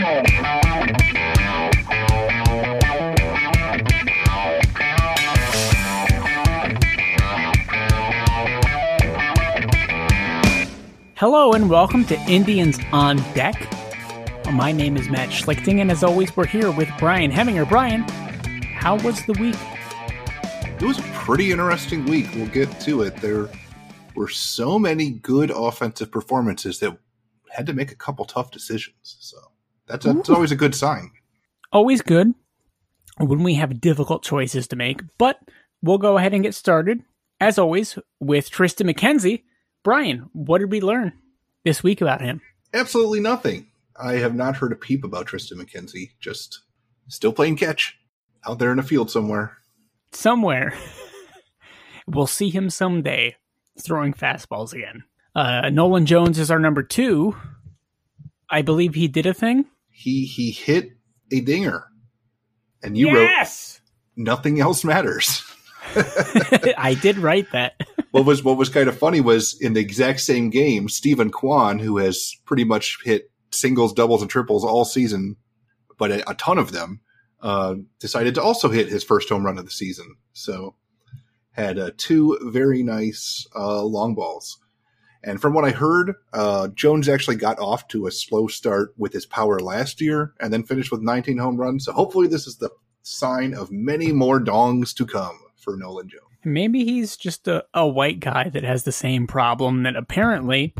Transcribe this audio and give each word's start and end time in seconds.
Hello 0.00 0.32
and 11.52 11.68
welcome 11.68 12.06
to 12.06 12.18
Indians 12.20 12.78
on 12.92 13.18
Deck. 13.34 13.54
My 14.50 14.72
name 14.72 14.96
is 14.96 15.10
Matt 15.10 15.28
Schlichting, 15.28 15.82
and 15.82 15.90
as 15.90 16.02
always, 16.02 16.34
we're 16.34 16.46
here 16.46 16.70
with 16.70 16.88
Brian 16.98 17.30
Heminger. 17.30 17.68
Brian, 17.68 18.00
how 18.78 18.96
was 19.00 19.22
the 19.26 19.34
week? 19.34 19.54
It 20.80 20.82
was 20.82 20.98
a 20.98 21.02
pretty 21.12 21.52
interesting 21.52 22.06
week. 22.06 22.28
We'll 22.34 22.46
get 22.46 22.80
to 22.80 23.02
it. 23.02 23.16
There 23.16 23.50
were 24.14 24.28
so 24.28 24.78
many 24.78 25.10
good 25.10 25.50
offensive 25.50 26.10
performances 26.10 26.78
that 26.78 26.96
had 27.50 27.66
to 27.66 27.74
make 27.74 27.92
a 27.92 27.96
couple 27.96 28.24
tough 28.24 28.50
decisions. 28.50 28.94
So 29.20 29.36
that's, 29.90 30.06
a, 30.06 30.12
that's 30.12 30.30
always 30.30 30.52
a 30.52 30.56
good 30.56 30.74
sign. 30.74 31.10
Always 31.72 32.02
good 32.02 32.34
when 33.18 33.42
we 33.42 33.54
have 33.54 33.80
difficult 33.80 34.22
choices 34.22 34.68
to 34.68 34.76
make, 34.76 35.00
but 35.18 35.38
we'll 35.82 35.98
go 35.98 36.16
ahead 36.16 36.32
and 36.32 36.42
get 36.42 36.54
started, 36.54 37.00
as 37.40 37.58
always, 37.58 37.98
with 38.18 38.50
Triston 38.50 38.90
McKenzie. 38.90 39.42
Brian, 39.82 40.30
what 40.32 40.58
did 40.58 40.70
we 40.70 40.80
learn 40.80 41.12
this 41.64 41.82
week 41.82 42.00
about 42.00 42.20
him? 42.20 42.40
Absolutely 42.72 43.20
nothing. 43.20 43.66
I 43.96 44.14
have 44.14 44.34
not 44.34 44.56
heard 44.56 44.72
a 44.72 44.76
peep 44.76 45.04
about 45.04 45.26
Triston 45.26 45.60
McKenzie. 45.60 46.10
Just 46.20 46.60
still 47.08 47.32
playing 47.32 47.56
catch 47.56 47.98
out 48.46 48.58
there 48.58 48.72
in 48.72 48.78
a 48.78 48.84
field 48.84 49.10
somewhere. 49.10 49.58
Somewhere. 50.12 50.72
we'll 52.06 52.26
see 52.26 52.50
him 52.50 52.70
someday 52.70 53.36
throwing 53.78 54.12
fastballs 54.12 54.72
again. 54.72 55.04
Uh, 55.34 55.70
Nolan 55.70 56.06
Jones 56.06 56.38
is 56.38 56.50
our 56.50 56.58
number 56.58 56.82
two. 56.82 57.36
I 58.48 58.62
believe 58.62 58.94
he 58.94 59.08
did 59.08 59.26
a 59.26 59.34
thing. 59.34 59.66
He 60.00 60.24
he 60.24 60.50
hit 60.50 60.92
a 61.30 61.42
dinger, 61.42 61.84
and 62.82 62.96
you 62.96 63.08
yes! 63.08 63.82
wrote 64.16 64.24
nothing 64.24 64.58
else 64.58 64.82
matters. 64.82 65.44
I 65.94 66.96
did 67.02 67.18
write 67.18 67.52
that. 67.52 67.74
what 68.10 68.24
was 68.24 68.42
what 68.42 68.56
was 68.56 68.70
kind 68.70 68.88
of 68.88 68.96
funny 68.96 69.20
was 69.20 69.60
in 69.60 69.74
the 69.74 69.80
exact 69.80 70.20
same 70.20 70.48
game, 70.48 70.88
Steven 70.88 71.30
Kwan, 71.30 71.78
who 71.80 71.98
has 71.98 72.34
pretty 72.46 72.64
much 72.64 72.96
hit 73.04 73.30
singles, 73.50 73.92
doubles, 73.92 74.22
and 74.22 74.30
triples 74.30 74.64
all 74.64 74.86
season, 74.86 75.36
but 75.98 76.10
a, 76.10 76.30
a 76.30 76.34
ton 76.34 76.56
of 76.56 76.72
them, 76.72 77.02
uh, 77.42 77.74
decided 77.98 78.34
to 78.36 78.42
also 78.42 78.70
hit 78.70 78.88
his 78.88 79.04
first 79.04 79.28
home 79.28 79.44
run 79.44 79.58
of 79.58 79.66
the 79.66 79.70
season. 79.70 80.16
So 80.32 80.76
had 81.50 81.78
uh, 81.78 81.90
two 81.98 82.38
very 82.44 82.82
nice 82.82 83.46
uh, 83.54 83.82
long 83.82 84.14
balls. 84.14 84.58
And 85.22 85.40
from 85.40 85.52
what 85.52 85.64
I 85.64 85.70
heard, 85.70 86.14
uh, 86.32 86.68
Jones 86.68 87.08
actually 87.08 87.36
got 87.36 87.58
off 87.58 87.88
to 87.88 88.06
a 88.06 88.10
slow 88.10 88.46
start 88.46 88.94
with 88.96 89.12
his 89.12 89.26
power 89.26 89.60
last 89.60 90.00
year 90.00 90.32
and 90.40 90.52
then 90.52 90.62
finished 90.62 90.90
with 90.90 91.02
19 91.02 91.38
home 91.38 91.58
runs. 91.58 91.84
So 91.84 91.92
hopefully, 91.92 92.26
this 92.26 92.46
is 92.46 92.56
the 92.56 92.70
sign 93.02 93.54
of 93.54 93.70
many 93.70 94.12
more 94.12 94.40
dongs 94.40 94.94
to 94.94 95.06
come 95.06 95.38
for 95.56 95.76
Nolan 95.76 96.08
Jones. 96.08 96.24
Maybe 96.44 96.84
he's 96.84 97.16
just 97.16 97.48
a, 97.48 97.64
a 97.74 97.86
white 97.86 98.20
guy 98.20 98.48
that 98.48 98.64
has 98.64 98.84
the 98.84 98.92
same 98.92 99.26
problem 99.26 99.82
that 99.82 99.96
apparently 99.96 100.74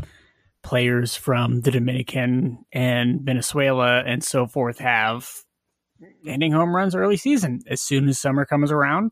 players 0.63 1.15
from 1.15 1.61
the 1.61 1.71
Dominican 1.71 2.65
and 2.71 3.21
Venezuela 3.21 4.03
and 4.03 4.23
so 4.23 4.47
forth 4.47 4.79
have 4.79 5.29
hitting 6.23 6.51
home 6.51 6.75
runs 6.75 6.95
early 6.95 7.17
season. 7.17 7.61
As 7.67 7.81
soon 7.81 8.07
as 8.07 8.19
summer 8.19 8.45
comes 8.45 8.71
around, 8.71 9.11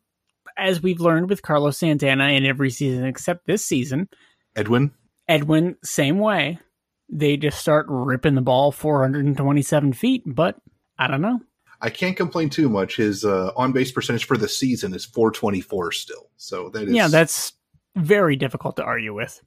as 0.57 0.81
we've 0.81 0.99
learned 0.99 1.29
with 1.29 1.41
Carlos 1.41 1.77
Santana 1.77 2.29
in 2.29 2.45
every 2.45 2.71
season 2.71 3.05
except 3.05 3.45
this 3.45 3.65
season, 3.65 4.09
Edwin. 4.55 4.91
Edwin, 5.29 5.77
same 5.83 6.19
way. 6.19 6.59
They 7.07 7.37
just 7.37 7.59
start 7.59 7.85
ripping 7.87 8.35
the 8.35 8.41
ball 8.41 8.71
427 8.71 9.93
feet, 9.93 10.23
but 10.25 10.57
I 10.97 11.07
don't 11.07 11.21
know. 11.21 11.39
I 11.81 11.89
can't 11.89 12.17
complain 12.17 12.49
too 12.49 12.67
much. 12.67 12.97
His 12.97 13.23
uh, 13.23 13.51
on 13.55 13.71
base 13.71 13.91
percentage 13.91 14.25
for 14.25 14.35
the 14.35 14.49
season 14.49 14.93
is 14.93 15.05
424 15.05 15.93
still. 15.93 16.29
So 16.35 16.69
that 16.69 16.89
is. 16.89 16.93
Yeah, 16.93 17.07
that's 17.07 17.53
very 17.95 18.35
difficult 18.35 18.75
to 18.77 18.83
argue 18.83 19.13
with. 19.13 19.41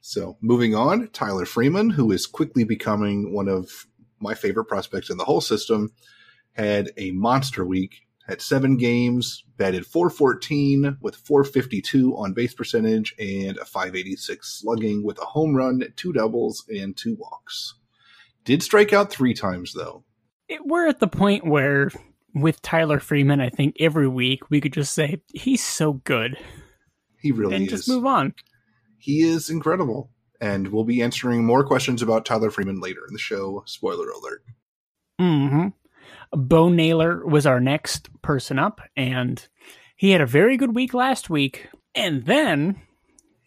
So 0.00 0.36
moving 0.42 0.74
on, 0.74 1.08
Tyler 1.08 1.46
Freeman, 1.46 1.88
who 1.88 2.12
is 2.12 2.26
quickly 2.26 2.64
becoming 2.64 3.32
one 3.32 3.48
of 3.48 3.86
my 4.20 4.34
favorite 4.34 4.66
prospects 4.66 5.08
in 5.08 5.16
the 5.16 5.24
whole 5.24 5.40
system, 5.40 5.92
had 6.52 6.90
a 6.98 7.12
monster 7.12 7.64
week. 7.64 8.02
Had 8.26 8.40
seven 8.40 8.78
games, 8.78 9.44
batted 9.58 9.84
414 9.84 10.96
with 11.00 11.14
452 11.14 12.16
on 12.16 12.32
base 12.32 12.54
percentage 12.54 13.14
and 13.18 13.58
a 13.58 13.66
586 13.66 14.60
slugging 14.60 15.04
with 15.04 15.18
a 15.18 15.26
home 15.26 15.54
run, 15.54 15.82
two 15.96 16.12
doubles, 16.12 16.64
and 16.68 16.96
two 16.96 17.16
walks. 17.18 17.74
Did 18.44 18.62
strike 18.62 18.92
out 18.92 19.10
three 19.10 19.34
times 19.34 19.74
though. 19.74 20.04
It, 20.48 20.64
we're 20.64 20.88
at 20.88 21.00
the 21.00 21.08
point 21.08 21.46
where, 21.46 21.90
with 22.34 22.62
Tyler 22.62 22.98
Freeman, 22.98 23.40
I 23.40 23.50
think 23.50 23.76
every 23.78 24.08
week 24.08 24.50
we 24.50 24.60
could 24.60 24.72
just 24.72 24.94
say 24.94 25.20
he's 25.34 25.64
so 25.64 25.94
good. 25.94 26.38
He 27.20 27.32
really 27.32 27.56
and 27.56 27.64
is. 27.66 27.70
just 27.70 27.88
move 27.88 28.06
on. 28.06 28.34
He 28.98 29.22
is 29.22 29.50
incredible. 29.50 30.10
And 30.40 30.68
we'll 30.68 30.84
be 30.84 31.00
answering 31.00 31.44
more 31.44 31.64
questions 31.64 32.02
about 32.02 32.26
Tyler 32.26 32.50
Freeman 32.50 32.80
later 32.80 33.00
in 33.06 33.12
the 33.12 33.18
show. 33.18 33.62
Spoiler 33.66 34.08
alert. 34.08 34.42
Mm-hmm. 35.20 35.68
Bo 36.32 36.68
Naylor 36.68 37.24
was 37.26 37.46
our 37.46 37.60
next 37.60 38.08
person 38.22 38.58
up, 38.58 38.80
and 38.96 39.46
he 39.96 40.10
had 40.10 40.20
a 40.20 40.26
very 40.26 40.56
good 40.56 40.74
week 40.74 40.94
last 40.94 41.30
week. 41.30 41.68
And 41.94 42.24
then 42.26 42.80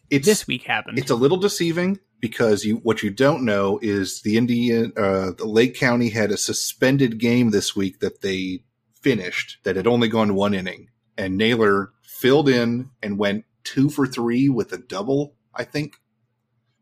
It's 0.10 0.26
this 0.26 0.48
week 0.48 0.64
happened. 0.64 0.98
It's 0.98 1.12
a 1.12 1.16
little 1.16 1.38
deceiving 1.38 2.00
because 2.20 2.66
you 2.66 2.78
what 2.78 3.04
you 3.04 3.10
don't 3.10 3.46
know 3.46 3.80
is 3.82 4.22
the 4.22 4.38
Indian 4.38 4.94
uh, 4.98 5.32
the 5.38 5.48
Lake 5.48 5.76
County 5.76 6.10
had 6.10 6.32
a 6.32 6.38
suspended 6.38 7.20
game 7.20 7.52
this 7.52 7.76
week 7.76 8.00
that 8.00 8.22
they 8.22 8.64
finished 9.02 9.58
that 9.64 9.76
had 9.76 9.88
only 9.88 10.08
gone 10.08 10.36
one 10.36 10.54
inning, 10.54 10.90
and 11.18 11.38
Naylor 11.38 11.92
filled 12.04 12.50
in 12.50 12.90
and 13.04 13.20
went 13.20 13.46
two 13.64 13.90
for 13.90 14.08
three 14.08 14.50
with 14.50 14.72
a 14.72 14.78
double, 14.78 15.36
I 15.54 15.64
think, 15.64 15.98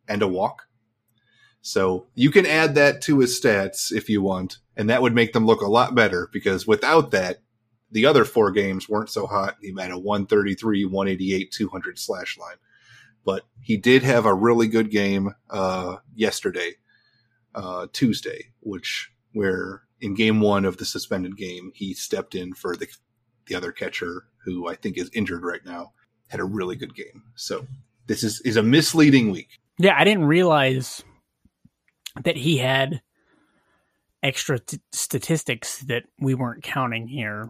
and 0.07 0.21
a 0.21 0.27
walk. 0.27 0.67
So 1.61 2.07
you 2.13 2.29
can 2.29 2.45
add 2.45 2.75
that 2.75 3.01
to 3.03 3.19
his 3.19 3.39
stats 3.39 3.91
if 3.91 4.07
you 4.07 4.21
want, 4.21 4.59
and 4.77 4.89
that 4.89 5.01
would 5.01 5.15
make 5.15 5.33
them 5.33 5.45
look 5.45 5.61
a 5.61 5.67
lot 5.67 5.95
better 5.95 6.29
because 6.31 6.67
without 6.67 7.11
that, 7.11 7.39
the 7.91 8.05
other 8.05 8.25
four 8.25 8.51
games 8.51 8.89
weren't 8.89 9.09
so 9.09 9.25
hot. 9.25 9.55
He 9.61 9.73
had 9.77 9.91
a 9.91 9.97
133, 9.97 10.85
188, 10.85 11.51
200 11.51 11.99
slash 11.99 12.37
line. 12.37 12.57
But 13.23 13.43
he 13.61 13.77
did 13.77 14.03
have 14.03 14.25
a 14.25 14.33
really 14.33 14.67
good 14.67 14.91
game 14.91 15.33
uh, 15.49 15.97
yesterday, 16.13 16.73
uh, 17.55 17.87
Tuesday, 17.91 18.51
which 18.59 19.11
where 19.33 19.83
in 20.01 20.13
game 20.13 20.41
one 20.41 20.65
of 20.65 20.77
the 20.77 20.85
suspended 20.85 21.37
game, 21.37 21.71
he 21.73 21.93
stepped 21.93 22.35
in 22.35 22.53
for 22.53 22.75
the 22.75 22.87
the 23.47 23.55
other 23.55 23.71
catcher 23.71 24.25
who 24.43 24.67
I 24.67 24.75
think 24.75 24.97
is 24.97 25.09
injured 25.13 25.43
right 25.43 25.63
now. 25.65 25.93
Had 26.27 26.39
a 26.39 26.45
really 26.45 26.75
good 26.75 26.95
game. 26.95 27.23
So 27.35 27.65
this 28.07 28.23
is 28.23 28.41
is 28.41 28.57
a 28.57 28.63
misleading 28.63 29.31
week. 29.31 29.59
yeah, 29.79 29.95
I 29.97 30.03
didn't 30.03 30.25
realize 30.25 31.03
that 32.23 32.37
he 32.37 32.57
had 32.57 33.01
extra 34.25 34.59
t- 34.59 34.79
statistics 34.91 35.79
that 35.83 36.03
we 36.19 36.33
weren't 36.33 36.63
counting 36.63 37.07
here, 37.07 37.49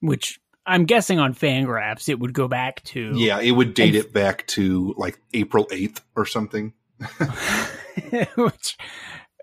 which 0.00 0.38
I'm 0.66 0.84
guessing 0.84 1.18
on 1.18 1.34
Fangraphs 1.34 2.08
it 2.08 2.18
would 2.20 2.34
go 2.34 2.46
back 2.46 2.82
to. 2.84 3.12
Yeah, 3.14 3.40
it 3.40 3.52
would 3.52 3.74
date 3.74 3.94
And- 3.96 4.04
it 4.04 4.12
back 4.12 4.46
to 4.48 4.94
like 4.96 5.18
April 5.34 5.66
eighth 5.72 6.00
or 6.14 6.26
something. 6.26 6.74
which 8.36 8.76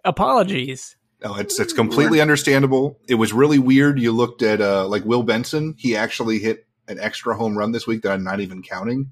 apologies. 0.06 0.96
No, 1.24 1.36
it's 1.36 1.60
it's 1.60 1.74
completely 1.74 2.22
understandable. 2.22 3.00
It 3.08 3.16
was 3.16 3.34
really 3.34 3.58
weird. 3.60 4.00
You 4.00 4.12
looked 4.12 4.42
at 4.44 4.62
uh 4.62 4.88
like 4.88 5.04
Will 5.06 5.24
Benson. 5.24 5.74
He 5.78 5.96
actually 5.96 6.40
hit 6.40 6.68
an 6.88 7.00
extra 7.00 7.36
home 7.36 7.58
run 7.58 7.72
this 7.72 7.88
week 7.88 8.04
that 8.04 8.12
I'm 8.12 8.24
not 8.24 8.40
even 8.40 8.62
counting. 8.62 9.12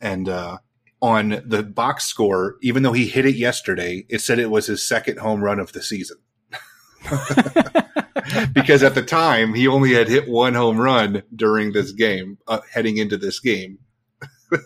And 0.00 0.28
uh 0.28 0.58
on 1.02 1.42
the 1.44 1.62
box 1.62 2.04
score, 2.04 2.56
even 2.62 2.82
though 2.82 2.92
he 2.92 3.06
hit 3.08 3.26
it 3.26 3.34
yesterday, 3.34 4.04
it 4.08 4.20
said 4.20 4.38
it 4.38 4.50
was 4.50 4.66
his 4.66 4.86
second 4.86 5.18
home 5.18 5.42
run 5.42 5.58
of 5.58 5.72
the 5.72 5.82
season. 5.82 6.18
because 8.52 8.82
at 8.82 8.94
the 8.94 9.02
time 9.02 9.54
he 9.54 9.66
only 9.66 9.92
had 9.94 10.08
hit 10.08 10.28
one 10.28 10.54
home 10.54 10.78
run 10.78 11.22
during 11.34 11.72
this 11.72 11.92
game, 11.92 12.38
uh, 12.46 12.60
heading 12.72 12.96
into 12.96 13.16
this 13.16 13.40
game. 13.40 13.78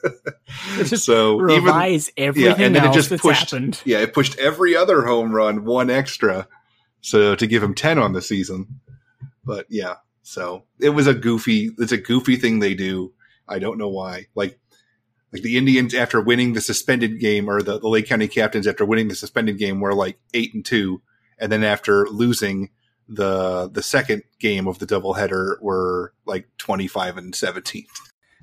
So 0.87 1.35
even 1.51 1.65
Revise 1.65 2.11
everything 2.17 2.61
and 2.63 2.75
then 2.75 2.87
it 2.87 2.95
just 2.95 3.11
pushed- 3.21 3.51
happened. 3.51 3.81
yeah, 3.85 3.99
it 3.99 4.15
pushed 4.15 4.39
every 4.39 4.75
other 4.75 5.03
home 5.03 5.31
run 5.33 5.65
one 5.65 5.91
extra, 5.91 6.49
so 7.03 7.35
to 7.35 7.47
give 7.47 7.63
him 7.63 7.75
ten 7.75 7.99
on 7.99 8.13
the 8.15 8.23
season. 8.23 8.81
But 9.45 9.67
yeah, 9.69 9.97
so 10.23 10.65
it 10.81 10.91
was 10.91 11.07
a 11.07 11.13
goofy. 11.15 11.71
It's 11.79 11.93
a 11.93 11.99
goofy 11.99 12.37
thing 12.37 12.59
they 12.59 12.75
do. 12.75 13.13
I 13.47 13.59
don't 13.59 13.77
know 13.79 13.91
why. 13.91 14.27
Like, 14.35 14.59
like 15.33 15.43
the 15.43 15.59
Indians 15.59 15.93
after 15.95 16.21
winning 16.21 16.55
the 16.55 16.61
suspended 16.63 17.21
game, 17.21 17.49
or 17.49 17.61
the, 17.63 17.79
the 17.79 17.89
Lake 17.89 18.07
County 18.09 18.27
Captains 18.29 18.67
after 18.67 18.87
winning 18.87 19.09
the 19.09 19.15
suspended 19.15 19.59
game, 19.59 19.81
were 19.81 19.95
like 19.95 20.19
eight 20.33 20.55
and 20.55 20.65
two, 20.65 21.03
and 21.39 21.51
then 21.51 21.65
after 21.65 22.07
losing 22.07 22.71
the 23.09 23.69
the 23.71 23.83
second 23.83 24.23
game 24.39 24.67
of 24.67 24.79
the 24.79 24.87
doubleheader, 24.87 25.61
were 25.61 26.13
like 26.27 26.49
twenty 26.59 26.87
five 26.87 27.17
and 27.17 27.35
seventeen. 27.35 27.87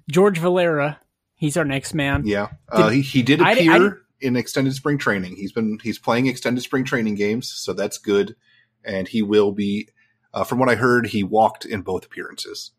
George 0.09 0.37
Valera, 0.37 0.99
he's 1.35 1.57
our 1.57 1.65
next 1.65 1.93
man. 1.93 2.23
Yeah, 2.25 2.49
uh, 2.69 2.89
Did- 2.89 2.95
he 2.95 3.01
he 3.01 3.21
did 3.23 3.41
appear 3.41 3.71
I 3.71 3.79
di- 3.79 3.95
in 4.21 4.35
extended 4.35 4.73
spring 4.73 4.97
training. 4.97 5.35
He's 5.35 5.51
been 5.51 5.79
he's 5.81 5.99
playing 5.99 6.27
extended 6.27 6.61
spring 6.61 6.83
training 6.85 7.15
games, 7.15 7.49
so 7.51 7.73
that's 7.73 7.97
good. 7.97 8.35
And 8.83 9.07
he 9.07 9.21
will 9.21 9.51
be, 9.51 9.89
uh, 10.33 10.43
from 10.43 10.57
what 10.57 10.69
I 10.69 10.75
heard, 10.75 11.07
he 11.07 11.23
walked 11.23 11.65
in 11.65 11.81
both 11.81 12.05
appearances, 12.05 12.71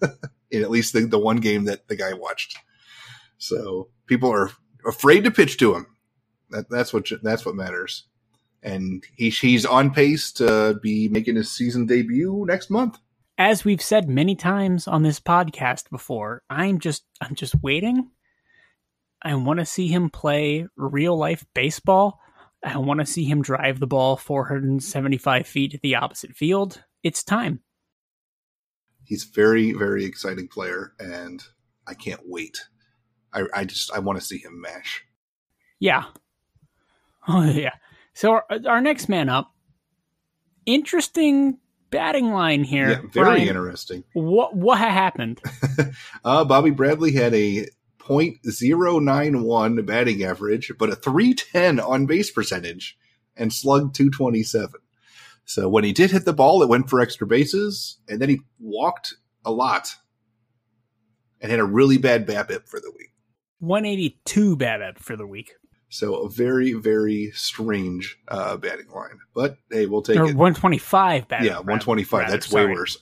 in 0.50 0.62
at 0.62 0.70
least 0.70 0.92
the, 0.92 1.06
the 1.06 1.18
one 1.18 1.36
game 1.36 1.64
that 1.66 1.86
the 1.86 1.94
guy 1.96 2.12
watched. 2.12 2.58
So 3.38 3.88
people 4.06 4.32
are 4.32 4.50
afraid 4.86 5.24
to 5.24 5.30
pitch 5.30 5.56
to 5.58 5.74
him. 5.74 5.86
That, 6.50 6.68
that's 6.68 6.92
what 6.92 7.08
that's 7.22 7.46
what 7.46 7.54
matters. 7.54 8.04
And 8.64 9.04
he, 9.16 9.30
he's 9.30 9.66
on 9.66 9.92
pace 9.92 10.32
to 10.32 10.78
be 10.82 11.08
making 11.08 11.36
his 11.36 11.50
season 11.50 11.86
debut 11.86 12.44
next 12.48 12.70
month. 12.70 12.98
As 13.36 13.64
we've 13.64 13.82
said 13.82 14.08
many 14.08 14.34
times 14.34 14.88
on 14.88 15.02
this 15.02 15.20
podcast 15.20 15.90
before, 15.90 16.42
I'm 16.48 16.78
just 16.78 17.04
I'm 17.20 17.34
just 17.34 17.54
waiting. 17.62 18.10
I 19.22 19.34
want 19.34 19.58
to 19.60 19.66
see 19.66 19.88
him 19.88 20.10
play 20.10 20.66
real 20.76 21.16
life 21.16 21.44
baseball. 21.54 22.20
I 22.62 22.78
want 22.78 23.00
to 23.00 23.06
see 23.06 23.24
him 23.24 23.42
drive 23.42 23.80
the 23.80 23.86
ball 23.86 24.16
475 24.16 25.46
feet 25.46 25.72
to 25.72 25.78
the 25.82 25.96
opposite 25.96 26.34
field. 26.34 26.82
It's 27.02 27.22
time. 27.22 27.60
He's 29.04 29.24
very, 29.24 29.72
very 29.72 30.04
exciting 30.04 30.48
player, 30.48 30.94
and 30.98 31.42
I 31.86 31.92
can't 31.92 32.22
wait. 32.24 32.58
I, 33.34 33.44
I 33.54 33.64
just 33.64 33.92
I 33.92 33.98
want 33.98 34.18
to 34.18 34.24
see 34.24 34.38
him 34.38 34.60
mash. 34.60 35.04
Yeah. 35.78 36.04
Oh 37.26 37.42
yeah. 37.42 37.72
So 38.14 38.32
our, 38.32 38.46
our 38.66 38.80
next 38.80 39.08
man 39.08 39.28
up, 39.28 39.52
interesting 40.66 41.58
batting 41.90 42.32
line 42.32 42.64
here. 42.64 42.90
Yeah, 42.90 43.00
very 43.12 43.26
Brian. 43.26 43.48
interesting. 43.48 44.04
What 44.12 44.56
what 44.56 44.78
happened? 44.78 45.40
uh, 46.24 46.44
Bobby 46.44 46.70
Bradley 46.70 47.12
had 47.12 47.34
a 47.34 47.68
.091 47.98 49.86
batting 49.86 50.22
average, 50.22 50.72
but 50.78 50.90
a 50.90 50.96
310 50.96 51.80
on 51.80 52.06
base 52.06 52.30
percentage 52.30 52.98
and 53.36 53.52
slugged 53.52 53.94
227. 53.94 54.80
So 55.46 55.68
when 55.68 55.84
he 55.84 55.92
did 55.92 56.10
hit 56.10 56.24
the 56.24 56.32
ball, 56.32 56.62
it 56.62 56.68
went 56.68 56.88
for 56.88 57.00
extra 57.00 57.26
bases, 57.26 57.98
and 58.08 58.20
then 58.20 58.28
he 58.28 58.40
walked 58.58 59.14
a 59.44 59.50
lot 59.50 59.94
and 61.40 61.50
had 61.50 61.60
a 61.60 61.64
really 61.64 61.98
bad 61.98 62.26
BABIP 62.26 62.68
for 62.68 62.80
the 62.80 62.90
week. 62.96 63.12
182 63.58 64.56
BABIP 64.56 64.98
for 64.98 65.16
the 65.16 65.26
week. 65.26 65.54
So 65.94 66.16
a 66.16 66.28
very, 66.28 66.72
very 66.72 67.30
strange 67.36 68.18
uh, 68.26 68.56
batting 68.56 68.88
line. 68.88 69.20
But 69.32 69.58
hey, 69.70 69.86
we'll 69.86 70.02
take 70.02 70.16
or 70.16 70.24
it. 70.24 70.34
125 70.34 71.28
batting. 71.28 71.46
Yeah, 71.46 71.58
125. 71.58 72.18
Rather, 72.18 72.32
that's 72.32 72.48
sorry. 72.48 72.66
way 72.66 72.72
worse. 72.72 72.98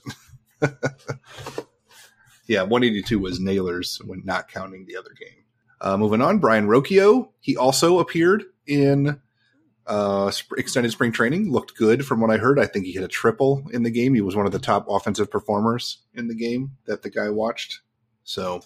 yeah, 2.45 2.61
182 2.61 3.17
was 3.17 3.39
Naylor's 3.39 3.99
when 4.05 4.21
not 4.23 4.47
counting 4.47 4.85
the 4.85 4.95
other 4.95 5.09
game. 5.19 5.43
Uh, 5.81 5.97
moving 5.97 6.21
on, 6.21 6.37
Brayan 6.37 6.67
Rocchio. 6.67 7.29
He 7.39 7.57
also 7.57 7.97
appeared 7.97 8.43
in 8.67 9.19
uh, 9.87 10.31
extended 10.55 10.91
spring 10.91 11.11
training. 11.11 11.51
Looked 11.51 11.75
good 11.75 12.05
from 12.05 12.21
what 12.21 12.29
I 12.29 12.37
heard. 12.37 12.59
I 12.59 12.67
think 12.67 12.85
he 12.85 12.91
hit 12.91 13.03
a 13.03 13.07
triple 13.07 13.67
in 13.73 13.81
the 13.81 13.89
game. 13.89 14.13
He 14.13 14.21
was 14.21 14.35
one 14.35 14.45
of 14.45 14.51
the 14.51 14.59
top 14.59 14.85
offensive 14.87 15.31
performers 15.31 15.97
in 16.13 16.27
the 16.27 16.35
game 16.35 16.73
that 16.85 17.01
the 17.01 17.09
guy 17.09 17.31
watched. 17.31 17.79
So 18.23 18.61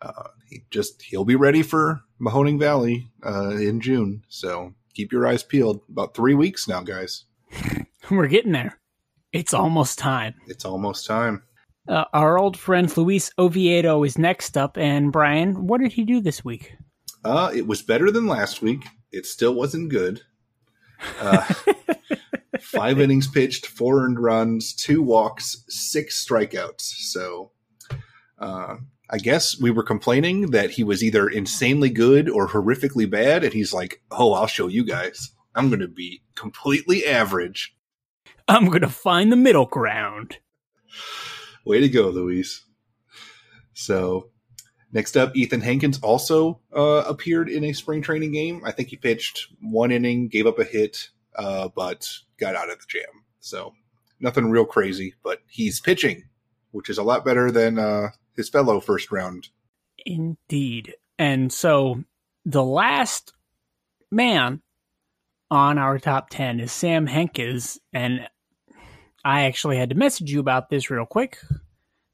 uh, 0.00 0.28
he 0.48 0.62
just 0.70 1.02
he'll 1.02 1.24
be 1.24 1.36
ready 1.36 1.62
for 1.62 2.00
Mahoning 2.20 2.58
Valley 2.58 3.08
uh, 3.24 3.50
in 3.50 3.80
June. 3.80 4.24
So 4.28 4.74
keep 4.94 5.12
your 5.12 5.26
eyes 5.26 5.42
peeled. 5.42 5.82
About 5.88 6.14
three 6.14 6.34
weeks 6.34 6.68
now, 6.68 6.82
guys. 6.82 7.24
We're 8.10 8.28
getting 8.28 8.52
there. 8.52 8.78
It's 9.32 9.52
almost 9.52 9.98
time. 9.98 10.34
It's 10.46 10.64
almost 10.64 11.06
time. 11.06 11.42
Uh, 11.86 12.04
our 12.12 12.38
old 12.38 12.56
friend 12.56 12.94
Luis 12.96 13.30
Oviedo 13.38 14.04
is 14.04 14.18
next 14.18 14.56
up. 14.56 14.76
And 14.76 15.10
Brian, 15.10 15.66
what 15.66 15.80
did 15.80 15.92
he 15.92 16.04
do 16.04 16.20
this 16.20 16.44
week? 16.44 16.74
Uh, 17.24 17.50
it 17.54 17.66
was 17.66 17.82
better 17.82 18.10
than 18.10 18.26
last 18.26 18.62
week. 18.62 18.84
It 19.10 19.26
still 19.26 19.54
wasn't 19.54 19.90
good. 19.90 20.22
Uh, 21.20 21.40
five 22.60 23.00
innings 23.00 23.26
pitched, 23.26 23.66
four 23.66 24.04
earned 24.04 24.20
runs, 24.20 24.74
two 24.74 25.02
walks, 25.02 25.64
six 25.68 26.24
strikeouts. 26.24 26.80
So 26.82 27.52
uh, 28.38 28.76
I 29.10 29.18
guess 29.18 29.58
we 29.60 29.70
were 29.70 29.82
complaining 29.82 30.50
that 30.50 30.70
he 30.70 30.84
was 30.84 31.02
either 31.02 31.28
insanely 31.28 31.88
good 31.88 32.28
or 32.28 32.48
horrifically 32.48 33.08
bad, 33.10 33.42
and 33.42 33.52
he's 33.52 33.72
like, 33.72 34.02
"Oh, 34.10 34.32
I'll 34.34 34.46
show 34.46 34.68
you 34.68 34.84
guys. 34.84 35.32
I'm 35.54 35.68
going 35.68 35.80
to 35.80 35.88
be 35.88 36.22
completely 36.34 37.06
average. 37.06 37.74
I'm 38.46 38.66
going 38.66 38.82
to 38.82 38.88
find 38.88 39.32
the 39.32 39.36
middle 39.36 39.66
ground." 39.66 40.38
Way 41.64 41.80
to 41.80 41.88
go, 41.88 42.08
Luis. 42.08 42.64
So, 43.72 44.30
next 44.92 45.16
up, 45.16 45.36
Ethan 45.36 45.60
Hankins 45.60 46.00
also 46.00 46.60
uh, 46.74 47.04
appeared 47.06 47.48
in 47.48 47.64
a 47.64 47.72
spring 47.72 48.02
training 48.02 48.32
game. 48.32 48.62
I 48.64 48.72
think 48.72 48.88
he 48.88 48.96
pitched 48.96 49.48
one 49.60 49.90
inning, 49.90 50.28
gave 50.28 50.46
up 50.46 50.58
a 50.58 50.64
hit, 50.64 51.10
uh, 51.36 51.68
but 51.74 52.08
got 52.38 52.56
out 52.56 52.70
of 52.70 52.78
the 52.78 52.84
jam. 52.88 53.24
So, 53.40 53.74
nothing 54.20 54.50
real 54.50 54.64
crazy, 54.64 55.14
but 55.22 55.40
he's 55.48 55.80
pitching, 55.80 56.24
which 56.70 56.90
is 56.90 56.98
a 56.98 57.02
lot 57.02 57.24
better 57.24 57.50
than 57.50 57.78
uh, 57.78 58.10
his 58.36 58.48
fellow 58.48 58.80
first 58.80 59.10
round. 59.10 59.48
Indeed. 60.04 60.94
And 61.18 61.52
so 61.52 62.04
the 62.44 62.64
last 62.64 63.32
man 64.10 64.62
on 65.50 65.78
our 65.78 65.98
top 65.98 66.30
10 66.30 66.60
is 66.60 66.72
Sam 66.72 67.06
Hentges. 67.06 67.78
And 67.92 68.28
I 69.24 69.44
actually 69.44 69.76
had 69.76 69.90
to 69.90 69.96
message 69.96 70.30
you 70.30 70.40
about 70.40 70.70
this 70.70 70.90
real 70.90 71.06
quick 71.06 71.38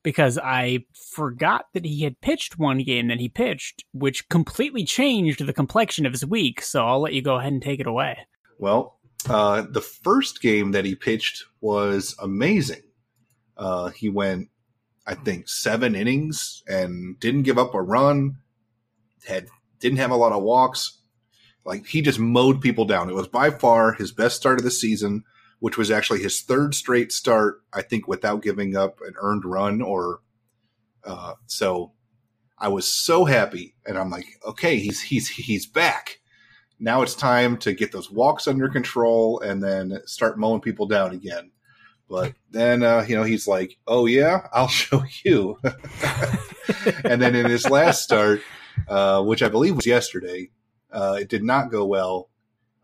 because 0.02 0.38
I 0.38 0.84
forgot 0.92 1.66
that 1.72 1.84
he 1.84 2.02
had 2.02 2.20
pitched 2.20 2.58
one 2.58 2.78
game 2.78 3.08
that 3.08 3.20
he 3.20 3.28
pitched, 3.28 3.84
which 3.92 4.28
completely 4.28 4.84
changed 4.84 5.44
the 5.44 5.52
complexion 5.52 6.06
of 6.06 6.12
his 6.12 6.26
week. 6.26 6.62
So 6.62 6.86
I'll 6.86 7.00
let 7.00 7.14
you 7.14 7.22
go 7.22 7.36
ahead 7.36 7.52
and 7.52 7.62
take 7.62 7.80
it 7.80 7.86
away. 7.86 8.18
Well, 8.58 8.98
uh, 9.28 9.64
the 9.68 9.80
first 9.80 10.42
game 10.42 10.72
that 10.72 10.84
he 10.84 10.94
pitched 10.94 11.44
was 11.60 12.14
amazing. 12.20 12.82
Uh, 13.56 13.90
he 13.90 14.08
went 14.08 14.48
I 15.06 15.14
think 15.14 15.48
seven 15.48 15.94
innings 15.94 16.62
and 16.66 17.18
didn't 17.20 17.42
give 17.42 17.58
up 17.58 17.74
a 17.74 17.82
run. 17.82 18.36
Had 19.26 19.48
didn't 19.80 19.98
have 19.98 20.10
a 20.10 20.16
lot 20.16 20.32
of 20.32 20.42
walks. 20.42 21.00
Like 21.64 21.86
he 21.86 22.02
just 22.02 22.18
mowed 22.18 22.60
people 22.60 22.84
down. 22.84 23.08
It 23.08 23.14
was 23.14 23.28
by 23.28 23.50
far 23.50 23.92
his 23.92 24.12
best 24.12 24.36
start 24.36 24.58
of 24.58 24.64
the 24.64 24.70
season, 24.70 25.24
which 25.60 25.76
was 25.76 25.90
actually 25.90 26.22
his 26.22 26.40
third 26.40 26.74
straight 26.74 27.12
start. 27.12 27.62
I 27.72 27.82
think 27.82 28.08
without 28.08 28.42
giving 28.42 28.76
up 28.76 28.98
an 29.06 29.14
earned 29.18 29.44
run 29.44 29.82
or 29.82 30.20
uh, 31.04 31.34
so. 31.46 31.92
I 32.56 32.68
was 32.68 32.88
so 32.88 33.24
happy, 33.24 33.74
and 33.84 33.98
I'm 33.98 34.10
like, 34.10 34.26
okay, 34.46 34.78
he's 34.78 35.02
he's 35.02 35.28
he's 35.28 35.66
back. 35.66 36.20
Now 36.78 37.02
it's 37.02 37.14
time 37.14 37.56
to 37.58 37.74
get 37.74 37.90
those 37.92 38.10
walks 38.10 38.46
under 38.46 38.68
control 38.68 39.40
and 39.40 39.62
then 39.62 40.00
start 40.06 40.38
mowing 40.38 40.60
people 40.60 40.86
down 40.86 41.12
again. 41.12 41.50
But 42.08 42.34
then, 42.50 42.82
uh, 42.82 43.04
you 43.08 43.16
know, 43.16 43.22
he's 43.22 43.48
like, 43.48 43.78
"Oh 43.86 44.06
yeah, 44.06 44.46
I'll 44.52 44.68
show 44.82 45.04
you." 45.24 45.58
and 47.04 47.20
then 47.20 47.34
in 47.34 47.46
his 47.46 47.68
last 47.68 48.02
start, 48.02 48.40
uh, 48.88 49.22
which 49.22 49.42
I 49.42 49.48
believe 49.48 49.76
was 49.76 49.86
yesterday, 49.86 50.50
uh, 50.92 51.18
it 51.20 51.28
did 51.28 51.42
not 51.42 51.70
go 51.70 51.84
well. 51.84 52.28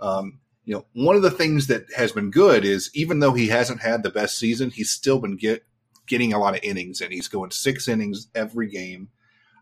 Um, 0.01 0.41
you 0.65 0.75
know, 0.75 0.87
one 0.93 1.17
of 1.17 1.23
the 1.23 1.31
things 1.31 1.67
that 1.67 1.87
has 1.97 2.13
been 2.13 2.31
good 2.31 2.65
is 2.65 2.91
even 2.95 3.21
though 3.21 3.33
he 3.33 3.49
hasn't 3.49 3.83
had 3.83 4.03
the 4.03 4.11
best 4.11 4.39
season, 4.39 4.71
he's 4.71 4.91
still 4.91 5.19
been 5.19 5.37
get 5.37 5.65
getting 6.07 6.33
a 6.33 6.39
lot 6.39 6.57
of 6.57 6.65
innings, 6.65 7.01
and 7.01 7.13
he's 7.13 7.29
going 7.29 7.51
six 7.51 7.89
innings 7.89 8.29
every 8.35 8.69
game. 8.69 9.09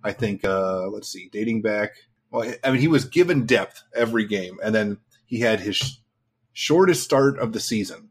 I 0.04 0.12
think. 0.12 0.44
Uh, 0.44 0.88
let's 0.88 1.08
see, 1.08 1.28
dating 1.32 1.62
back. 1.62 1.90
Well, 2.30 2.52
I 2.62 2.70
mean, 2.70 2.80
he 2.80 2.88
was 2.88 3.04
given 3.04 3.46
depth 3.46 3.82
every 3.94 4.26
game, 4.26 4.58
and 4.62 4.74
then 4.74 4.98
he 5.26 5.40
had 5.40 5.60
his 5.60 6.00
shortest 6.52 7.02
start 7.02 7.38
of 7.38 7.52
the 7.52 7.60
season. 7.60 8.10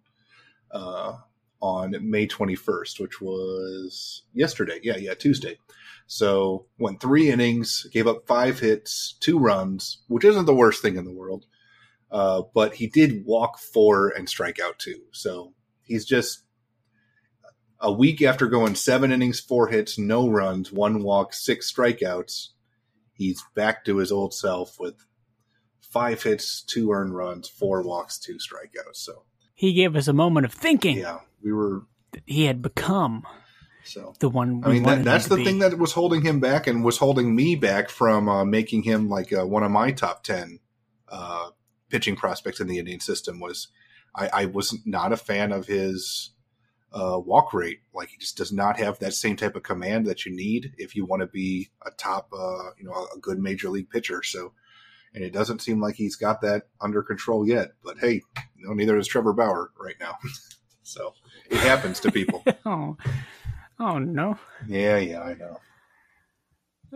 Uh, 0.72 1.18
on 1.62 1.96
May 2.02 2.28
21st, 2.28 3.00
which 3.00 3.22
was 3.22 4.24
yesterday. 4.34 4.80
Yeah, 4.84 4.98
yeah, 4.98 5.14
Tuesday. 5.14 5.58
So 6.06 6.68
went 6.78 7.02
three 7.02 7.30
innings, 7.30 7.88
gave 7.92 8.08
up 8.08 8.28
five 8.28 8.60
hits, 8.60 9.16
two 9.20 9.40
runs, 9.40 10.04
which 10.08 10.24
isn't 10.24 10.46
the 10.46 10.56
worst 10.56 10.82
thing 10.82 10.96
in 10.96 11.06
the 11.06 11.14
world. 11.14 11.46
Uh, 12.10 12.44
but 12.54 12.76
he 12.76 12.88
did 12.88 13.26
walk 13.26 13.60
four 13.60 14.10
and 14.10 14.30
strike 14.30 14.60
out 14.60 14.80
two. 14.80 15.02
So 15.12 15.54
he's 15.84 16.06
just 16.06 16.44
a 17.80 17.92
week 17.92 18.22
after 18.22 18.48
going 18.48 18.76
seven 18.76 19.12
innings, 19.12 19.40
four 19.40 19.68
hits, 19.68 19.98
no 19.98 20.30
runs, 20.30 20.72
one 20.72 21.04
walk, 21.04 21.34
six 21.34 21.72
strikeouts. 21.72 22.50
He's 23.14 23.44
back 23.56 23.84
to 23.86 23.98
his 23.98 24.12
old 24.12 24.34
self 24.34 24.80
with 24.80 24.96
five 25.82 26.24
hits, 26.24 26.62
two 26.62 26.92
earned 26.92 27.16
runs, 27.16 27.50
four 27.50 27.82
walks, 27.82 28.18
two 28.18 28.38
strikeouts. 28.38 28.96
So 28.96 29.24
he 29.54 29.74
gave 29.74 29.96
us 29.96 30.08
a 30.08 30.14
moment 30.14 30.46
of 30.46 30.54
thinking. 30.54 30.98
Yeah, 30.98 31.20
we 31.42 31.52
were. 31.52 31.84
He 32.26 32.46
had 32.46 32.62
become 32.62 33.26
so 33.84 34.14
the 34.20 34.30
one. 34.30 34.62
I 34.66 34.70
mean, 34.70 34.84
that, 34.84 35.04
that's 35.04 35.28
the 35.28 35.38
be. 35.38 35.46
thing 35.46 35.60
that 35.60 35.78
was 35.78 35.94
holding 35.94 36.22
him 36.22 36.40
back 36.40 36.68
and 36.68 36.84
was 36.84 36.98
holding 36.98 37.36
me 37.36 37.56
back 37.56 37.90
from 37.90 38.28
uh, 38.28 38.46
making 38.46 38.84
him 38.84 39.10
like 39.10 39.32
uh, 39.34 39.46
one 39.46 39.64
of 39.64 39.72
my 39.72 39.92
top 39.92 40.24
ten 40.24 40.60
uh, 41.10 41.50
pitching 41.90 42.16
prospects 42.16 42.60
in 42.60 42.68
the 42.68 42.80
Indian 42.80 43.00
system. 43.00 43.40
Was 43.40 43.68
I, 44.16 44.30
I 44.34 44.46
was 44.46 44.78
not 44.86 45.14
a 45.14 45.18
fan 45.18 45.52
of 45.52 45.68
his 45.68 46.32
uh, 46.92 47.20
walk 47.20 47.54
rate. 47.54 47.82
Like 47.94 48.10
he 48.10 48.18
just 48.18 48.38
does 48.38 48.52
not 48.52 48.80
have 48.80 49.00
that 49.00 49.14
same 49.14 49.36
type 49.36 49.56
of 49.56 49.64
command 49.64 50.06
that 50.08 50.26
you 50.26 50.36
need 50.36 50.74
if 50.78 50.96
you 50.96 51.06
want 51.06 51.22
to 51.22 51.28
be 51.28 51.70
a 51.86 51.92
top, 51.92 52.32
uh, 52.34 52.72
you 52.78 52.86
know, 52.86 53.08
a 53.16 53.20
good 53.20 53.40
major 53.40 53.70
league 53.70 53.90
pitcher. 53.90 54.24
So 54.24 54.54
and 55.14 55.24
it 55.24 55.34
doesn't 55.34 55.62
seem 55.62 55.82
like 55.82 55.96
he's 55.96 56.16
got 56.16 56.42
that 56.42 56.64
under 56.82 57.02
control 57.02 57.48
yet. 57.48 57.72
But 57.84 57.98
hey, 58.00 58.22
know, 58.58 58.74
neither 58.74 58.96
does 58.96 59.08
Trevor 59.08 59.34
Bauer 59.34 59.72
right 59.80 59.96
now. 60.00 60.18
so 60.84 61.14
it 61.50 61.58
happens 61.60 62.00
to 62.02 62.12
people. 62.12 62.44
oh, 62.66 62.98
oh 63.80 63.98
no. 64.00 64.38
Yeah, 64.68 64.98
yeah, 64.98 65.22
I 65.22 65.34
know. 65.34 65.60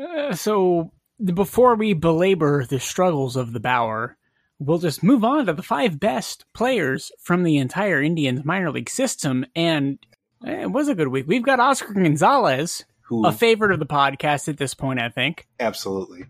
Uh, 0.02 0.34
so 0.36 0.92
before 1.24 1.76
we 1.76 1.94
belabor 1.94 2.66
the 2.66 2.80
struggles 2.80 3.36
of 3.36 3.54
the 3.54 3.60
Bauer, 3.60 4.18
we'll 4.60 4.78
just 4.78 5.04
move 5.04 5.24
on 5.24 5.46
to 5.46 5.54
the 5.54 5.64
five 5.64 6.00
best 6.00 6.46
players 6.54 7.12
from 7.20 7.44
the 7.44 7.58
entire 7.58 8.02
Indians 8.02 8.46
minor 8.46 8.72
league 8.72 8.90
system. 8.90 9.46
And 9.56 10.00
eh, 10.46 10.62
it 10.62 10.72
was 10.72 10.88
a 10.88 10.96
good 10.96 11.10
week. 11.10 11.26
We've 11.28 11.44
got 11.44 11.60
Oscar 11.60 11.94
Gonzalez, 11.94 12.86
Who 13.04 13.26
a 13.28 13.32
favorite 13.32 13.72
of 13.72 13.80
the 13.80 13.86
podcast 13.86 14.48
at 14.48 14.58
this 14.58 14.74
point, 14.74 15.02
I 15.02 15.10
think. 15.10 15.48
absolutely. 15.60 16.26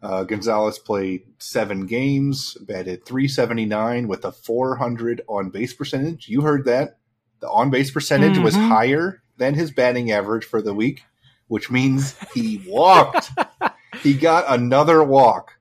Uh, 0.00 0.22
Gonzalez 0.22 0.78
played 0.78 1.22
seven 1.38 1.84
games, 1.86 2.54
batted 2.60 3.04
379 3.04 4.06
with 4.06 4.24
a 4.24 4.30
400 4.30 5.22
on 5.26 5.50
base 5.50 5.72
percentage. 5.72 6.28
You 6.28 6.42
heard 6.42 6.66
that. 6.66 6.98
The 7.40 7.48
on 7.48 7.70
base 7.70 7.90
percentage 7.90 8.38
was 8.38 8.54
Mhm. 8.54 8.68
higher 8.68 9.22
than 9.36 9.54
his 9.54 9.70
batting 9.70 10.10
average 10.10 10.44
for 10.44 10.60
the 10.60 10.74
week, 10.74 11.04
which 11.46 11.70
means 11.70 12.16
he 12.34 12.62
walked. 12.66 13.30
he 14.02 14.14
got 14.14 14.44
another 14.48 15.02
walk 15.02 15.52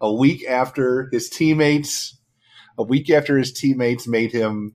a 0.00 0.12
week 0.12 0.44
after 0.48 1.08
his 1.10 1.28
teammates, 1.28 2.18
a 2.78 2.82
week 2.82 3.10
after 3.10 3.36
his 3.38 3.52
teammates 3.52 4.06
made 4.06 4.32
him 4.32 4.74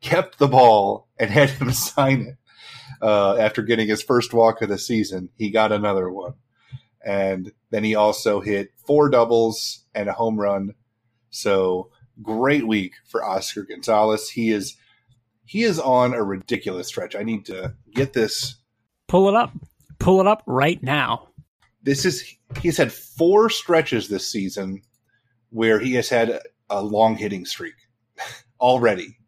kept 0.00 0.38
the 0.38 0.48
ball 0.48 1.08
and 1.18 1.30
had 1.30 1.50
him 1.50 1.72
sign 1.72 2.22
it. 2.22 2.36
Uh, 3.02 3.36
after 3.36 3.60
getting 3.62 3.88
his 3.88 4.02
first 4.02 4.32
walk 4.32 4.62
of 4.62 4.68
the 4.70 4.78
season, 4.78 5.28
he 5.36 5.50
got 5.50 5.72
another 5.72 6.08
one. 6.10 6.34
And 7.04 7.52
then 7.70 7.84
he 7.84 7.94
also 7.94 8.40
hit 8.40 8.70
four 8.86 9.10
doubles 9.10 9.84
and 9.94 10.08
a 10.08 10.12
home 10.14 10.40
run. 10.40 10.72
So 11.28 11.90
great 12.22 12.66
week 12.66 12.94
for 13.06 13.22
Oscar 13.22 13.64
Gonzalez. 13.64 14.30
He 14.30 14.50
is 14.50 14.76
he 15.44 15.62
is 15.62 15.78
on 15.78 16.14
a 16.14 16.22
ridiculous 16.22 16.88
stretch. 16.88 17.14
I 17.14 17.22
need 17.22 17.46
to 17.46 17.74
get 17.94 18.12
this. 18.12 18.56
Pull 19.08 19.28
it 19.28 19.34
up. 19.34 19.52
Pull 19.98 20.20
it 20.20 20.26
up 20.26 20.42
right 20.46 20.82
now. 20.82 21.28
This 21.82 22.04
is 22.04 22.24
he's 22.60 22.76
had 22.76 22.92
four 22.92 23.50
stretches 23.50 24.08
this 24.08 24.26
season 24.26 24.82
where 25.50 25.78
he 25.78 25.94
has 25.94 26.08
had 26.08 26.40
a 26.70 26.82
long 26.82 27.16
hitting 27.16 27.44
streak 27.44 27.74
already. 28.60 29.18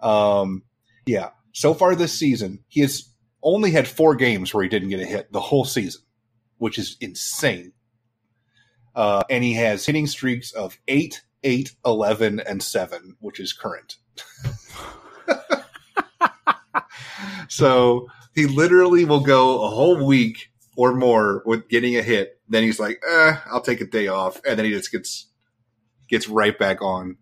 Um, 0.00 0.62
yeah. 1.06 1.30
So 1.52 1.74
far 1.74 1.94
this 1.94 2.12
season, 2.12 2.60
he 2.68 2.80
has 2.80 3.12
only 3.42 3.70
had 3.70 3.88
four 3.88 4.14
games 4.14 4.54
where 4.54 4.62
he 4.62 4.68
didn't 4.68 4.90
get 4.90 5.00
a 5.00 5.06
hit 5.06 5.32
the 5.32 5.40
whole 5.40 5.64
season, 5.64 6.02
which 6.58 6.78
is 6.78 6.96
insane. 7.00 7.72
Uh, 8.94 9.22
and 9.28 9.44
he 9.44 9.54
has 9.54 9.86
hitting 9.86 10.06
streaks 10.06 10.52
of 10.52 10.78
8, 10.88 11.22
8, 11.42 11.72
11, 11.84 12.40
and 12.40 12.62
7, 12.62 13.16
which 13.20 13.40
is 13.40 13.52
current. 13.52 13.96
so 17.48 18.08
he 18.34 18.46
literally 18.46 19.04
will 19.04 19.20
go 19.20 19.64
a 19.64 19.68
whole 19.68 20.04
week 20.04 20.50
or 20.76 20.94
more 20.94 21.42
with 21.44 21.68
getting 21.68 21.96
a 21.96 22.02
hit. 22.02 22.40
Then 22.48 22.62
he's 22.62 22.78
like, 22.78 23.02
eh, 23.08 23.36
I'll 23.50 23.60
take 23.60 23.80
a 23.80 23.86
day 23.86 24.08
off. 24.08 24.40
And 24.46 24.58
then 24.58 24.64
he 24.64 24.72
just 24.72 24.92
gets 24.92 25.26
gets 26.08 26.28
right 26.28 26.58
back 26.58 26.80
on. 26.80 27.16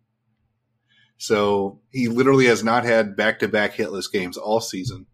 So 1.19 1.81
he 1.91 2.09
literally 2.09 2.47
has 2.47 2.63
not 2.63 2.85
had 2.85 3.17
back 3.17 3.39
to 3.39 3.49
back 3.49 3.75
hitless 3.75 4.13
games 4.13 4.37
all 4.37 4.61
season. 4.61 5.07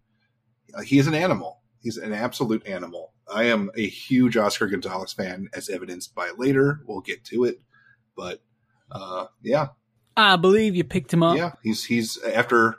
He 0.84 0.98
is 0.98 1.06
an 1.06 1.14
animal. 1.14 1.60
He's 1.80 1.96
an 1.96 2.12
absolute 2.12 2.66
animal. 2.66 3.12
I 3.32 3.44
am 3.44 3.70
a 3.76 3.86
huge 3.86 4.36
Oscar 4.36 4.66
Gonzalez 4.66 5.12
fan, 5.12 5.48
as 5.54 5.68
evidenced 5.68 6.14
by 6.14 6.32
later. 6.36 6.80
We'll 6.86 7.00
get 7.00 7.24
to 7.26 7.44
it, 7.44 7.60
but 8.16 8.42
uh, 8.90 9.26
yeah, 9.42 9.68
I 10.16 10.36
believe 10.36 10.74
you 10.76 10.84
picked 10.84 11.12
him 11.12 11.22
up. 11.22 11.36
yeah. 11.36 11.52
He's 11.62 11.84
he's 11.84 12.22
after 12.22 12.76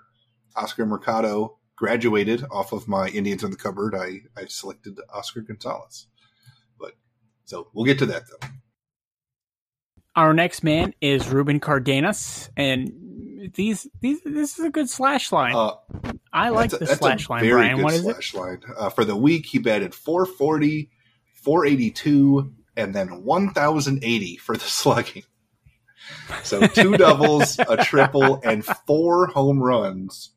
Oscar 0.55 0.85
Mercado 0.85 1.57
graduated 1.75 2.45
off 2.51 2.71
of 2.71 2.87
my 2.87 3.07
Indians 3.09 3.43
in 3.43 3.51
the 3.51 3.57
cupboard. 3.57 3.95
I 3.95 4.21
I 4.39 4.45
selected 4.45 4.99
Oscar 5.13 5.41
Gonzalez, 5.41 6.07
but 6.79 6.91
so 7.45 7.67
we'll 7.73 7.85
get 7.85 7.99
to 7.99 8.05
that 8.07 8.23
though. 8.29 8.47
Our 10.15 10.33
next 10.33 10.63
man 10.63 10.93
is 11.01 11.27
Ruben 11.27 11.59
Cardenas, 11.59 12.49
and 12.55 13.51
these 13.55 13.87
these 13.99 14.21
this 14.23 14.59
is 14.59 14.65
a 14.65 14.69
good 14.69 14.87
slash 14.89 15.31
line. 15.31 15.55
Uh, 15.55 15.71
I 16.31 16.49
like 16.49 16.69
the 16.69 16.85
slash 16.85 17.29
line, 17.29 17.49
Brian. 17.49 17.81
What 17.81 17.93
is 17.93 18.01
it? 18.05 18.13
slash 18.13 18.33
line. 18.35 18.61
Uh, 18.77 18.89
for 18.89 19.05
the 19.05 19.15
week, 19.15 19.47
he 19.47 19.57
batted 19.57 19.95
440, 19.95 20.91
482, 21.33 22.53
and 22.77 22.93
then 22.93 23.23
1,080 23.23 24.37
for 24.37 24.55
the 24.55 24.63
slugging. 24.63 25.23
So 26.43 26.67
two 26.67 26.97
doubles, 26.97 27.59
a 27.59 27.77
triple, 27.77 28.41
and 28.43 28.65
four 28.65 29.27
home 29.27 29.61
runs 29.61 30.31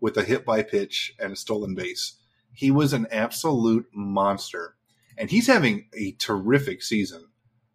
with 0.00 0.16
a 0.16 0.24
hit 0.24 0.44
by 0.44 0.62
pitch 0.62 1.14
and 1.18 1.32
a 1.32 1.36
stolen 1.36 1.74
base. 1.74 2.18
He 2.52 2.70
was 2.70 2.92
an 2.92 3.06
absolute 3.10 3.86
monster. 3.94 4.76
And 5.16 5.30
he's 5.30 5.46
having 5.46 5.86
a 5.94 6.12
terrific 6.12 6.82
season. 6.82 7.26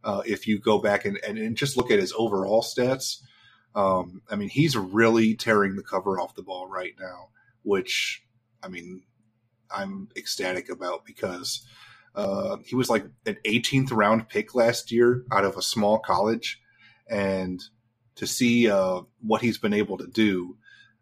Uh, 0.04 0.22
if 0.26 0.48
you 0.48 0.60
go 0.60 0.80
back 0.80 1.06
and, 1.06 1.20
and, 1.28 1.38
and 1.38 1.56
just 1.56 1.78
look 1.78 1.92
at 1.92 2.00
his 2.00 2.14
overall 2.18 2.62
stats, 2.62 3.22
um, 3.76 4.22
I 4.30 4.36
mean, 4.36 4.50
he's 4.50 4.76
really 4.76 5.36
tearing 5.36 5.76
the 5.76 5.84
cover 5.84 6.20
off 6.20 6.36
the 6.36 6.44
ball 6.44 6.68
right 6.68 6.94
now 7.00 7.30
which 7.68 8.24
I 8.64 8.70
mean, 8.70 9.04
I'm 9.70 10.08
ecstatic 10.16 10.70
about 10.70 11.06
because 11.06 11.68
uh, 12.16 12.58
he 12.66 12.76
was 12.76 12.90
like 12.90 13.06
an 13.26 13.38
18th 13.46 13.92
round 13.92 14.30
pick 14.30 14.56
last 14.56 14.90
year 14.90 15.26
out 15.32 15.44
of 15.44 15.58
a 15.58 15.62
small 15.62 16.00
college, 16.00 16.62
and 17.10 17.64
to 18.16 18.28
see 18.28 18.70
uh, 18.70 19.02
what 19.22 19.42
he's 19.42 19.58
been 19.58 19.74
able 19.74 19.98
to 19.98 20.08
do, 20.08 20.58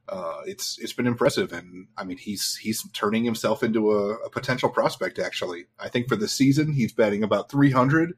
uh, 0.08 0.42
it's 0.46 0.78
it's 0.80 0.94
been 0.94 1.08
impressive. 1.08 1.52
And 1.54 1.88
I 1.98 2.04
mean, 2.04 2.18
he's 2.18 2.58
he's 2.58 2.88
turning 2.92 3.24
himself 3.24 3.64
into 3.64 3.92
a, 3.92 4.16
a 4.16 4.30
potential 4.30 4.70
prospect. 4.70 5.20
Actually, 5.20 5.66
I 5.80 5.90
think 5.90 6.08
for 6.08 6.16
the 6.16 6.28
season 6.28 6.74
he's 6.74 6.94
batting 6.94 7.24
about 7.24 7.50
300. 7.50 8.14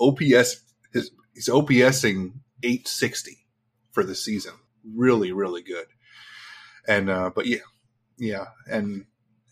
OPS 0.00 0.62
his 0.92 1.10
he's 1.34 1.48
OPSing 1.48 2.32
860 2.62 3.46
for 3.92 4.02
the 4.02 4.14
season. 4.14 4.54
Really, 4.84 5.32
really 5.32 5.62
good. 5.62 5.86
And 6.88 7.10
uh, 7.10 7.30
but 7.34 7.46
yeah, 7.46 7.58
yeah, 8.18 8.46
and 8.66 9.04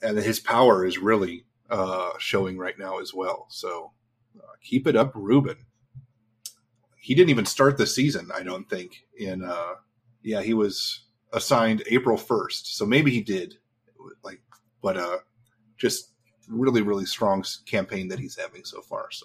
and 0.03 0.19
his 0.19 0.41
power 0.41 0.85
is 0.85 0.99
really 0.99 1.45
uh, 1.71 2.13
showing 2.19 2.59
right 2.59 2.79
now 2.79 2.99
as 2.99 3.13
well. 3.13 3.47
So 3.51 3.93
uh, 4.37 4.55
keep 4.63 4.87
it 4.87 4.97
up, 4.97 5.13
Ruben. 5.15 5.67
He 7.09 7.15
didn't 7.15 7.31
even 7.31 7.47
start 7.47 7.79
the 7.79 7.87
season, 7.87 8.31
I 8.35 8.43
don't 8.43 8.69
think. 8.69 9.03
In 9.17 9.43
uh, 9.43 9.77
yeah, 10.23 10.43
he 10.43 10.53
was 10.53 11.07
assigned 11.33 11.83
April 11.87 12.19
first, 12.19 12.77
so 12.77 12.85
maybe 12.85 13.11
he 13.11 13.23
did. 13.23 13.55
Like, 14.23 14.43
but 14.83 14.99
uh, 14.99 15.17
just 15.79 16.13
really, 16.51 16.83
really 16.83 17.07
strong 17.07 17.47
campaign 17.65 18.09
that 18.09 18.19
he's 18.19 18.37
having 18.37 18.63
so 18.63 18.83
far. 18.83 19.11
So 19.11 19.25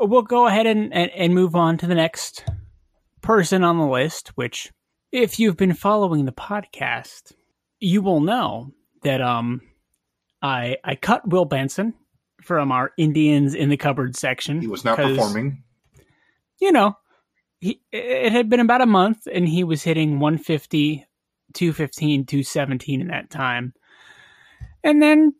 We'll 0.00 0.22
go 0.22 0.46
ahead 0.46 0.66
and, 0.66 0.90
and, 0.94 1.10
and 1.10 1.34
move 1.34 1.54
on 1.54 1.76
to 1.76 1.86
the 1.86 1.94
next 1.94 2.46
person 3.20 3.62
on 3.62 3.76
the 3.76 3.86
list, 3.86 4.28
which, 4.28 4.72
if 5.12 5.38
you've 5.38 5.58
been 5.58 5.74
following 5.74 6.24
the 6.24 6.32
podcast, 6.32 7.34
you 7.78 8.00
will 8.00 8.22
know 8.22 8.72
that 9.02 9.20
um, 9.20 9.60
I 10.40 10.78
I 10.82 10.94
cut 10.94 11.28
Will 11.28 11.44
Benson 11.44 11.92
from 12.40 12.72
our 12.72 12.92
Indians 12.96 13.54
in 13.54 13.68
the 13.68 13.76
cupboard 13.76 14.16
section. 14.16 14.62
he 14.62 14.66
was 14.66 14.82
not 14.82 14.96
performing. 14.96 15.62
You 16.58 16.72
know, 16.72 16.96
he, 17.60 17.80
it 17.92 18.32
had 18.32 18.48
been 18.48 18.60
about 18.60 18.80
a 18.82 18.86
month, 18.86 19.26
and 19.32 19.48
he 19.48 19.64
was 19.64 19.82
hitting 19.82 20.20
150, 20.20 21.06
215, 21.54 22.26
217 22.26 23.00
in 23.00 23.08
that 23.08 23.30
time. 23.30 23.74
And 24.84 25.02
then, 25.02 25.34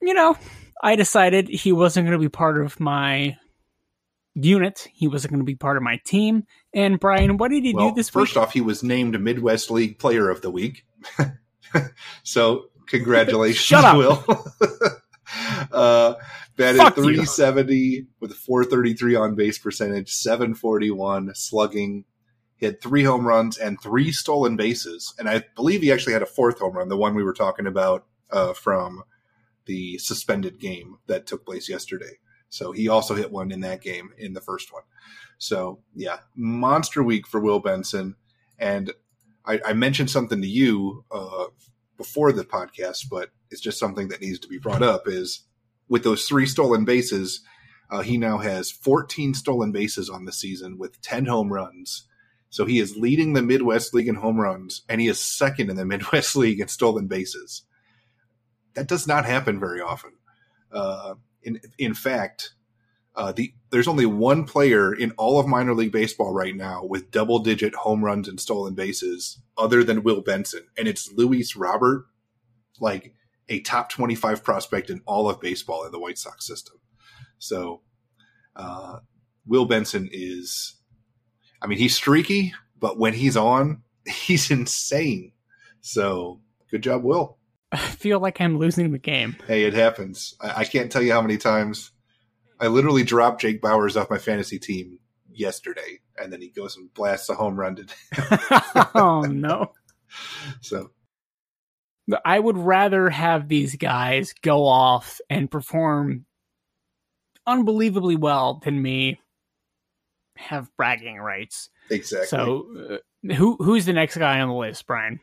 you 0.00 0.14
know, 0.14 0.36
I 0.82 0.96
decided 0.96 1.48
he 1.48 1.72
wasn't 1.72 2.06
going 2.06 2.18
to 2.18 2.24
be 2.24 2.28
part 2.28 2.60
of 2.60 2.78
my 2.80 3.36
unit. 4.34 4.88
He 4.92 5.08
wasn't 5.08 5.32
going 5.32 5.40
to 5.40 5.44
be 5.44 5.56
part 5.56 5.76
of 5.76 5.82
my 5.82 6.00
team. 6.04 6.44
And 6.72 6.98
Brian, 6.98 7.36
what 7.36 7.50
did 7.50 7.64
he 7.64 7.74
Well, 7.74 7.90
do 7.90 7.94
this 7.94 8.08
first 8.08 8.34
week? 8.36 8.42
off, 8.42 8.52
he 8.52 8.60
was 8.60 8.82
named 8.82 9.20
Midwest 9.20 9.70
League 9.70 9.98
Player 9.98 10.30
of 10.30 10.42
the 10.42 10.50
Week. 10.50 10.86
so 12.22 12.66
congratulations, 12.86 13.58
Shut 13.64 13.84
up. 13.84 13.96
Will. 13.96 14.46
uh, 15.72 16.14
batted 16.56 16.80
Fuck 16.80 16.96
you. 16.96 17.02
370 17.04 18.06
with 18.20 18.30
a 18.30 18.34
433 18.34 19.14
on 19.14 19.34
base 19.34 19.58
percentage, 19.58 20.12
741 20.12 21.34
slugging. 21.34 22.04
He 22.56 22.66
had 22.66 22.80
three 22.80 23.04
home 23.04 23.26
runs 23.26 23.58
and 23.58 23.80
three 23.80 24.12
stolen 24.12 24.56
bases, 24.56 25.14
and 25.18 25.28
I 25.28 25.44
believe 25.56 25.82
he 25.82 25.92
actually 25.92 26.12
had 26.12 26.22
a 26.22 26.26
fourth 26.26 26.60
home 26.60 26.74
run, 26.74 26.88
the 26.88 26.96
one 26.96 27.14
we 27.14 27.24
were 27.24 27.32
talking 27.32 27.66
about 27.66 28.06
uh, 28.30 28.52
from 28.52 29.02
the 29.66 29.98
suspended 29.98 30.58
game 30.58 30.98
that 31.06 31.26
took 31.26 31.44
place 31.44 31.68
yesterday. 31.68 32.18
So 32.48 32.72
he 32.72 32.88
also 32.88 33.14
hit 33.14 33.32
one 33.32 33.50
in 33.50 33.60
that 33.60 33.80
game 33.80 34.10
in 34.18 34.34
the 34.34 34.40
first 34.40 34.72
one. 34.72 34.82
So 35.38 35.80
yeah, 35.94 36.18
monster 36.36 37.02
week 37.02 37.26
for 37.26 37.40
Will 37.40 37.60
Benson. 37.60 38.14
And 38.58 38.92
I, 39.44 39.60
I 39.66 39.72
mentioned 39.72 40.10
something 40.10 40.40
to 40.40 40.46
you 40.46 41.04
uh, 41.10 41.46
before 41.96 42.30
the 42.32 42.44
podcast, 42.44 43.08
but 43.10 43.30
it's 43.50 43.60
just 43.60 43.78
something 43.78 44.08
that 44.08 44.20
needs 44.20 44.38
to 44.40 44.48
be 44.48 44.58
brought 44.58 44.82
up. 44.82 45.08
Is 45.08 45.44
with 45.92 46.04
those 46.04 46.24
three 46.26 46.46
stolen 46.46 46.86
bases, 46.86 47.42
Uh, 47.90 48.02
he 48.02 48.16
now 48.16 48.38
has 48.38 48.70
14 48.72 49.34
stolen 49.34 49.70
bases 49.72 50.08
on 50.10 50.24
the 50.24 50.32
season 50.32 50.78
with 50.78 51.00
10 51.02 51.26
home 51.26 51.52
runs. 51.52 52.08
So 52.48 52.64
he 52.64 52.78
is 52.80 52.96
leading 52.96 53.34
the 53.34 53.42
Midwest 53.42 53.92
League 53.94 54.08
in 54.08 54.16
home 54.16 54.40
runs, 54.40 54.82
and 54.88 55.00
he 55.02 55.08
is 55.08 55.20
second 55.20 55.70
in 55.70 55.76
the 55.76 55.84
Midwest 55.92 56.34
League 56.34 56.60
in 56.60 56.68
stolen 56.68 57.06
bases. 57.08 57.64
That 58.74 58.88
does 58.88 59.06
not 59.06 59.26
happen 59.26 59.60
very 59.60 59.82
often. 59.82 60.12
Uh, 60.72 61.16
in 61.42 61.60
in 61.78 61.94
fact, 61.94 62.54
uh, 63.14 63.32
the 63.32 63.52
there's 63.70 63.88
only 63.88 64.06
one 64.06 64.44
player 64.44 64.94
in 64.94 65.12
all 65.18 65.38
of 65.38 65.46
minor 65.46 65.74
league 65.74 65.92
baseball 65.92 66.32
right 66.32 66.56
now 66.56 66.82
with 66.84 67.10
double 67.10 67.40
digit 67.40 67.74
home 67.74 68.04
runs 68.04 68.28
and 68.28 68.40
stolen 68.40 68.74
bases, 68.74 69.38
other 69.58 69.84
than 69.84 70.02
Will 70.02 70.22
Benson, 70.22 70.64
and 70.78 70.88
it's 70.88 71.12
Luis 71.12 71.56
Robert, 71.56 72.06
like 72.80 73.14
a 73.48 73.60
top 73.60 73.90
25 73.90 74.44
prospect 74.44 74.90
in 74.90 75.02
all 75.06 75.28
of 75.28 75.40
baseball 75.40 75.84
in 75.84 75.92
the 75.92 75.98
White 75.98 76.18
Sox 76.18 76.46
system. 76.46 76.76
So, 77.38 77.82
uh, 78.56 78.98
Will 79.46 79.66
Benson 79.66 80.08
is, 80.12 80.76
I 81.60 81.66
mean, 81.66 81.78
he's 81.78 81.94
streaky, 81.94 82.54
but 82.78 82.98
when 82.98 83.14
he's 83.14 83.36
on, 83.36 83.82
he's 84.06 84.50
insane. 84.50 85.32
So, 85.80 86.40
good 86.70 86.82
job, 86.82 87.02
Will. 87.02 87.38
I 87.72 87.78
feel 87.78 88.20
like 88.20 88.40
I'm 88.40 88.58
losing 88.58 88.92
the 88.92 88.98
game. 88.98 89.36
Hey, 89.46 89.64
it 89.64 89.74
happens. 89.74 90.34
I, 90.40 90.60
I 90.60 90.64
can't 90.64 90.92
tell 90.92 91.02
you 91.02 91.12
how 91.12 91.22
many 91.22 91.38
times 91.38 91.90
I 92.60 92.68
literally 92.68 93.02
dropped 93.02 93.40
Jake 93.40 93.60
Bauers 93.60 94.00
off 94.00 94.10
my 94.10 94.18
fantasy 94.18 94.58
team 94.58 94.98
yesterday, 95.28 96.00
and 96.16 96.32
then 96.32 96.40
he 96.40 96.48
goes 96.48 96.76
and 96.76 96.92
blasts 96.94 97.28
a 97.28 97.34
home 97.34 97.58
run 97.58 97.76
to. 97.76 98.90
oh 98.94 99.22
no! 99.22 99.72
So 100.60 100.90
I 102.24 102.38
would 102.38 102.58
rather 102.58 103.10
have 103.10 103.48
these 103.48 103.76
guys 103.76 104.34
go 104.42 104.66
off 104.66 105.20
and 105.30 105.50
perform 105.50 106.26
unbelievably 107.46 108.16
well 108.16 108.60
than 108.64 108.80
me 108.80 109.20
have 110.36 110.70
bragging 110.76 111.18
rights. 111.18 111.70
Exactly. 111.90 112.26
So, 112.26 112.66
uh, 112.90 113.34
who 113.34 113.56
who's 113.56 113.86
the 113.86 113.92
next 113.92 114.16
guy 114.16 114.40
on 114.40 114.48
the 114.48 114.54
list, 114.54 114.86
Brian? 114.86 115.20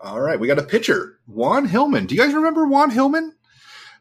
All 0.00 0.20
right, 0.20 0.38
we 0.38 0.46
got 0.46 0.58
a 0.58 0.62
pitcher, 0.62 1.18
Juan 1.26 1.66
Hillman. 1.66 2.06
Do 2.06 2.14
you 2.14 2.20
guys 2.20 2.34
remember 2.34 2.66
Juan 2.66 2.90
Hillman? 2.90 3.34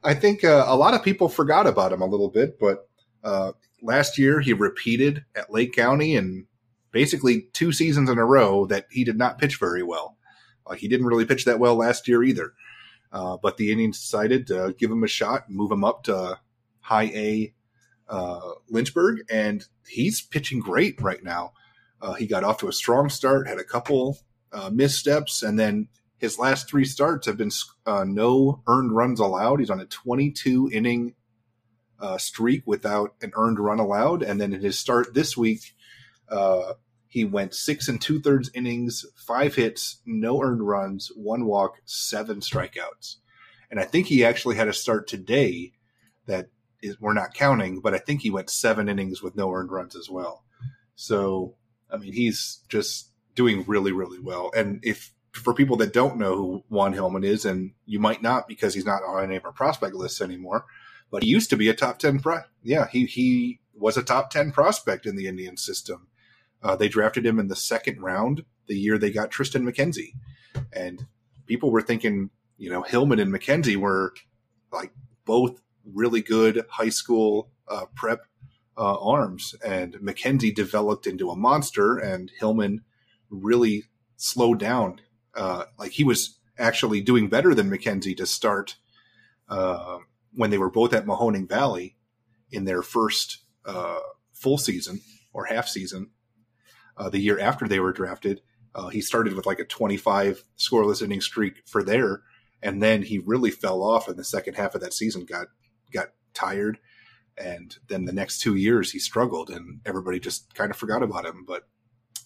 I 0.04 0.14
think 0.14 0.44
uh, 0.44 0.66
a 0.68 0.76
lot 0.76 0.94
of 0.94 1.04
people 1.04 1.30
forgot 1.30 1.68
about 1.68 1.94
him 1.94 2.02
a 2.02 2.06
little 2.06 2.30
bit, 2.30 2.60
but 2.60 2.88
uh, 3.24 3.54
last 3.82 4.18
year 4.18 4.40
he 4.42 4.54
repeated 4.54 5.26
at 5.36 5.52
Lake 5.52 5.74
County 5.74 6.16
and 6.16 6.46
basically 6.92 7.48
two 7.54 7.72
seasons 7.72 8.10
in 8.10 8.18
a 8.18 8.26
row 8.26 8.66
that 8.68 8.86
he 8.92 9.04
did 9.04 9.18
not 9.18 9.38
pitch 9.38 9.58
very 9.58 9.84
well. 9.84 10.15
Uh, 10.68 10.74
he 10.74 10.88
didn't 10.88 11.06
really 11.06 11.26
pitch 11.26 11.46
that 11.46 11.60
well 11.60 11.76
last 11.76 12.08
year 12.08 12.24
either. 12.24 12.54
Uh, 13.12 13.38
but 13.38 13.58
the 13.58 13.72
Indians 13.72 14.00
decided 14.00 14.48
to 14.48 14.76
give 14.78 14.92
him 14.92 15.04
a 15.04 15.08
shot, 15.08 15.50
move 15.50 15.72
him 15.72 15.84
up 15.84 16.04
to 16.04 16.40
high 16.82 17.12
A 17.14 17.54
uh, 18.08 18.52
Lynchburg, 18.70 19.24
and 19.30 19.66
he's 19.88 20.22
pitching 20.22 20.60
great 20.60 21.02
right 21.02 21.24
now. 21.24 21.54
Uh, 22.02 22.14
he 22.14 22.28
got 22.28 22.44
off 22.44 22.58
to 22.60 22.68
a 22.68 22.74
strong 22.74 23.10
start, 23.10 23.48
had 23.48 23.58
a 23.58 23.64
couple 23.64 24.18
uh, 24.52 24.70
missteps, 24.70 25.42
and 25.42 25.58
then 25.58 25.88
his 26.18 26.38
last 26.38 26.70
three 26.70 26.86
starts 26.86 27.26
have 27.26 27.38
been 27.38 27.52
uh, 27.86 28.04
no 28.04 28.62
earned 28.68 28.92
runs 28.92 29.20
allowed. 29.20 29.60
He's 29.60 29.70
on 29.70 29.80
a 29.80 29.86
22 29.86 30.70
inning 30.72 31.16
streak 32.18 32.62
without 32.68 33.16
an 33.22 33.32
earned 33.36 33.60
run 33.60 33.80
allowed, 33.80 34.22
and 34.22 34.40
then 34.40 34.54
in 34.54 34.62
his 34.62 34.78
start 34.78 35.14
this 35.14 35.36
week, 35.36 35.74
he 37.16 37.24
went 37.24 37.54
six 37.54 37.88
and 37.88 38.02
two 38.02 38.20
thirds 38.20 38.52
innings, 38.54 39.06
five 39.16 39.56
hits, 39.56 40.02
no 40.06 40.44
earned 40.44 40.68
runs, 40.68 41.10
one 41.16 41.46
walk, 41.46 41.78
seven 41.86 42.42
strikeouts. 42.42 43.16
And 43.72 43.80
I 43.80 43.86
think 43.86 44.08
he 44.08 44.26
actually 44.26 44.58
had 44.58 44.68
a 44.68 44.74
start 44.74 45.08
today 45.08 45.72
that 46.26 46.50
is, 46.82 47.00
we're 47.00 47.14
not 47.14 47.34
counting, 47.34 47.80
but 47.80 47.94
I 47.94 48.00
think 48.00 48.20
he 48.20 48.30
went 48.30 48.50
seven 48.50 48.90
innings 48.90 49.24
with 49.24 49.38
no 49.38 49.50
earned 49.50 49.72
runs 49.72 49.96
as 49.96 50.10
well. 50.10 50.44
So, 50.96 51.56
I 51.90 51.96
mean, 51.96 52.12
he's 52.12 52.60
just 52.68 53.12
doing 53.34 53.64
really, 53.66 53.94
really 53.94 54.20
well. 54.20 54.52
And 54.54 54.82
if 54.84 55.14
for 55.32 55.54
people 55.54 55.78
that 55.78 55.94
don't 55.94 56.18
know 56.18 56.36
who 56.36 56.64
Juan 56.68 56.92
Hillman 56.92 57.24
is, 57.24 57.46
and 57.46 57.72
you 57.86 57.98
might 57.98 58.22
not 58.22 58.46
because 58.46 58.74
he's 58.74 58.86
not 58.86 59.04
on 59.08 59.24
any 59.24 59.38
of 59.38 59.46
our 59.46 59.54
prospect 59.54 59.96
lists 59.96 60.20
anymore, 60.20 60.66
but 61.10 61.24
he 61.24 61.30
used 61.30 61.50
to 61.52 61.56
be 61.56 61.70
a 61.70 61.74
top 61.74 61.98
10 61.98 62.20
pro. 62.20 62.42
Yeah, 62.62 62.90
he, 62.90 63.06
he 63.06 63.62
was 63.74 63.96
a 63.96 64.04
top 64.04 64.32
10 64.32 64.52
prospect 64.52 65.06
in 65.06 65.16
the 65.16 65.28
Indian 65.28 65.56
system. 65.56 66.10
Uh, 66.66 66.76
they 66.76 66.88
drafted 66.88 67.24
him 67.24 67.40
in 67.40 67.48
the 67.48 67.56
second 67.56 68.02
round 68.02 68.44
the 68.68 68.76
year 68.76 68.98
they 68.98 69.12
got 69.12 69.30
Triston 69.30 69.70
McKenzie. 69.70 70.14
And 70.74 71.06
people 71.46 71.70
were 71.70 71.84
thinking, 71.84 72.32
you 72.58 72.72
know, 72.72 72.82
Hillman 72.82 73.20
and 73.20 73.32
McKenzie 73.32 73.76
were 73.76 74.16
like 74.72 74.92
both 75.26 75.62
really 75.86 76.22
good 76.22 76.66
high 76.72 76.90
school 76.90 77.52
uh, 77.68 77.86
prep 77.94 78.26
uh, 78.76 79.00
arms. 79.00 79.54
And 79.64 79.94
McKenzie 79.98 80.56
developed 80.56 81.06
into 81.06 81.30
a 81.30 81.36
monster, 81.36 82.00
and 82.00 82.32
Hillman 82.40 82.82
really 83.30 83.84
slowed 84.18 84.60
down. 84.60 85.02
Uh, 85.36 85.66
like 85.78 85.92
he 85.92 86.04
was 86.04 86.40
actually 86.58 87.00
doing 87.00 87.30
better 87.30 87.54
than 87.54 87.70
McKenzie 87.70 88.18
to 88.18 88.26
start 88.26 88.78
uh, 89.50 90.00
when 90.34 90.50
they 90.50 90.58
were 90.58 90.72
both 90.72 90.94
at 90.94 91.06
Mahoning 91.06 91.48
Valley 91.48 91.96
in 92.52 92.66
their 92.66 92.82
first 92.82 93.44
uh, 93.66 94.00
full 94.34 94.58
season 94.58 95.02
or 95.32 95.46
half 95.46 95.68
season 95.68 96.10
uh, 96.98 97.10
the 97.10 97.20
year 97.20 97.40
after 97.40 97.68
they 97.68 97.80
were 97.80 97.94
drafted. 97.94 98.42
Uh, 98.74 98.90
he 98.90 99.02
started 99.02 99.34
with 99.34 99.46
like 99.46 99.60
a 99.60 99.66
25 99.66 100.44
scoreless 100.58 101.02
inning 101.02 101.22
streak 101.22 101.64
for 101.66 101.84
there, 101.84 102.24
and 102.62 102.84
then 102.84 103.04
he 103.04 103.20
really 103.20 103.52
fell 103.52 103.82
off 103.82 104.10
in 104.10 104.18
the 104.18 104.24
second 104.24 104.56
half 104.56 104.76
of 104.76 104.82
that 104.82 104.94
season. 104.94 105.26
Got 105.26 105.48
got 105.92 106.10
tired, 106.34 106.80
and 107.38 107.78
then 107.88 108.06
the 108.06 108.14
next 108.14 108.40
two 108.40 108.56
years 108.56 108.92
he 108.92 109.00
struggled, 109.00 109.50
and 109.50 109.80
everybody 109.86 110.20
just 110.20 110.54
kind 110.56 110.72
of 110.72 110.78
forgot 110.78 111.04
about 111.04 111.26
him. 111.26 111.46
But 111.48 111.64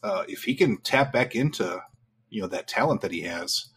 uh, 0.01 0.23
if 0.27 0.43
he 0.43 0.55
can 0.55 0.77
tap 0.77 1.13
back 1.13 1.35
into 1.35 1.81
you 2.29 2.41
know 2.41 2.47
that 2.47 2.67
talent 2.67 3.01
that 3.01 3.11
he 3.11 3.21
has, 3.21 3.67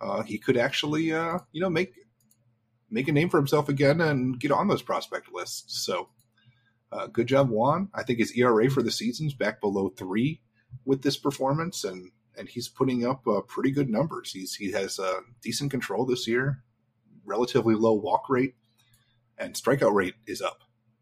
uh, 0.00 0.22
he 0.22 0.38
could 0.38 0.56
actually 0.56 1.12
uh, 1.12 1.38
you 1.52 1.60
know 1.60 1.70
make 1.70 1.94
make 2.90 3.08
a 3.08 3.12
name 3.12 3.28
for 3.28 3.38
himself 3.38 3.68
again 3.68 4.00
and 4.00 4.38
get 4.38 4.52
on 4.52 4.68
those 4.68 4.82
prospect 4.82 5.32
lists. 5.32 5.84
So 5.84 6.08
uh, 6.92 7.06
good 7.06 7.26
job, 7.26 7.48
Juan. 7.48 7.88
I 7.94 8.02
think 8.02 8.18
his 8.18 8.32
ERA 8.36 8.70
for 8.70 8.82
the 8.82 8.90
season's 8.90 9.34
back 9.34 9.60
below 9.60 9.88
three 9.88 10.42
with 10.84 11.02
this 11.02 11.16
performance, 11.16 11.84
and 11.84 12.10
and 12.36 12.48
he's 12.48 12.68
putting 12.68 13.06
up 13.06 13.26
uh, 13.26 13.40
pretty 13.42 13.70
good 13.70 13.88
numbers. 13.88 14.32
He's 14.32 14.54
he 14.54 14.72
has 14.72 14.98
uh, 14.98 15.20
decent 15.42 15.70
control 15.70 16.04
this 16.04 16.28
year, 16.28 16.62
relatively 17.24 17.74
low 17.74 17.94
walk 17.94 18.28
rate, 18.28 18.54
and 19.38 19.54
strikeout 19.54 19.94
rate 19.94 20.14
is 20.26 20.42
up, 20.42 20.60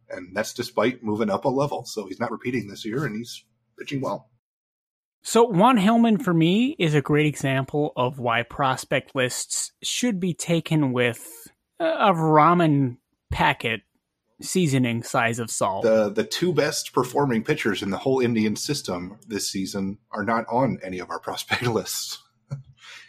and 0.09 0.35
that's 0.35 0.55
despite 0.55 1.03
moving 1.03 1.31
up 1.31 1.45
a 1.45 1.49
level. 1.49 1.85
So 1.85 2.07
he's 2.07 2.21
not 2.21 2.31
repeating 2.31 2.69
this 2.69 2.85
year, 2.85 3.05
and 3.05 3.17
he's 3.17 3.45
pitching 3.79 4.01
well. 4.01 4.31
So 5.23 5.45
Juan 5.45 5.77
Hillman 5.77 6.19
for 6.19 6.33
me 6.33 6.77
is 6.79 6.95
a 6.95 7.03
great 7.03 7.27
example 7.27 7.93
of 7.95 8.19
why 8.19 8.43
prospect 8.43 9.15
lists 9.15 9.73
should 9.83 10.19
be 10.19 10.33
taken 10.33 10.93
with 10.93 11.29
a 11.79 12.13
ramen 12.13 12.97
packet 13.31 13.83
seasoning 14.43 15.03
size 15.03 15.39
of 15.39 15.51
salt. 15.51 15.85
The 15.85 16.11
the 16.11 16.25
two 16.25 16.53
best 16.53 16.93
performing 16.93 17.45
pitchers 17.45 17.83
in 17.83 17.91
the 17.91 17.99
whole 17.99 18.21
Indian 18.21 18.57
system 18.57 19.19
this 19.27 19.51
season 19.51 19.99
are 20.11 20.25
not 20.25 20.47
on 20.49 20.79
any 20.83 20.99
of 20.99 21.11
our 21.11 21.19
prospect 21.21 21.63
lists. 21.63 22.23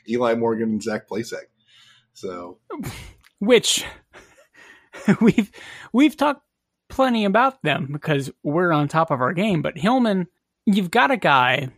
Eli 0.09 0.35
Morgan 0.35 0.69
and 0.69 0.83
Zach 0.83 1.07
Plesac. 1.07 1.45
So 2.13 2.59
which 3.39 3.83
we've 5.21 5.51
we've 5.93 6.17
talked 6.17 6.43
plenty 6.89 7.25
about 7.25 7.61
them 7.63 7.89
because 7.91 8.29
we're 8.43 8.71
on 8.71 8.87
top 8.87 9.11
of 9.11 9.21
our 9.21 9.33
game, 9.33 9.61
but 9.61 9.77
Hillman, 9.77 10.27
you've 10.65 10.91
got 10.91 11.09
a 11.09 11.17
guy 11.17 11.69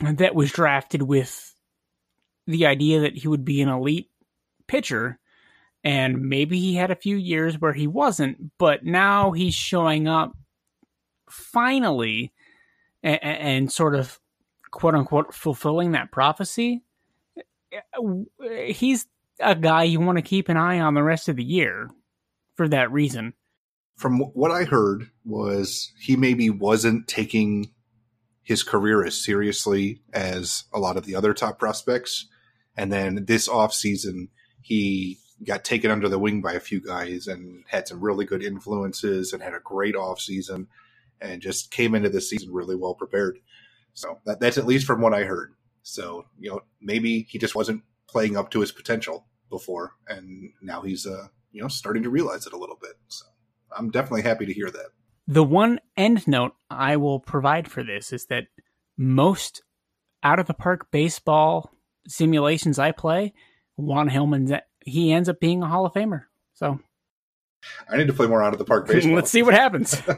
that 0.00 0.34
was 0.34 0.50
drafted 0.50 1.02
with 1.02 1.54
the 2.46 2.66
idea 2.66 3.00
that 3.00 3.16
he 3.16 3.28
would 3.28 3.44
be 3.44 3.60
an 3.60 3.68
elite 3.68 4.08
pitcher 4.66 5.17
and 5.84 6.28
maybe 6.28 6.58
he 6.58 6.74
had 6.74 6.90
a 6.90 6.96
few 6.96 7.16
years 7.16 7.60
where 7.60 7.72
he 7.72 7.86
wasn't, 7.86 8.58
but 8.58 8.84
now 8.84 9.32
he's 9.32 9.54
showing 9.54 10.08
up 10.08 10.36
finally 11.30 12.32
and, 13.02 13.22
and 13.22 13.72
sort 13.72 13.94
of 13.94 14.18
quote 14.70 14.94
unquote 14.94 15.34
fulfilling 15.34 15.92
that 15.92 16.10
prophecy. 16.10 16.82
Uh, 17.36 18.42
he's 18.66 19.06
a 19.40 19.54
guy 19.54 19.84
you 19.84 20.00
want 20.00 20.18
to 20.18 20.22
keep 20.22 20.48
an 20.48 20.56
eye 20.56 20.80
on 20.80 20.94
the 20.94 21.02
rest 21.02 21.28
of 21.28 21.36
the 21.36 21.44
year 21.44 21.90
for 22.54 22.68
that 22.68 22.90
reason. 22.90 23.34
From 23.96 24.20
what 24.20 24.50
I 24.50 24.64
heard 24.64 25.10
was 25.24 25.92
he 26.00 26.16
maybe 26.16 26.50
wasn't 26.50 27.08
taking 27.08 27.70
his 28.42 28.62
career 28.62 29.04
as 29.04 29.22
seriously 29.22 30.00
as 30.12 30.64
a 30.72 30.78
lot 30.78 30.96
of 30.96 31.04
the 31.04 31.14
other 31.14 31.34
top 31.34 31.58
prospects. 31.58 32.26
And 32.76 32.92
then 32.92 33.26
this 33.26 33.48
offseason, 33.48 34.28
he 34.62 35.18
got 35.44 35.64
taken 35.64 35.90
under 35.90 36.08
the 36.08 36.18
wing 36.18 36.40
by 36.40 36.52
a 36.52 36.60
few 36.60 36.80
guys 36.80 37.26
and 37.26 37.64
had 37.68 37.86
some 37.86 38.00
really 38.00 38.24
good 38.24 38.42
influences 38.42 39.32
and 39.32 39.42
had 39.42 39.54
a 39.54 39.60
great 39.60 39.94
off 39.94 40.20
season 40.20 40.68
and 41.20 41.42
just 41.42 41.70
came 41.70 41.94
into 41.94 42.08
the 42.08 42.20
season 42.20 42.52
really 42.52 42.76
well 42.76 42.94
prepared. 42.94 43.38
So 43.94 44.18
that, 44.24 44.40
that's 44.40 44.58
at 44.58 44.66
least 44.66 44.86
from 44.86 45.00
what 45.00 45.14
I 45.14 45.24
heard. 45.24 45.54
So, 45.82 46.26
you 46.38 46.50
know, 46.50 46.60
maybe 46.80 47.26
he 47.28 47.38
just 47.38 47.54
wasn't 47.54 47.82
playing 48.08 48.36
up 48.36 48.50
to 48.50 48.60
his 48.60 48.72
potential 48.72 49.26
before 49.50 49.92
and 50.08 50.50
now 50.60 50.82
he's 50.82 51.06
uh, 51.06 51.28
you 51.52 51.62
know, 51.62 51.68
starting 51.68 52.02
to 52.02 52.10
realize 52.10 52.46
it 52.46 52.52
a 52.52 52.58
little 52.58 52.78
bit. 52.80 52.94
So 53.08 53.26
I'm 53.76 53.90
definitely 53.90 54.22
happy 54.22 54.46
to 54.46 54.52
hear 54.52 54.70
that. 54.70 54.90
The 55.26 55.44
one 55.44 55.80
end 55.96 56.26
note 56.26 56.52
I 56.70 56.96
will 56.96 57.20
provide 57.20 57.68
for 57.68 57.82
this 57.82 58.12
is 58.12 58.26
that 58.26 58.44
most 58.96 59.62
out 60.22 60.38
of 60.38 60.46
the 60.46 60.54
park 60.54 60.90
baseball 60.90 61.70
simulations 62.06 62.78
I 62.78 62.92
play, 62.92 63.34
Juan 63.76 64.08
Hillman, 64.08 64.58
he 64.88 65.12
ends 65.12 65.28
up 65.28 65.40
being 65.40 65.62
a 65.62 65.66
Hall 65.66 65.86
of 65.86 65.92
Famer. 65.92 66.24
So 66.54 66.80
I 67.88 67.96
need 67.96 68.08
to 68.08 68.12
play 68.12 68.26
more 68.26 68.42
out 68.42 68.52
of 68.52 68.58
the 68.58 68.64
park 68.64 68.86
baseball. 68.86 69.14
Let's 69.14 69.30
see 69.30 69.42
what 69.42 69.54
happens. 69.54 70.00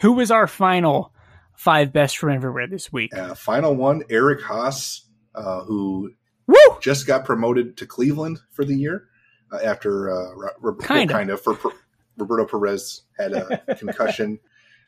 Who 0.00 0.12
was 0.12 0.30
our 0.30 0.46
final 0.46 1.12
five 1.56 1.92
best 1.92 2.18
from 2.18 2.32
everywhere 2.32 2.66
this 2.66 2.92
week? 2.92 3.16
Uh, 3.16 3.34
final 3.34 3.74
one, 3.74 4.02
Eric 4.10 4.40
Haase, 4.40 5.00
uh, 5.34 5.62
who 5.64 6.12
Woo! 6.46 6.56
just 6.80 7.06
got 7.06 7.24
promoted 7.24 7.76
to 7.78 7.86
Cleveland 7.86 8.40
for 8.52 8.64
the 8.64 8.74
year 8.74 9.08
uh, 9.52 9.58
after 9.64 10.10
uh, 10.10 10.50
Ro- 10.60 10.76
kind 10.76 11.30
of 11.30 11.40
for 11.40 11.54
per- 11.54 11.70
Roberto 12.16 12.46
Perez 12.46 13.02
had 13.18 13.32
a 13.32 13.74
concussion. 13.76 14.38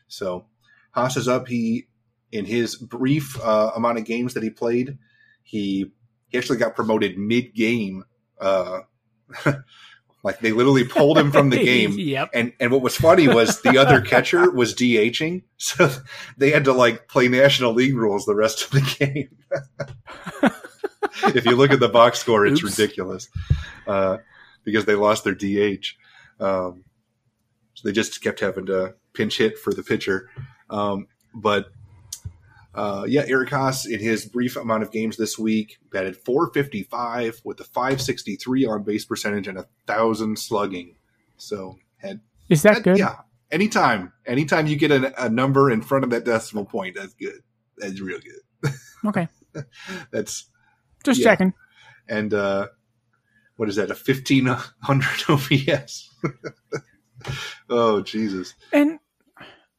So 0.07 0.45
Haase 0.95 1.17
is 1.17 1.27
up. 1.27 1.47
He 1.47 1.87
in 2.31 2.45
his 2.45 2.75
brief 2.75 3.39
uh, 3.41 3.71
amount 3.75 3.97
of 3.97 4.05
games 4.05 4.35
that 4.35 4.43
he 4.43 4.49
played, 4.49 4.97
he 5.43 5.91
he 6.29 6.37
actually 6.37 6.57
got 6.57 6.75
promoted 6.75 7.17
mid 7.17 7.53
game. 7.53 8.05
Uh, 8.39 8.81
like 10.23 10.39
they 10.39 10.51
literally 10.51 10.85
pulled 10.85 11.17
him 11.17 11.31
from 11.31 11.49
the 11.49 11.57
game. 11.63 11.97
yep. 11.97 12.29
And 12.33 12.53
and 12.59 12.71
what 12.71 12.81
was 12.81 12.95
funny 12.95 13.27
was 13.27 13.61
the 13.61 13.77
other 13.77 14.01
catcher 14.13 14.49
was 14.51 14.73
DHing, 14.73 15.43
so 15.57 15.91
they 16.37 16.51
had 16.51 16.65
to 16.65 16.73
like 16.73 17.07
play 17.07 17.27
National 17.27 17.73
League 17.73 17.95
rules 17.95 18.25
the 18.25 18.35
rest 18.35 18.63
of 18.63 18.71
the 18.71 18.95
game. 18.99 19.29
if 21.35 21.45
you 21.45 21.55
look 21.55 21.71
at 21.71 21.79
the 21.79 21.89
box 21.89 22.19
score, 22.19 22.45
it's 22.45 22.63
Oops. 22.63 22.77
ridiculous 22.77 23.29
uh, 23.87 24.17
because 24.63 24.85
they 24.85 24.95
lost 24.95 25.23
their 25.23 25.35
DH. 25.35 25.85
Um, 26.39 26.83
so 27.73 27.87
they 27.87 27.91
just 27.91 28.21
kept 28.21 28.39
having 28.41 28.65
to 28.67 28.95
pinch 29.13 29.37
hit 29.37 29.57
for 29.57 29.73
the 29.73 29.83
pitcher. 29.83 30.29
Um, 30.69 31.07
but 31.33 31.67
uh, 32.75 33.05
yeah, 33.07 33.23
Eric 33.27 33.49
Haase 33.49 33.85
in 33.89 33.99
his 33.99 34.25
brief 34.25 34.55
amount 34.55 34.83
of 34.83 34.91
games 34.91 35.17
this 35.17 35.37
week 35.39 35.77
batted 35.91 36.15
455 36.17 37.41
with 37.43 37.59
a 37.59 37.63
563 37.63 38.65
on 38.65 38.83
base 38.83 39.05
percentage 39.05 39.47
and 39.47 39.57
a 39.57 39.67
thousand 39.87 40.37
slugging. 40.39 40.95
So 41.37 41.77
had 41.97 42.21
Is 42.49 42.61
that 42.63 42.83
good? 42.83 42.97
yeah. 42.97 43.15
Anytime, 43.51 44.13
anytime 44.27 44.67
you 44.67 44.75
get 44.75 44.91
a, 44.91 45.25
a 45.25 45.29
number 45.29 45.71
in 45.71 45.81
front 45.81 46.03
of 46.03 46.11
that 46.11 46.23
decimal 46.25 46.65
point, 46.65 46.95
that's 46.95 47.15
good. 47.15 47.41
That's 47.77 47.99
real 47.99 48.19
good. 48.19 48.73
Okay. 49.05 49.27
That's 50.11 50.45
Just 51.05 51.19
Yeah. 51.21 51.23
checking. 51.31 51.53
and 52.07 52.33
uh, 52.33 52.67
what 53.55 53.69
is 53.69 53.77
that? 53.77 53.89
A 53.89 53.95
fifteen 53.95 54.45
hundred 54.83 55.23
OPS. 55.29 56.13
oh 57.69 58.01
Jesus! 58.01 58.53
And 58.71 58.99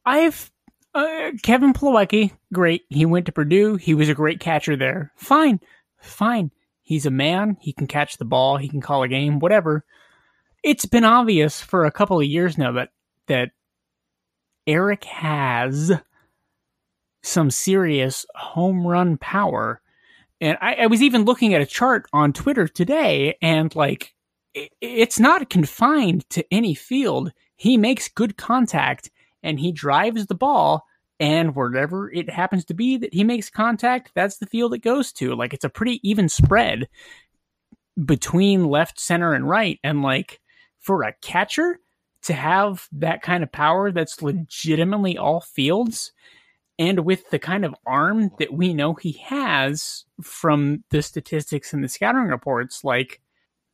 I've 0.05 0.51
uh, 0.93 1.31
Kevin 1.41 1.73
Plawecki, 1.73 2.31
great. 2.53 2.83
He 2.89 3.05
went 3.05 3.25
to 3.27 3.31
Purdue. 3.31 3.75
He 3.75 3.93
was 3.93 4.09
a 4.09 4.13
great 4.13 4.39
catcher 4.39 4.75
there. 4.75 5.11
Fine, 5.15 5.59
fine. 5.97 6.51
He's 6.81 7.05
a 7.05 7.11
man. 7.11 7.57
He 7.61 7.73
can 7.73 7.87
catch 7.87 8.17
the 8.17 8.25
ball. 8.25 8.57
He 8.57 8.67
can 8.67 8.81
call 8.81 9.03
a 9.03 9.07
game. 9.07 9.39
Whatever. 9.39 9.85
It's 10.63 10.85
been 10.85 11.05
obvious 11.05 11.61
for 11.61 11.85
a 11.85 11.91
couple 11.91 12.19
of 12.19 12.25
years 12.25 12.57
now 12.57 12.73
that 12.73 12.89
that 13.27 13.51
Eric 14.67 15.05
has 15.05 15.91
some 17.23 17.51
serious 17.51 18.25
home 18.35 18.85
run 18.85 19.17
power. 19.17 19.81
And 20.39 20.57
I, 20.59 20.73
I 20.73 20.87
was 20.87 21.01
even 21.01 21.25
looking 21.25 21.53
at 21.53 21.61
a 21.61 21.65
chart 21.67 22.07
on 22.11 22.33
Twitter 22.33 22.67
today, 22.67 23.37
and 23.41 23.73
like, 23.75 24.13
it, 24.53 24.71
it's 24.81 25.19
not 25.19 25.49
confined 25.49 26.27
to 26.31 26.43
any 26.51 26.73
field. 26.73 27.31
He 27.55 27.77
makes 27.77 28.09
good 28.09 28.37
contact 28.37 29.11
and 29.43 29.59
he 29.59 29.71
drives 29.71 30.25
the 30.25 30.35
ball, 30.35 30.85
and 31.19 31.55
wherever 31.55 32.11
it 32.11 32.29
happens 32.29 32.65
to 32.65 32.73
be 32.73 32.97
that 32.97 33.13
he 33.13 33.23
makes 33.23 33.49
contact, 33.49 34.11
that's 34.15 34.37
the 34.37 34.47
field 34.47 34.73
it 34.73 34.79
goes 34.79 35.11
to. 35.13 35.35
Like, 35.35 35.53
it's 35.53 35.65
a 35.65 35.69
pretty 35.69 35.99
even 36.07 36.29
spread 36.29 36.87
between 38.03 38.65
left, 38.65 38.99
center, 38.99 39.33
and 39.33 39.47
right. 39.47 39.79
And 39.83 40.01
like, 40.01 40.39
for 40.79 41.03
a 41.03 41.13
catcher 41.21 41.79
to 42.23 42.33
have 42.33 42.87
that 42.91 43.21
kind 43.21 43.43
of 43.43 43.51
power 43.51 43.91
that's 43.91 44.21
legitimately 44.21 45.17
all 45.17 45.41
fields, 45.41 46.11
and 46.79 47.05
with 47.05 47.29
the 47.29 47.39
kind 47.39 47.65
of 47.65 47.75
arm 47.85 48.31
that 48.39 48.53
we 48.53 48.73
know 48.73 48.95
he 48.95 49.11
has 49.23 50.05
from 50.23 50.83
the 50.89 51.03
statistics 51.03 51.73
and 51.73 51.83
the 51.83 51.89
scouting 51.89 52.23
reports, 52.23 52.83
like 52.83 53.21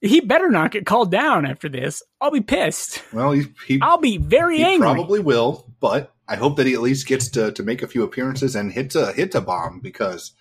he 0.08 0.22
better 0.22 0.50
not 0.50 0.72
get 0.72 0.86
called 0.86 1.12
down 1.12 1.46
after 1.46 1.70
this. 1.70 2.04
I'll 2.20 2.32
be 2.32 2.42
pissed. 2.42 3.04
Well, 3.14 3.32
he 3.32 3.46
he, 3.66 3.80
I'll 3.82 4.00
be 4.00 4.18
very 4.18 4.58
he 4.58 4.64
angry. 4.64 4.86
probably 4.86 5.20
will, 5.20 5.72
but 5.80 6.14
I 6.28 6.36
hope 6.36 6.58
that 6.58 6.66
he 6.68 6.74
at 6.74 6.82
least 6.82 7.08
gets 7.08 7.30
to, 7.32 7.52
to 7.52 7.64
make 7.64 7.82
a 7.82 7.88
few 7.88 8.04
appearances 8.04 8.56
and 8.56 8.72
hits 8.72 8.96
a 8.96 9.14
hits 9.14 9.36
a 9.36 9.42
bomb 9.42 9.80
because 9.82 10.34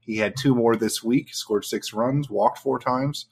he 0.00 0.16
had 0.16 0.34
two 0.36 0.54
more 0.54 0.76
this 0.76 1.02
week, 1.02 1.34
scored 1.34 1.64
six 1.64 1.92
runs, 1.92 2.28
walked 2.28 2.58
four 2.58 2.78
times, 2.78 3.26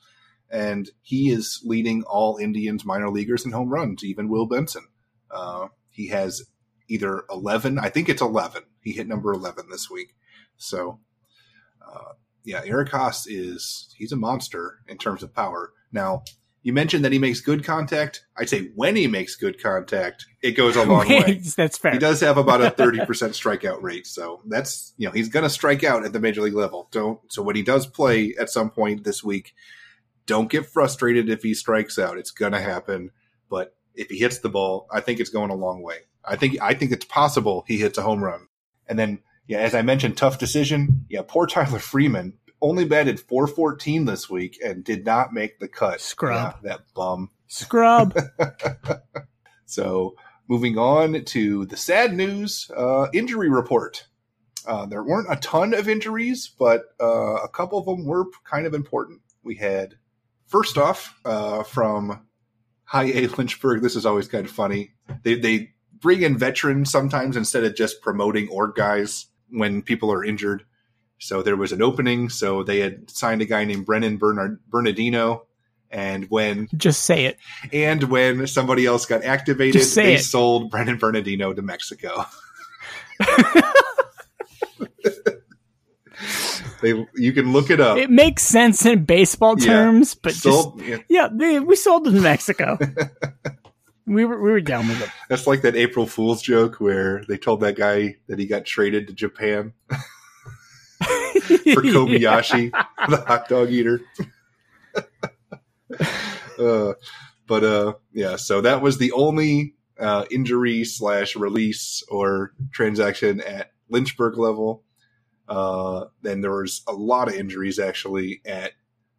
and 0.51 0.91
he 1.03 1.31
is 1.31 1.61
leading 1.65 2.03
all 2.05 2.39
Indians 2.39 2.85
minor 2.85 3.11
leaguers 3.11 3.45
in 3.45 3.53
home 3.53 3.69
runs. 3.69 4.05
Even 4.05 4.29
Will 4.29 4.47
Benson, 4.47 4.87
uh, 5.31 5.69
he 5.91 6.09
has 6.09 6.43
either 6.89 7.25
eleven, 7.31 7.79
I 7.79 7.89
think 7.89 8.09
it's 8.09 8.23
eleven. 8.23 8.63
He 8.83 8.93
hit 8.93 9.09
number 9.09 9.33
eleven 9.33 9.67
this 9.71 9.91
week, 9.91 10.15
so. 10.57 11.01
Uh, 11.87 12.13
yeah, 12.45 12.63
Eric 12.65 12.91
Haase 12.91 13.27
is 13.27 13.95
he's 13.99 14.13
a 14.13 14.17
monster 14.17 14.79
in 14.89 14.97
terms 14.97 15.23
of 15.23 15.35
power. 15.35 15.73
Now, 15.93 16.23
you 16.63 16.73
mentioned 16.73 17.05
that 17.05 17.13
he 17.13 17.19
makes 17.19 17.41
good 17.41 17.65
contact. 17.65 18.27
I'd 18.37 18.49
say 18.49 18.71
when 18.75 18.97
he 18.97 19.07
makes 19.07 19.37
good 19.37 19.63
contact, 19.63 20.27
it 20.43 20.53
goes 20.53 20.77
a 20.77 20.85
long 20.85 21.09
way. 21.09 21.41
that's 21.57 21.79
fair. 21.79 21.93
He 21.93 21.99
does 21.99 22.21
have 22.21 22.37
about 22.37 22.61
a 22.61 22.71
30% 22.71 23.07
strikeout 23.07 23.81
rate. 23.81 24.07
So 24.07 24.43
that's, 24.47 24.93
you 24.97 25.07
know, 25.07 25.13
he's 25.13 25.29
going 25.29 25.45
to 25.45 25.51
strike 25.51 25.85
out 25.85 26.05
at 26.05 26.13
the 26.13 26.21
major 26.21 26.43
league 26.43 26.55
level. 26.55 26.89
Don't, 26.91 27.21
so 27.33 27.43
when 27.43 27.57
he 27.57 27.63
does 27.63 27.87
play 27.87 28.35
at 28.39 28.51
some 28.51 28.71
point 28.71 29.05
this 29.05 29.23
week, 29.23 29.55
don't 30.27 30.51
get 30.51 30.67
frustrated 30.67 31.31
if 31.31 31.43
he 31.43 31.55
strikes 31.55 31.99
out. 31.99 32.19
It's 32.19 32.33
going 32.33 32.53
to 32.53 32.61
happen. 32.61 33.13
But 33.49 33.75
if 33.95 34.11
he 34.11 34.19
hits 34.19 34.41
the 34.41 34.51
ball, 34.51 34.89
I 34.91 35.01
think 35.01 35.21
it's 35.21 35.31
going 35.31 35.51
a 35.51 35.55
long 35.55 35.81
way. 35.83 36.01
I 36.25 36.37
think, 36.37 36.61
I 36.61 36.75
think 36.75 36.93
it's 36.93 37.07
possible 37.07 37.65
he 37.67 37.79
hits 37.79 37.97
a 37.97 38.03
home 38.03 38.23
run. 38.23 38.49
And 38.87 38.99
then, 38.99 39.21
yeah, 39.47 39.61
as 39.61 39.75
I 39.75 39.83
mentioned, 39.83 40.17
tough 40.19 40.39
decision. 40.39 41.07
Yeah, 41.09 41.23
poor 41.27 41.47
Tyler 41.47 41.79
Freeman 41.79 42.35
only 42.61 42.85
batted 42.85 43.21
414 43.21 44.05
this 44.05 44.29
week 44.29 44.59
and 44.65 44.85
did 44.85 45.05
not 45.05 45.33
make 45.33 45.59
the 45.59 45.69
cut. 45.69 46.01
Scrub. 46.01 46.57
Yeah, 46.63 46.71
that 46.71 46.81
bum. 46.95 47.31
Scrub. 47.47 48.19
So 49.69 50.17
moving 50.49 50.79
on 50.79 51.25
to 51.27 51.67
the 51.67 51.77
sad 51.77 52.15
news 52.15 52.71
uh, 52.77 53.09
injury 53.13 53.51
report. 53.51 54.07
Uh, 54.67 54.87
there 54.87 55.05
weren't 55.05 55.31
a 55.31 55.37
ton 55.37 55.75
of 55.75 55.89
injuries, 55.89 56.51
but 56.59 56.85
uh, 57.01 57.37
a 57.37 57.49
couple 57.49 57.79
of 57.79 57.85
them 57.85 58.07
were 58.07 58.25
kind 58.45 58.67
of 58.67 58.75
important. 58.75 59.21
We 59.43 59.57
had, 59.57 59.95
first 60.47 60.77
off, 60.77 61.19
uh, 61.25 61.63
from 61.63 62.27
High 62.85 63.13
A 63.13 63.27
Lynchburg, 63.29 63.83
this 63.83 63.95
is 63.95 64.07
always 64.07 64.27
kind 64.27 64.47
of 64.47 64.51
funny. 64.51 64.93
They, 65.23 65.35
they 65.35 65.71
bring 66.01 66.23
in 66.23 66.39
veterans 66.39 66.91
sometimes 66.91 67.37
instead 67.37 67.65
of 67.65 67.77
just 67.77 68.01
promoting 68.01 68.49
org 68.49 68.75
guys 68.75 69.27
when 69.51 69.83
people 69.83 70.11
are 70.11 70.25
injured. 70.25 70.65
So 71.19 71.43
there 71.43 71.57
was 71.57 71.73
an 71.73 71.83
opening. 71.83 72.29
So 72.29 72.63
they 72.63 72.81
had 72.81 73.11
signed 73.11 73.43
a 73.43 73.45
guy 73.45 73.65
named 73.65 73.87
Brennan 73.87 74.17
Bernard, 74.19 74.61
Bernardino. 74.69 75.45
And 75.91 76.27
when 76.31 76.69
Just 76.77 77.05
say 77.05 77.25
it. 77.25 77.39
and 77.73 78.03
when 78.05 78.47
somebody 78.47 78.85
else 78.87 79.07
got 79.07 79.25
activated, 79.25 79.81
they 79.83 80.15
it. 80.17 80.21
sold 80.21 80.71
Brennan 80.71 80.99
Bernardino 80.99 81.53
to 81.55 81.63
Mexico. 81.63 82.25
they, 86.83 87.07
you 87.17 87.33
can 87.33 87.53
look 87.53 87.71
it 87.71 87.81
up. 87.81 87.99
It 87.99 88.11
makes 88.11 88.43
sense 88.43 88.85
in 88.87 89.05
baseball 89.05 89.59
Yeah. 89.59 89.67
terms, 89.67 90.15
but 90.15 90.35
just 90.35 90.69
yeah, 90.81 90.99
yeah, 91.09 91.29
they, 91.33 91.61
we 91.61 91.77
sold 91.77 92.05
to 92.05 92.11
Mexico. 92.11 92.79
we 94.07 94.25
were 94.25 94.41
we 94.43 94.51
were 94.51 94.61
down 94.61 94.89
with 94.89 95.01
it. 95.03 95.09
that's 95.29 95.47
like 95.47 95.63
that 95.63 95.77
April 95.77 96.07
Fool's 96.07 96.43
joke 96.43 96.77
where 96.81 97.25
they 97.29 97.37
told 97.37 97.61
that 97.61 97.77
guy 97.77 98.17
that 98.27 98.39
he 98.39 98.47
got 98.47 98.65
traded 98.65 99.07
to 99.09 99.13
Japan 99.15 99.73
for 101.49 101.83
Kobayashi, 101.83 102.71
the 103.09 103.25
hot 103.27 103.49
dog 103.49 103.71
eater. 103.71 104.01
uh, 106.59 106.93
but 107.47 107.65
uh, 107.65 107.95
yeah, 108.13 108.37
so 108.37 108.61
that 108.61 108.83
was 108.83 108.99
the 108.99 109.13
only 109.13 109.75
uh, 109.99 110.25
injury 110.31 110.85
slash 110.85 111.35
release 111.37 112.03
or 112.09 112.53
transaction 112.73 113.41
at 113.41 113.73
Lynchburg 113.89 114.39
level. 114.39 114.85
Uh, 115.49 116.05
then 116.23 116.41
there 116.43 116.53
was 116.53 116.83
a 116.87 116.93
lot 116.93 117.29
of 117.29 117.35
injuries 117.35 117.79
actually 117.79 118.43
at 118.45 118.73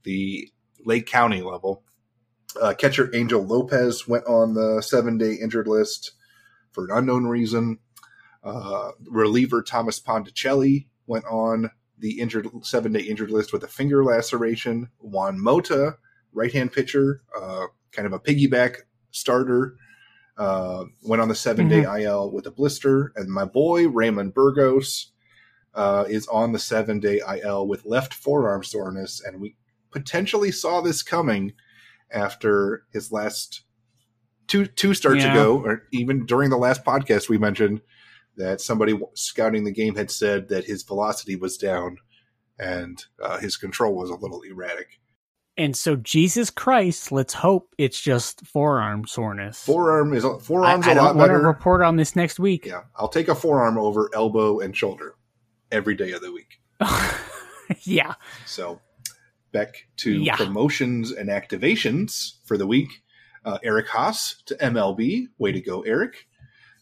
the 0.03 0.49
Lake 0.85 1.07
County 1.07 1.41
level. 1.41 1.83
Uh, 2.59 2.73
catcher 2.73 3.13
Angel 3.15 3.43
Lopez 3.43 4.07
went 4.07 4.25
on 4.25 4.53
the 4.53 4.81
seven 4.81 5.17
day 5.17 5.33
injured 5.33 5.67
list 5.67 6.11
for 6.71 6.85
an 6.85 6.91
unknown 6.91 7.25
reason. 7.25 7.79
Uh, 8.43 8.91
reliever 9.07 9.61
Thomas 9.61 9.99
Ponticelli 9.99 10.87
went 11.07 11.25
on 11.25 11.71
the 11.99 12.19
injured 12.19 12.47
seven 12.63 12.93
day 12.93 13.01
injured 13.01 13.31
list 13.31 13.51
with 13.53 13.63
a 13.63 13.67
finger 13.67 14.03
laceration. 14.03 14.89
Juan 14.99 15.39
Mota, 15.39 15.97
right 16.33 16.51
hand 16.53 16.71
pitcher, 16.71 17.21
uh, 17.39 17.65
kind 17.91 18.05
of 18.05 18.13
a 18.13 18.19
piggyback 18.19 18.77
starter, 19.11 19.75
uh, 20.37 20.85
went 21.03 21.21
on 21.21 21.27
the 21.27 21.35
7 21.35 21.67
day 21.67 21.83
Mm-hmm. 21.83 22.01
IL 22.01 22.31
with 22.31 22.45
a 22.47 22.51
blister, 22.51 23.11
and 23.15 23.29
my 23.29 23.45
boy 23.45 23.87
Raymond 23.87 24.33
Burgos 24.33 25.11
uh, 25.75 26.05
is 26.07 26.27
on 26.27 26.51
the 26.53 26.59
seven 26.59 26.99
day 26.99 27.19
IL 27.43 27.67
with 27.67 27.85
left 27.85 28.13
forearm 28.13 28.63
soreness, 28.63 29.21
and 29.23 29.39
we 29.41 29.55
potentially 29.91 30.51
saw 30.51 30.81
this 30.81 31.03
coming 31.03 31.53
after 32.11 32.83
his 32.91 33.11
last 33.11 33.61
two 34.47 34.65
two 34.65 34.93
starts 34.93 35.23
Yeah. 35.23 35.31
ago, 35.33 35.61
or 35.63 35.83
even 35.91 36.25
during 36.25 36.49
the 36.49 36.57
last 36.57 36.83
podcast 36.83 37.29
we 37.29 37.37
mentioned 37.37 37.81
that 38.39 38.59
somebody 38.61 38.99
scouting 39.13 39.63
the 39.65 39.71
game 39.71 39.95
had 39.95 40.09
said 40.09 40.49
that 40.49 40.65
his 40.65 40.81
velocity 40.83 41.35
was 41.35 41.57
down 41.57 41.97
and 42.57 43.05
uh, 43.21 43.37
his 43.37 43.55
control 43.55 43.93
was 43.95 44.09
a 44.09 44.15
little 44.15 44.41
erratic. 44.41 44.99
And 45.57 45.75
so, 45.75 45.97
Jesus 45.97 46.49
Christ, 46.49 47.11
let's 47.11 47.33
hope 47.33 47.75
it's 47.77 47.99
just 47.99 48.45
forearm 48.47 49.05
soreness. 49.05 49.61
Forearm 49.63 50.13
is 50.13 50.23
I, 50.25 50.37
forearm's 50.39 50.87
I 50.87 50.93
a 50.93 50.95
lot 50.95 51.07
don't 51.09 51.17
want 51.17 51.29
to 51.31 51.33
better. 51.35 51.47
report 51.47 51.81
on 51.81 51.97
this 51.97 52.15
next 52.15 52.39
week. 52.39 52.65
yeah, 52.65 52.83
I'll 52.95 53.09
take 53.09 53.27
a 53.27 53.35
forearm 53.35 53.77
over 53.77 54.09
elbow 54.15 54.59
and 54.61 54.75
shoulder 54.75 55.15
every 55.71 55.95
day 55.95 56.11
of 56.13 56.21
the 56.21 56.31
week. 56.31 56.61
yeah. 57.83 58.13
So 58.45 58.79
back 59.51 59.75
to 59.97 60.11
Yeah. 60.23 60.37
promotions 60.37 61.11
and 61.11 61.27
activations 61.29 62.37
for 62.45 62.57
the 62.57 62.67
week. 62.67 62.89
Uh, 63.45 63.57
Eric 63.63 63.87
Haase 63.87 64.43
to 64.45 64.55
MLB. 64.55 65.27
Way 65.37 65.51
to 65.51 65.61
go, 65.61 65.81
Eric. 65.81 66.25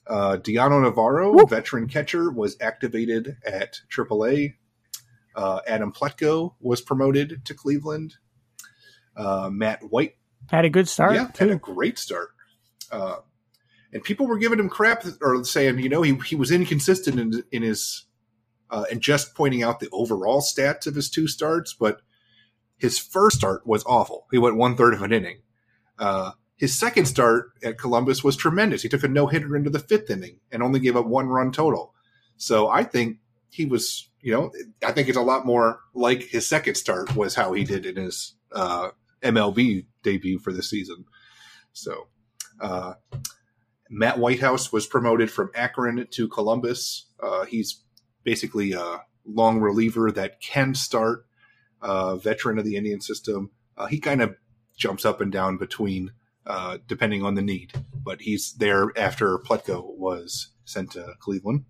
Uh, 0.08 0.38
Dioner 0.38 0.82
Navarro, 0.82 1.34
Whoop. 1.34 1.50
veteran 1.50 1.88
catcher, 1.88 2.32
was 2.32 2.58
activated 2.62 3.38
at 3.46 3.82
AAA. 3.90 4.56
Uh, 5.36 5.60
Adam 5.68 5.92
Plutko 5.92 6.54
was 6.60 6.82
promoted 6.82 7.46
to 7.46 7.54
Cleveland. 7.54 8.16
Uh, 9.16 9.50
Matt 9.52 9.82
White 9.90 10.16
Had 10.50 10.66
a 10.66 10.70
good 10.70 10.88
start, 10.88 11.16
yeah, 11.16 11.30
had 11.38 11.50
a 11.50 11.58
great 11.58 11.98
start. 12.00 12.30
Uh, 12.92 13.18
and 13.94 14.04
people 14.04 14.28
were 14.28 14.38
giving 14.38 14.60
him 14.60 14.70
crap 14.70 15.06
or 15.22 15.44
saying, 15.44 15.80
you 15.80 15.90
know, 15.90 16.02
he, 16.02 16.16
he 16.26 16.36
was 16.36 16.52
inconsistent 16.52 17.20
in, 17.20 17.44
in 17.52 17.64
his, 17.64 18.06
uh, 18.70 18.86
and 18.92 19.02
just 19.02 19.34
pointing 19.36 19.64
out 19.64 19.80
the 19.80 19.90
overall 19.92 20.42
stats 20.42 20.88
of 20.88 20.96
his 20.96 21.10
two 21.10 21.28
starts, 21.28 21.74
but 21.74 22.02
his 22.78 23.00
first 23.00 23.38
start 23.38 23.66
was 23.66 23.84
awful. 23.86 24.28
He 24.32 24.38
went 24.38 24.56
one 24.56 24.76
third 24.76 24.94
of 24.94 25.02
an 25.02 25.14
inning. 25.14 25.40
Uh, 25.98 26.32
his 26.58 26.78
second 26.78 27.06
start 27.06 27.52
at 27.64 27.78
Columbus 27.78 28.24
was 28.24 28.36
tremendous. 28.36 28.82
He 28.82 28.90
took 28.90 29.04
a 29.04 29.08
no 29.08 29.28
hitter 29.28 29.56
into 29.56 29.70
the 29.70 29.80
fifth 29.80 30.10
inning 30.10 30.40
and 30.52 30.64
only 30.64 30.80
gave 30.80 30.98
up 30.98 31.06
one 31.06 31.28
run 31.28 31.52
total. 31.52 31.94
So 32.36 32.68
I 32.68 32.84
think 32.84 33.18
he 33.50 33.66
was, 33.66 34.10
you 34.22 34.34
know, 34.34 34.52
I 34.86 34.92
think 34.92 35.08
it's 35.08 35.18
a 35.18 35.22
lot 35.22 35.46
more 35.46 35.80
like 35.94 36.24
his 36.24 36.48
second 36.48 36.76
start 36.76 37.16
was 37.16 37.36
how 37.36 37.54
he 37.54 37.64
did 37.64 37.86
in 37.86 37.96
his 37.96 38.34
uh, 38.52 38.90
MLB 39.22 39.86
debut 40.04 40.40
for 40.40 40.52
the 40.52 40.64
season. 40.64 41.06
So, 41.74 42.08
uh, 42.60 42.96
Matt 43.90 44.18
Whitehouse 44.18 44.74
was 44.74 44.86
promoted 44.86 45.32
from 45.32 45.52
Akron 45.56 46.08
to 46.12 46.28
Columbus. 46.28 47.06
Uh, 47.22 47.46
he's 47.46 47.84
basically 48.24 48.74
a 48.74 49.02
long 49.26 49.60
reliever 49.60 50.12
that 50.12 50.42
can 50.42 50.76
start, 50.76 51.26
uh, 51.82 52.18
veteran 52.18 52.58
of 52.58 52.66
the 52.66 52.76
Indian 52.76 53.00
system. 53.00 53.52
Uh, 53.78 53.86
he 53.86 54.00
kind 54.00 54.22
of 54.22 54.36
jumps 54.76 55.06
up 55.06 55.22
and 55.22 55.32
down 55.32 55.58
between, 55.58 56.12
uh, 56.48 56.78
depending 56.88 57.24
on 57.24 57.36
the 57.36 57.42
need, 57.42 57.74
but 57.94 58.22
he's 58.22 58.54
there 58.54 58.92
after 58.98 59.38
Plutko 59.38 59.96
was 59.98 60.50
sent 60.66 60.92
to 60.92 61.14
Cleveland. 61.20 61.66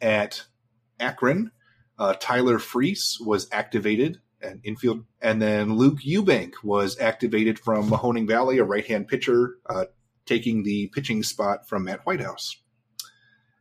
At 0.00 0.44
Akron, 0.98 1.52
uh, 1.98 2.14
Tyler 2.18 2.58
Friis 2.58 3.20
was 3.20 3.46
activated 3.52 4.20
an 4.42 4.60
infield, 4.64 5.04
and 5.20 5.40
then 5.42 5.74
Luke 5.74 5.98
Eubank 6.00 6.54
was 6.64 6.98
activated 6.98 7.58
from 7.58 7.90
Mahoning 7.90 8.26
Valley, 8.26 8.56
a 8.56 8.64
right-hand 8.64 9.06
pitcher, 9.06 9.56
uh, 9.68 9.84
taking 10.24 10.62
the 10.62 10.88
pitching 10.88 11.22
spot 11.22 11.68
from 11.68 11.84
Matt 11.84 12.00
Whitehouse. 12.06 12.56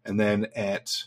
And 0.05 0.17
then 0.17 0.47
at 0.55 1.03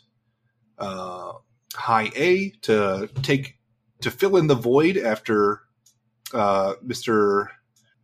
uh, 0.78 1.32
High 1.74 2.10
A 2.14 2.50
to 2.62 3.08
take 3.22 3.56
to 4.02 4.10
fill 4.10 4.36
in 4.36 4.48
the 4.48 4.54
void 4.54 4.98
after 4.98 5.62
uh, 6.34 6.74
Mr. 6.84 7.46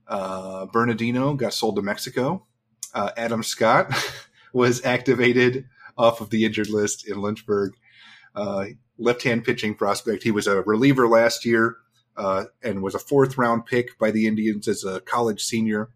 Uh, 0.09 0.67
Bernardino 0.67 1.35
got 1.35 1.55
sold 1.55 1.77
to 1.77 1.83
Mexico. 1.83 2.47
Uh, 2.95 3.11
Adam 3.17 3.43
Scott 3.43 3.93
was 4.53 4.85
activated 4.85 5.67
off 5.97 6.21
of 6.21 6.31
the 6.31 6.45
injured 6.45 6.71
list 6.71 7.07
in 7.07 7.21
Lynchburg. 7.21 7.75
Uh, 8.35 8.67
left-hand 8.99 9.45
pitching 9.45 9.75
prospect. 9.75 10.23
He 10.23 10.31
was 10.31 10.47
a 10.47 10.63
reliever 10.63 11.09
last 11.09 11.45
year 11.45 11.77
uh, 12.17 12.45
and 12.63 12.83
was 12.83 12.95
a 12.95 12.99
fourth-round 12.99 13.67
pick 13.67 13.99
by 13.99 14.11
the 14.11 14.27
Indians 14.27 14.67
as 14.69 14.85
a 14.85 15.01
college 15.01 15.43
senior, 15.43 15.91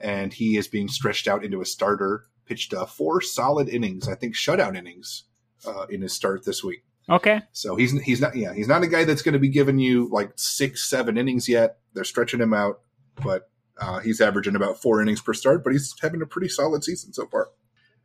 and 0.00 0.32
he 0.32 0.56
is 0.56 0.68
being 0.68 0.88
stretched 0.88 1.28
out 1.28 1.44
into 1.44 1.60
a 1.60 1.66
starter. 1.66 2.24
Pitched 2.44 2.74
uh, 2.74 2.86
four 2.86 3.20
solid 3.20 3.68
innings, 3.68 4.08
I 4.08 4.16
think 4.16 4.34
shutout 4.34 4.76
innings, 4.76 5.24
uh, 5.64 5.86
in 5.88 6.02
his 6.02 6.12
start 6.12 6.44
this 6.44 6.64
week. 6.64 6.84
Okay. 7.08 7.40
So 7.52 7.76
he's 7.76 7.98
he's 8.02 8.20
not 8.20 8.34
yeah 8.36 8.52
he's 8.52 8.68
not 8.68 8.82
a 8.82 8.88
guy 8.88 9.04
that's 9.04 9.22
going 9.22 9.32
to 9.32 9.38
be 9.38 9.48
giving 9.48 9.78
you 9.78 10.08
like 10.10 10.32
six 10.36 10.88
seven 10.88 11.16
innings 11.16 11.48
yet. 11.48 11.78
They're 11.94 12.04
stretching 12.04 12.40
him 12.40 12.52
out, 12.52 12.80
but 13.16 13.50
uh, 13.78 14.00
he's 14.00 14.20
averaging 14.20 14.56
about 14.56 14.80
four 14.80 15.00
innings 15.02 15.20
per 15.20 15.34
start. 15.34 15.64
But 15.64 15.72
he's 15.72 15.94
having 16.00 16.22
a 16.22 16.26
pretty 16.26 16.48
solid 16.48 16.84
season 16.84 17.12
so 17.12 17.26
far. 17.26 17.50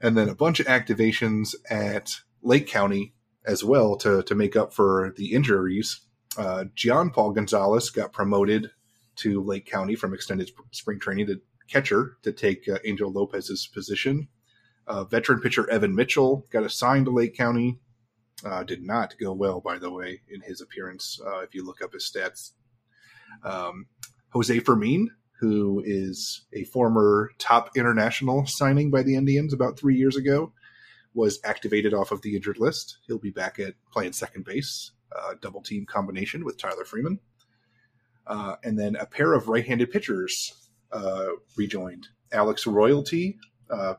And 0.01 0.17
then 0.17 0.29
a 0.29 0.35
bunch 0.35 0.59
of 0.59 0.67
activations 0.67 1.55
at 1.69 2.21
Lake 2.41 2.67
County 2.67 3.13
as 3.45 3.63
well 3.63 3.95
to 3.97 4.23
to 4.23 4.35
make 4.35 4.55
up 4.55 4.73
for 4.73 5.13
the 5.17 5.33
injuries. 5.33 6.01
Uh, 6.37 6.65
John 6.75 7.09
Paul 7.09 7.31
Gonzalez 7.31 7.89
got 7.89 8.13
promoted 8.13 8.71
to 9.17 9.41
Lake 9.43 9.65
County 9.65 9.95
from 9.95 10.13
extended 10.13 10.51
spring 10.71 10.99
training 10.99 11.27
to 11.27 11.41
catcher 11.67 12.17
to 12.21 12.31
take 12.31 12.67
uh, 12.69 12.77
Angel 12.85 13.11
Lopez's 13.11 13.67
position. 13.67 14.27
Uh, 14.85 15.03
veteran 15.03 15.41
pitcher 15.41 15.69
Evan 15.69 15.95
Mitchell 15.95 16.45
got 16.51 16.63
assigned 16.63 17.05
to 17.05 17.11
Lake 17.11 17.35
County 17.35 17.79
uh, 18.45 18.63
did 18.63 18.83
not 18.83 19.15
go 19.19 19.33
well, 19.33 19.59
by 19.59 19.77
the 19.77 19.91
way, 19.91 20.21
in 20.29 20.41
his 20.41 20.61
appearance. 20.61 21.19
Uh, 21.25 21.39
if 21.39 21.55
you 21.55 21.65
look 21.65 21.81
up 21.81 21.93
his 21.93 22.09
stats, 22.09 22.51
um, 23.43 23.87
Jose 24.29 24.59
Fermin, 24.59 25.11
who 25.39 25.81
is 25.85 26.45
a 26.53 26.63
former 26.65 27.31
top 27.37 27.71
international 27.75 28.45
signing 28.45 28.91
by 28.91 29.03
the 29.03 29.15
Indians 29.15 29.53
about 29.53 29.77
three 29.77 29.95
years 29.95 30.15
ago, 30.15 30.51
was 31.13 31.39
activated 31.43 31.93
off 31.93 32.11
of 32.11 32.21
the 32.21 32.35
injured 32.35 32.59
list. 32.59 32.99
He'll 33.07 33.17
be 33.17 33.31
back 33.31 33.59
at 33.59 33.73
playing 33.91 34.13
second 34.13 34.45
base, 34.45 34.91
uh, 35.15 35.33
double 35.41 35.61
team 35.61 35.85
combination 35.85 36.45
with 36.45 36.57
Tyler 36.57 36.85
Freeman. 36.85 37.19
Uh, 38.25 38.55
and 38.63 38.77
then 38.77 38.95
a 38.95 39.05
pair 39.05 39.33
of 39.33 39.47
right-handed 39.47 39.89
pitchers 39.89 40.53
uh, 40.91 41.27
rejoined. 41.55 42.07
Alex 42.31 42.67
Royalty, 42.67 43.37
uh, 43.69 43.93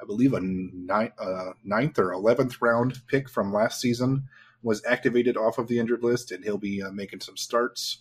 I 0.00 0.04
believe 0.06 0.32
a 0.32 0.40
ni- 0.40 1.12
uh, 1.18 1.52
ninth 1.62 1.98
or 1.98 2.12
eleventh 2.12 2.60
round 2.62 3.02
pick 3.06 3.28
from 3.28 3.52
last 3.52 3.80
season, 3.80 4.28
was 4.62 4.84
activated 4.86 5.36
off 5.36 5.58
of 5.58 5.68
the 5.68 5.78
injured 5.78 6.02
list, 6.02 6.32
and 6.32 6.42
he'll 6.42 6.58
be 6.58 6.82
uh, 6.82 6.90
making 6.90 7.20
some 7.20 7.36
starts. 7.36 7.98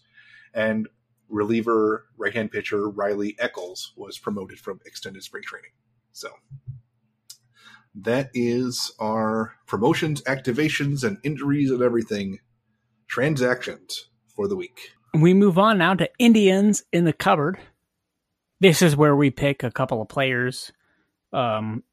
And 0.53 0.87
reliever 1.29 2.05
right-hand 2.17 2.51
pitcher 2.51 2.89
Riley 2.89 3.35
Eccles 3.39 3.93
was 3.95 4.17
promoted 4.17 4.59
from 4.59 4.79
extended 4.85 5.23
spring 5.23 5.43
training. 5.43 5.71
So 6.11 6.29
that 7.95 8.29
is 8.33 8.91
our 8.99 9.55
promotions, 9.67 10.21
activations, 10.23 11.03
and 11.03 11.17
injuries 11.23 11.71
and 11.71 11.81
everything 11.81 12.39
transactions 13.07 14.09
for 14.35 14.47
the 14.47 14.55
week. 14.55 14.91
We 15.13 15.33
move 15.33 15.57
on 15.57 15.77
now 15.77 15.93
to 15.95 16.09
Indians 16.19 16.83
in 16.91 17.05
the 17.05 17.13
cupboard. 17.13 17.57
This 18.59 18.81
is 18.81 18.95
where 18.95 19.15
we 19.15 19.29
pick 19.29 19.63
a 19.63 19.71
couple 19.71 20.01
of 20.01 20.09
players, 20.09 20.71
um, 21.31 21.83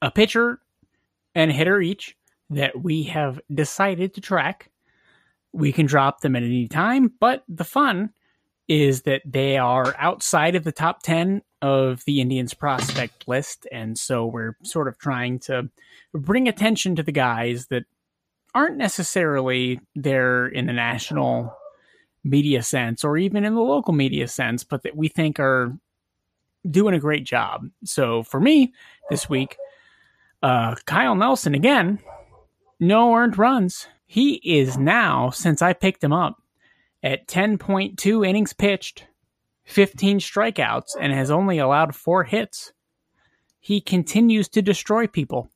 a 0.00 0.10
pitcher 0.10 0.60
and 1.34 1.50
hitter 1.50 1.80
each 1.80 2.16
that 2.50 2.80
we 2.82 3.04
have 3.04 3.40
decided 3.52 4.14
to 4.14 4.20
track. 4.20 4.70
We 5.52 5.72
can 5.72 5.86
drop 5.86 6.20
them 6.20 6.36
at 6.36 6.42
any 6.42 6.68
time, 6.68 7.12
but 7.18 7.44
the 7.48 7.64
fun 7.64 8.10
is 8.72 9.02
that 9.02 9.20
they 9.26 9.58
are 9.58 9.94
outside 9.98 10.54
of 10.54 10.64
the 10.64 10.72
top 10.72 11.02
10 11.02 11.42
of 11.60 12.02
the 12.06 12.22
Indians 12.22 12.54
prospect 12.54 13.28
list. 13.28 13.68
And 13.70 13.98
so 13.98 14.24
we're 14.24 14.56
sort 14.62 14.88
of 14.88 14.96
trying 14.96 15.40
to 15.40 15.68
bring 16.14 16.48
attention 16.48 16.96
to 16.96 17.02
the 17.02 17.12
guys 17.12 17.66
that 17.66 17.84
aren't 18.54 18.78
necessarily 18.78 19.78
there 19.94 20.46
in 20.46 20.64
the 20.64 20.72
national 20.72 21.54
media 22.24 22.62
sense 22.62 23.04
or 23.04 23.18
even 23.18 23.44
in 23.44 23.54
the 23.54 23.60
local 23.60 23.92
media 23.92 24.26
sense, 24.26 24.64
but 24.64 24.84
that 24.84 24.96
we 24.96 25.08
think 25.08 25.38
are 25.38 25.76
doing 26.70 26.94
a 26.94 27.00
great 27.00 27.24
job. 27.24 27.68
So 27.84 28.22
for 28.22 28.40
me 28.40 28.72
this 29.10 29.28
week, 29.28 29.58
uh, 30.42 30.76
Kyle 30.86 31.14
Nelson 31.14 31.54
again, 31.54 31.98
no 32.80 33.14
earned 33.14 33.36
runs. 33.36 33.86
He 34.06 34.36
is 34.36 34.78
now, 34.78 35.28
since 35.28 35.60
I 35.60 35.74
picked 35.74 36.02
him 36.02 36.14
up, 36.14 36.41
at 37.02 37.26
10.2 37.26 38.26
innings 38.26 38.52
pitched, 38.52 39.06
15 39.64 40.18
strikeouts, 40.18 40.90
and 41.00 41.12
has 41.12 41.30
only 41.30 41.58
allowed 41.58 41.94
four 41.94 42.24
hits. 42.24 42.72
He 43.58 43.80
continues 43.80 44.48
to 44.50 44.62
destroy 44.62 45.06
people. 45.06 45.50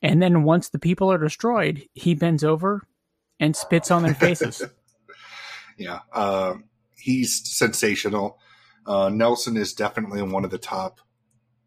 And 0.00 0.20
then 0.20 0.42
once 0.42 0.68
the 0.68 0.78
people 0.78 1.12
are 1.12 1.18
destroyed, 1.18 1.82
he 1.92 2.14
bends 2.14 2.42
over 2.42 2.86
and 3.38 3.54
spits 3.54 3.90
on 3.90 4.02
their 4.02 4.14
faces. 4.14 4.62
yeah, 5.78 6.00
uh, 6.12 6.54
he's 6.96 7.42
sensational. 7.56 8.38
Uh, 8.86 9.08
Nelson 9.08 9.56
is 9.56 9.72
definitely 9.72 10.22
one 10.22 10.44
of 10.44 10.50
the 10.50 10.58
top 10.58 11.00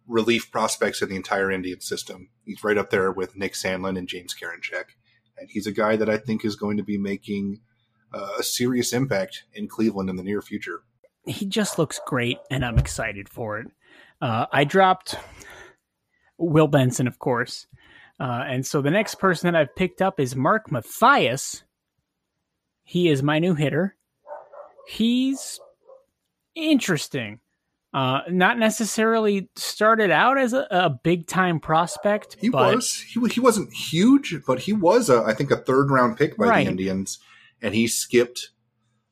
relief 0.07 0.51
prospects 0.51 1.01
in 1.01 1.09
the 1.09 1.15
entire 1.15 1.51
Indian 1.51 1.81
system. 1.81 2.29
He's 2.43 2.63
right 2.63 2.77
up 2.77 2.89
there 2.89 3.11
with 3.11 3.35
Nick 3.35 3.53
Sandlin 3.53 3.97
and 3.97 4.07
James 4.07 4.35
Karinchak. 4.35 4.85
And 5.37 5.49
he's 5.49 5.67
a 5.67 5.71
guy 5.71 5.95
that 5.95 6.09
I 6.09 6.17
think 6.17 6.45
is 6.45 6.55
going 6.55 6.77
to 6.77 6.83
be 6.83 6.97
making 6.97 7.61
a 8.13 8.43
serious 8.43 8.93
impact 8.93 9.43
in 9.53 9.67
Cleveland 9.67 10.09
in 10.09 10.15
the 10.15 10.23
near 10.23 10.41
future. 10.41 10.81
He 11.25 11.45
just 11.45 11.79
looks 11.79 11.99
great, 12.05 12.37
and 12.51 12.63
I'm 12.63 12.77
excited 12.77 13.27
for 13.27 13.59
it. 13.59 13.67
Uh, 14.21 14.45
I 14.51 14.63
dropped 14.63 15.17
Will 16.37 16.67
Benson, 16.67 17.07
of 17.07 17.19
course. 17.19 17.67
Uh, 18.19 18.45
and 18.47 18.65
so 18.65 18.81
the 18.81 18.91
next 18.91 19.15
person 19.15 19.51
that 19.51 19.59
I've 19.59 19.75
picked 19.75 20.01
up 20.01 20.19
is 20.19 20.35
Mark 20.35 20.71
Mathias. 20.71 21.63
He 22.83 23.09
is 23.09 23.23
my 23.23 23.39
new 23.39 23.55
hitter. 23.55 23.95
He's 24.87 25.59
interesting. 26.53 27.39
Uh, 27.93 28.19
not 28.29 28.59
necessarily 28.59 29.49
started 29.55 30.11
out 30.11 30.37
as 30.37 30.53
a, 30.53 30.67
a 30.69 30.89
big 30.89 31.27
time 31.27 31.59
prospect. 31.59 32.35
He 32.39 32.49
was. 32.49 33.03
He, 33.07 33.25
he 33.29 33.39
wasn't 33.39 33.73
huge, 33.73 34.35
but 34.45 34.59
he 34.59 34.73
was, 34.73 35.09
a, 35.09 35.23
I 35.23 35.33
think, 35.33 35.49
a 35.49 35.55
third 35.55 35.89
round 35.89 36.17
pick 36.17 36.37
by 36.37 36.45
right. 36.45 36.63
the 36.65 36.71
Indians. 36.71 37.19
And 37.61 37.73
he 37.73 37.87
skipped. 37.87 38.49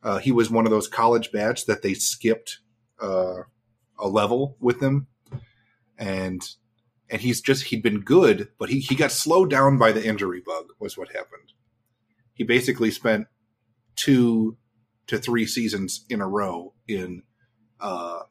Uh, 0.01 0.17
he 0.17 0.31
was 0.31 0.49
one 0.49 0.65
of 0.65 0.71
those 0.71 0.87
college 0.87 1.31
bats 1.31 1.63
that 1.63 1.81
they 1.81 1.93
skipped 1.93 2.59
uh, 3.01 3.43
a 3.97 4.07
level 4.07 4.57
with 4.59 4.79
them. 4.79 5.07
And 5.97 6.41
and 7.09 7.21
he's 7.21 7.41
just 7.41 7.65
he'd 7.65 7.83
been 7.83 8.01
good, 8.01 8.49
but 8.57 8.69
he, 8.69 8.79
he 8.79 8.95
got 8.95 9.11
slowed 9.11 9.49
down 9.49 9.77
by 9.77 9.91
the 9.91 10.03
injury 10.03 10.41
bug, 10.43 10.65
was 10.79 10.97
what 10.97 11.09
happened. 11.09 11.53
He 12.33 12.43
basically 12.43 12.89
spent 12.89 13.27
two 13.95 14.57
to 15.07 15.19
three 15.19 15.45
seasons 15.45 16.05
in 16.09 16.21
a 16.21 16.27
row 16.27 16.73
in 16.87 17.23
uh, 17.79 18.21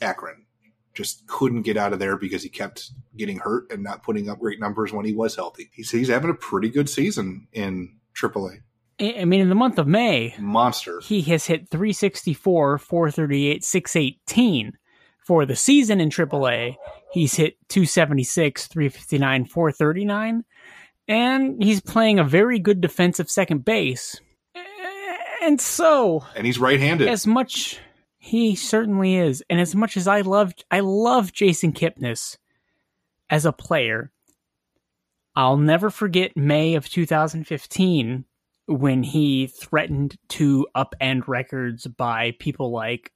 Akron. 0.00 0.46
Just 0.94 1.26
couldn't 1.26 1.62
get 1.62 1.76
out 1.76 1.92
of 1.92 1.98
there 1.98 2.16
because 2.16 2.42
he 2.42 2.48
kept 2.48 2.90
getting 3.16 3.38
hurt 3.38 3.70
and 3.70 3.82
not 3.82 4.02
putting 4.02 4.28
up 4.28 4.40
great 4.40 4.60
numbers 4.60 4.92
when 4.92 5.04
he 5.04 5.12
was 5.12 5.36
healthy. 5.36 5.70
He's, 5.72 5.90
he's 5.90 6.08
having 6.08 6.30
a 6.30 6.34
pretty 6.34 6.70
good 6.70 6.88
season 6.88 7.48
in 7.52 7.96
AAA. 8.16 8.62
I 9.00 9.24
mean, 9.24 9.40
in 9.40 9.48
the 9.48 9.54
month 9.54 9.78
of 9.78 9.86
May, 9.86 10.34
monster. 10.38 11.00
He 11.00 11.22
has 11.22 11.46
hit 11.46 11.68
364, 11.70 12.78
438, 12.78 13.64
618 13.64 14.72
for 15.18 15.46
the 15.46 15.56
season 15.56 16.00
in 16.00 16.10
AAA. 16.10 16.76
He's 17.12 17.34
hit 17.34 17.56
276, 17.68 18.66
359, 18.68 19.46
439, 19.46 20.44
and 21.08 21.62
he's 21.62 21.80
playing 21.80 22.18
a 22.18 22.24
very 22.24 22.58
good 22.58 22.80
defensive 22.80 23.30
second 23.30 23.64
base. 23.64 24.20
And 25.42 25.60
so, 25.60 26.24
and 26.34 26.46
he's 26.46 26.58
right-handed. 26.58 27.06
As 27.06 27.26
much 27.26 27.78
he 28.24 28.56
certainly 28.56 29.16
is. 29.16 29.44
And 29.50 29.60
as 29.60 29.74
much 29.74 29.98
as 29.98 30.08
I 30.08 30.22
loved 30.22 30.64
I 30.70 30.80
love 30.80 31.32
Jason 31.32 31.72
Kipnis 31.72 32.38
as 33.28 33.44
a 33.44 33.52
player, 33.52 34.10
I'll 35.36 35.58
never 35.58 35.90
forget 35.90 36.36
May 36.36 36.74
of 36.74 36.88
2015 36.88 38.24
when 38.66 39.02
he 39.02 39.46
threatened 39.46 40.16
to 40.28 40.66
upend 40.74 41.28
records 41.28 41.86
by 41.86 42.32
people 42.38 42.70
like 42.70 43.12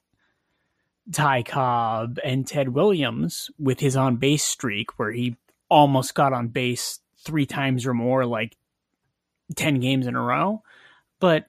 Ty 1.13 1.43
Cobb 1.43 2.19
and 2.23 2.47
Ted 2.47 2.69
Williams 2.71 3.51
with 3.59 3.81
his 3.81 3.97
on 3.97 4.17
base 4.17 4.45
streak, 4.45 4.99
where 4.99 5.11
he 5.11 5.37
almost 5.69 6.15
got 6.15 6.33
on 6.33 6.49
base 6.49 7.01
three 7.25 7.47
times 7.47 7.87
or 7.87 7.95
more, 7.95 8.27
like 8.27 8.57
10 9.57 9.81
games 9.81 10.07
in 10.07 10.15
a 10.15 10.23
row. 10.23 10.63
But 11.21 11.47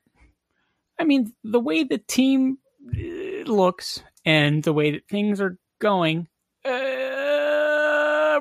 I 0.97 1.03
mean, 1.03 1.33
the 1.43 1.59
way 1.59 1.83
the 1.83 1.97
team 1.97 2.57
looks 3.45 4.01
and 4.25 4.63
the 4.63 4.73
way 4.73 4.91
that 4.91 5.07
things 5.07 5.39
are 5.41 5.57
going, 5.79 6.27
uh, 6.65 6.98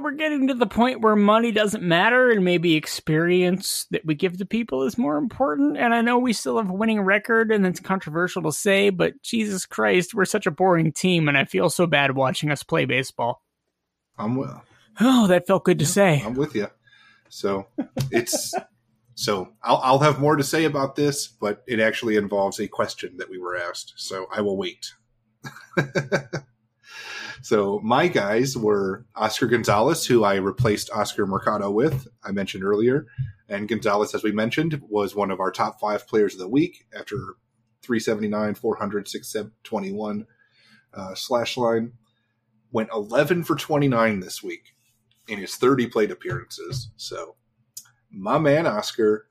we're 0.09 0.15
getting 0.15 0.49
to 0.49 0.55
the 0.55 0.67
point 0.67 1.03
where 1.03 1.15
money 1.15 1.53
doesn't 1.53 1.83
matter 1.83 2.31
and 2.31 2.43
maybe 2.43 2.77
experience 2.77 3.85
that 3.91 4.07
we 4.07 4.15
give 4.15 4.39
to 4.39 4.47
people 4.47 4.85
is 4.85 4.97
more 4.97 5.19
important. 5.19 5.77
And 5.77 5.93
I 5.93 6.01
know 6.01 6.19
we 6.19 6.33
still 6.33 6.57
have 6.57 6.71
a 6.71 6.73
winning 6.73 7.03
record 7.03 7.53
and 7.53 7.67
it's 7.67 7.79
controversial 7.79 8.41
to 8.45 8.53
say, 8.53 8.89
but 8.89 9.23
Jesus 9.23 9.67
Christ, 9.67 10.15
we're 10.15 10.25
such 10.25 10.47
a 10.47 10.51
boring 10.51 10.93
team 10.93 11.29
and 11.29 11.37
I 11.37 11.45
feel 11.45 11.69
so 11.69 11.87
bad 11.87 12.17
watching 12.17 12.51
us 12.51 12.63
play 12.63 12.87
baseball. 12.87 13.43
I'm 14.17 14.37
with. 14.37 14.49
Oh, 14.99 15.27
that 15.27 15.47
felt 15.47 15.65
good 15.65 15.79
to 15.81 15.87
say. 15.87 16.23
I'm 16.25 16.33
with 16.33 16.55
you. 16.55 16.69
So 17.29 17.67
it's 18.11 18.55
so 19.15 19.51
I'll, 19.63 19.81
I'll 19.85 19.99
have 19.99 20.21
more 20.21 20.37
to 20.37 20.43
say 20.43 20.65
about 20.65 20.97
this, 20.97 21.27
but 21.27 21.63
it 21.67 21.81
actually 21.81 22.17
involves 22.17 22.59
a 22.61 22.67
question 22.67 23.19
that 23.19 23.29
we 23.29 23.37
were 23.37 23.59
asked. 23.59 23.93
So 23.97 24.27
I 24.33 24.41
will 24.41 24.57
wait. 24.57 24.95
so 27.43 27.81
my 27.83 28.09
guys 28.09 28.57
were 28.57 29.07
Oscar 29.15 29.47
Gonzalez, 29.47 30.07
who 30.07 30.25
I 30.25 30.37
replaced 30.37 30.91
Oscar 30.91 31.27
Mercado 31.27 31.71
with, 31.71 32.09
I 32.25 32.33
mentioned 32.33 32.65
earlier. 32.65 33.07
And 33.49 33.69
Gonzalez, 33.69 34.15
as 34.15 34.23
we 34.23 34.33
mentioned, 34.33 34.81
was 34.89 35.15
one 35.15 35.31
of 35.31 35.41
our 35.41 35.51
top 35.51 35.81
five 35.81 36.07
players 36.07 36.35
of 36.35 36.41
the 36.41 36.49
week 36.49 36.87
after 36.95 37.17
379, 37.83 38.55
400, 38.55 39.09
621 39.09 40.27
uh, 40.95 41.15
slash 41.15 41.57
line. 41.57 41.93
Went 42.71 42.91
11 42.93 43.45
for 43.45 43.57
29 43.57 44.21
this 44.21 44.43
week 44.43 44.75
in 45.29 45.39
his 45.39 45.57
30 45.57 45.87
plate 45.87 46.11
appearances. 46.11 46.91
So 46.97 47.37
my 48.11 48.39
man 48.39 48.67
Oscar, 48.67 49.27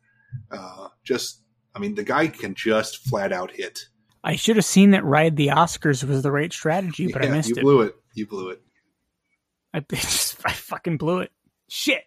uh, 0.52 0.88
just 1.04 1.42
I 1.76 1.80
mean, 1.80 1.94
the 1.94 2.04
guy 2.04 2.28
can 2.28 2.56
just 2.56 3.04
flat 3.08 3.32
out 3.32 3.52
hit. 3.52 3.90
I 4.24 4.36
should 4.36 4.56
have 4.56 4.66
seen 4.66 4.92
that 4.92 5.06
ride 5.06 5.36
the 5.36 5.48
Oscars 5.48 6.04
was 6.04 6.24
the 6.24 6.32
right 6.32 6.52
strategy, 6.52 7.12
but 7.12 7.24
yeah, 7.24 7.30
I 7.30 7.32
missed 7.32 7.50
you 7.50 7.56
it. 7.56 7.58
You 7.58 7.64
blew 7.64 7.82
it. 7.82 7.96
You 8.14 8.28
blew 8.28 8.50
it. 8.50 8.62
I 9.74 9.80
just, 9.82 10.38
I 10.46 10.52
fucking 10.52 10.98
blew 10.98 11.20
it. 11.20 11.32
Shit. 11.68 12.04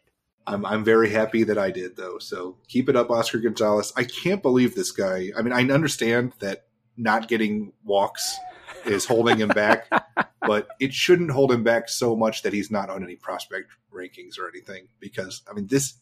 I'm 0.46 0.64
I'm 0.64 0.85
very 0.85 1.11
happy 1.11 1.44
that 1.44 1.59
I 1.59 1.70
did 1.70 1.96
though. 1.96 2.18
So 2.18 2.57
keep 2.66 2.88
it 2.88 2.96
up, 2.96 3.11
Oscar 3.11 3.38
Gonzalez. 3.38 3.92
I 3.96 4.05
can't 4.05 4.42
believe 4.42 4.75
this 4.75 4.90
guy. 4.90 5.29
I 5.37 5.42
mean, 5.42 5.53
I 5.53 5.62
understand 5.73 6.33
that 6.40 6.66
not 6.96 7.29
getting 7.29 7.73
walks 7.85 8.37
is 8.85 9.05
holding 9.05 9.38
him 9.38 9.49
back, 9.49 9.88
but 10.46 10.68
it 10.81 10.92
shouldn't 10.92 11.31
hold 11.31 11.53
him 11.53 11.62
back 11.62 11.88
so 11.88 12.16
much 12.16 12.42
that 12.42 12.53
he's 12.53 12.70
not 12.70 12.90
on 12.90 13.05
any 13.05 13.16
prospect 13.16 13.70
rankings 13.92 14.38
or 14.38 14.49
anything. 14.49 14.88
Because 14.99 15.42
I 15.49 15.53
mean, 15.53 15.66
this 15.66 15.94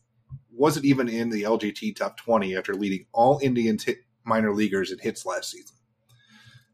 wasn't 0.50 0.86
even 0.86 1.08
in 1.08 1.30
the 1.30 1.42
LGT 1.42 1.96
top 1.96 2.16
20 2.16 2.56
after 2.56 2.74
leading 2.74 3.06
all 3.12 3.40
Indians 3.42 3.84
hit 3.84 3.98
minor 4.24 4.54
leaguers 4.54 4.92
in 4.92 4.98
hits 4.98 5.26
last 5.26 5.50
season. 5.50 5.76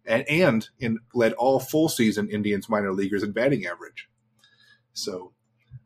And, 0.07 0.29
and 0.29 0.69
in, 0.79 0.99
led 1.15 1.33
all 1.35 1.61
full 1.61 1.89
season 1.89 2.29
Indians 2.29 2.69
minor 2.69 2.93
leaguers 2.93 3.23
in 3.23 3.33
batting 3.33 3.67
average. 3.67 4.09
So 4.93 5.33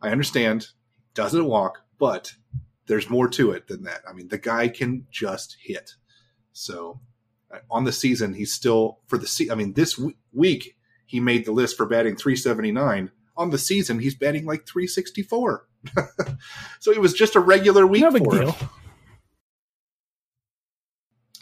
I 0.02 0.10
understand, 0.10 0.68
doesn't 1.14 1.44
walk, 1.44 1.78
but 1.98 2.34
there's 2.86 3.10
more 3.10 3.28
to 3.28 3.52
it 3.52 3.68
than 3.68 3.84
that. 3.84 4.00
I 4.08 4.12
mean, 4.12 4.28
the 4.28 4.38
guy 4.38 4.68
can 4.68 5.06
just 5.10 5.56
hit. 5.60 5.92
So 6.52 7.00
uh, 7.52 7.58
on 7.70 7.84
the 7.84 7.92
season, 7.92 8.34
he's 8.34 8.52
still 8.52 8.98
for 9.06 9.18
the 9.18 9.26
se- 9.26 9.50
I 9.50 9.54
mean, 9.54 9.74
this 9.74 9.94
w- 9.94 10.16
week 10.32 10.76
he 11.06 11.20
made 11.20 11.44
the 11.44 11.52
list 11.52 11.76
for 11.76 11.86
batting 11.86 12.16
379. 12.16 13.10
On 13.36 13.50
the 13.50 13.58
season, 13.58 14.00
he's 14.00 14.16
batting 14.16 14.44
like 14.44 14.66
364. 14.66 15.66
so 16.80 16.90
it 16.90 17.00
was 17.00 17.14
just 17.14 17.36
a 17.36 17.40
regular 17.40 17.86
week 17.86 18.02
no 18.02 18.10
big 18.10 18.24
for 18.24 18.38
deal. 18.38 18.50
him. 18.50 18.68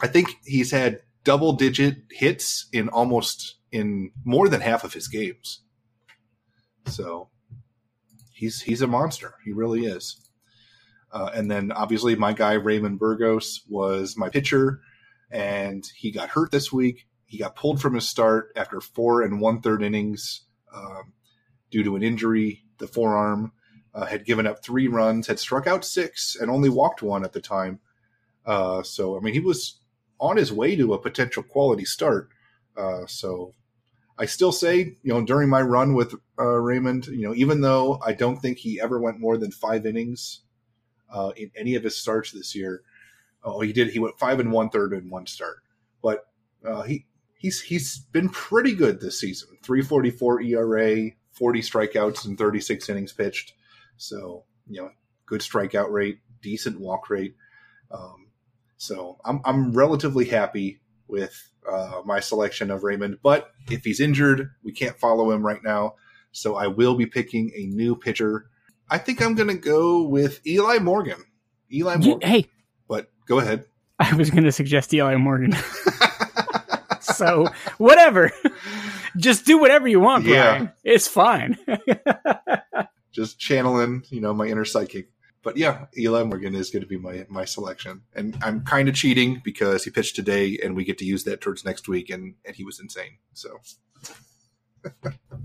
I 0.01 0.07
think 0.09 0.29
he's 0.45 0.71
had 0.71 1.01
double 1.27 1.53
digit 1.53 1.97
hits 2.11 2.69
in 2.73 2.89
almost 2.89 3.57
in 3.73 4.13
more 4.25 4.49
than 4.49 4.61
half 4.61 4.85
of 4.85 4.95
his 4.95 5.09
games. 5.09 5.63
So 6.87 7.31
he's 8.33 8.63
he's 8.63 8.81
a 8.81 8.87
monster. 8.87 9.35
He 9.45 9.53
really 9.53 9.87
is. 9.87 10.17
Uh, 11.13 11.31
and 11.35 11.51
then 11.51 11.73
obviously 11.73 12.15
my 12.15 12.33
guy 12.33 12.53
Raymond 12.53 13.01
Burgos 13.01 13.63
was 13.69 14.17
my 14.17 14.29
pitcher, 14.29 14.81
and 15.31 15.85
he 15.97 16.13
got 16.13 16.31
hurt 16.31 16.53
this 16.53 16.73
week. 16.73 17.09
He 17.27 17.39
got 17.39 17.57
pulled 17.57 17.81
from 17.81 17.95
his 17.95 18.09
start 18.09 18.53
after 18.55 18.81
four 18.81 19.23
and 19.23 19.41
one 19.41 19.61
third 19.61 19.83
innings 19.83 20.43
um, 20.73 21.13
due 21.73 21.83
to 21.83 21.97
an 21.97 22.05
injury, 22.05 22.63
the 22.79 22.87
forearm 22.87 23.51
uh, 23.95 24.07
had 24.07 24.25
given 24.25 24.47
up 24.47 24.63
three 24.63 24.87
runs, 24.87 25.27
had 25.27 25.41
struck 25.41 25.67
out 25.67 25.85
six, 25.85 26.37
and 26.37 26.51
only 26.53 26.69
walked 26.69 27.03
one 27.03 27.25
at 27.25 27.33
the 27.33 27.41
time. 27.41 27.81
Uh, 28.45 28.85
so, 28.85 29.17
I 29.17 29.21
mean, 29.21 29.35
he 29.35 29.41
was 29.41 29.81
on 30.19 30.37
his 30.37 30.53
way 30.53 30.77
to 30.77 30.95
a 30.95 30.99
potential 30.99 31.43
quality 31.43 31.85
start. 31.85 32.29
Uh, 32.77 33.07
so, 33.07 33.53
I 34.19 34.27
still 34.27 34.53
say, 34.53 34.97
you 35.03 35.13
know, 35.13 35.23
during 35.23 35.49
my 35.49 35.61
run 35.61 35.95
with 35.95 36.15
uh, 36.39 36.45
Raymond, 36.45 37.07
you 37.07 37.23
know, 37.23 37.35
even 37.35 37.61
though 37.61 38.01
I 38.05 38.13
don't 38.13 38.39
think 38.39 38.59
he 38.59 38.81
ever 38.81 38.99
went 38.99 39.21
more 39.21 39.37
than 39.37 39.51
five 39.51 39.85
innings 39.85 40.41
uh, 41.13 41.33
in 41.37 41.51
any 41.57 41.75
of 41.75 41.85
his 41.85 41.97
starts 41.97 42.33
this 42.33 42.55
year, 42.55 42.83
oh, 43.45 43.61
he 43.61 43.73
did. 43.73 43.91
He 43.91 43.99
went 43.99 44.19
five 44.19 44.41
and 44.41 44.53
one 44.53 44.71
third 44.71 44.93
in 44.93 45.11
one 45.11 45.27
start, 45.27 45.59
but 46.03 46.27
uh, 46.67 46.83
he 46.83 47.05
he's 47.39 47.61
he's 47.61 47.99
been 47.99 48.29
pretty 48.31 48.75
good 48.75 49.01
this 49.01 49.21
season. 49.21 49.59
Three 49.63 49.83
forty 49.83 50.11
four 50.11 50.41
ERA, 50.41 51.11
forty 51.33 51.61
strikeouts, 51.61 52.25
and 52.25 52.39
thirty 52.39 52.61
six 52.61 52.89
innings 52.89 53.13
pitched. 53.13 53.53
So, 53.99 54.45
you 54.67 54.83
know, 54.83 54.91
good 55.27 55.41
strikeout 55.41 55.91
rate, 55.91 56.21
decent 56.43 56.81
walk 56.81 57.11
rate. 57.11 57.35
Um, 57.91 58.26
so 58.77 59.19
I'm, 59.25 59.41
I'm 59.45 59.73
relatively 59.73 60.25
happy 60.27 60.81
with 61.09 61.51
uh, 61.71 62.03
my 62.05 62.21
selection 62.21 62.71
of 62.71 62.83
Raymond. 62.85 63.19
But 63.23 63.51
if 63.71 63.85
he's 63.85 64.01
injured, 64.01 64.51
we 64.63 64.73
can't 64.73 64.99
follow 64.99 65.31
him 65.31 65.45
right 65.47 65.63
now. 65.65 65.95
So 66.33 66.57
I 66.57 66.67
will 66.67 66.95
be 66.97 67.07
picking 67.07 67.51
a 67.57 67.67
new 67.67 67.97
pitcher. 67.97 68.47
I 68.91 68.99
think 68.99 69.21
I'm 69.23 69.35
going 69.35 69.49
to 69.49 69.55
go 69.59 70.03
with 70.03 70.47
Eli 70.47 70.79
Morgan. 70.79 71.25
Eli 71.73 71.95
You- 72.01 72.11
Morgan. 72.11 72.29
hey, 72.29 72.47
But 72.89 73.11
go 73.27 73.39
ahead. 73.39 73.65
I 73.99 74.15
was 74.15 74.31
going 74.31 74.45
to 74.45 74.53
suggest 74.53 74.93
Eli 74.93 75.17
Morgan. 75.17 75.55
so 77.01 77.47
whatever. 77.79 78.31
Just 79.17 79.47
do 79.47 79.59
whatever 79.59 79.89
you 79.89 79.99
want, 80.01 80.27
Yeah. 80.27 80.51
Brian. 80.59 80.73
It's 80.85 81.09
fine. 81.09 81.57
Just 83.13 83.39
channeling, 83.39 84.03
you 84.11 84.21
know, 84.21 84.35
my 84.35 84.47
inner 84.47 84.67
psychic. 84.67 85.09
But 85.47 85.57
yeah, 85.57 85.87
Eli 85.97 86.25
Morgan 86.25 86.57
is 86.57 86.71
going 86.71 86.83
to 86.83 86.89
be 86.89 86.99
my 86.99 87.25
my 87.29 87.45
selection, 87.45 88.03
and 88.17 88.37
I'm 88.43 88.65
kind 88.65 88.89
of 88.89 88.97
cheating 88.97 89.41
because 89.45 89.85
he 89.85 89.91
pitched 89.93 90.17
today, 90.17 90.59
and 90.61 90.75
we 90.75 90.83
get 90.85 90.99
to 90.99 91.05
use 91.05 91.23
that 91.23 91.41
towards 91.41 91.65
next 91.65 91.87
week, 91.87 92.11
and 92.11 92.35
and 92.45 92.57
he 92.57 92.65
was 92.65 92.81
insane. 92.81 93.19
So 93.33 93.61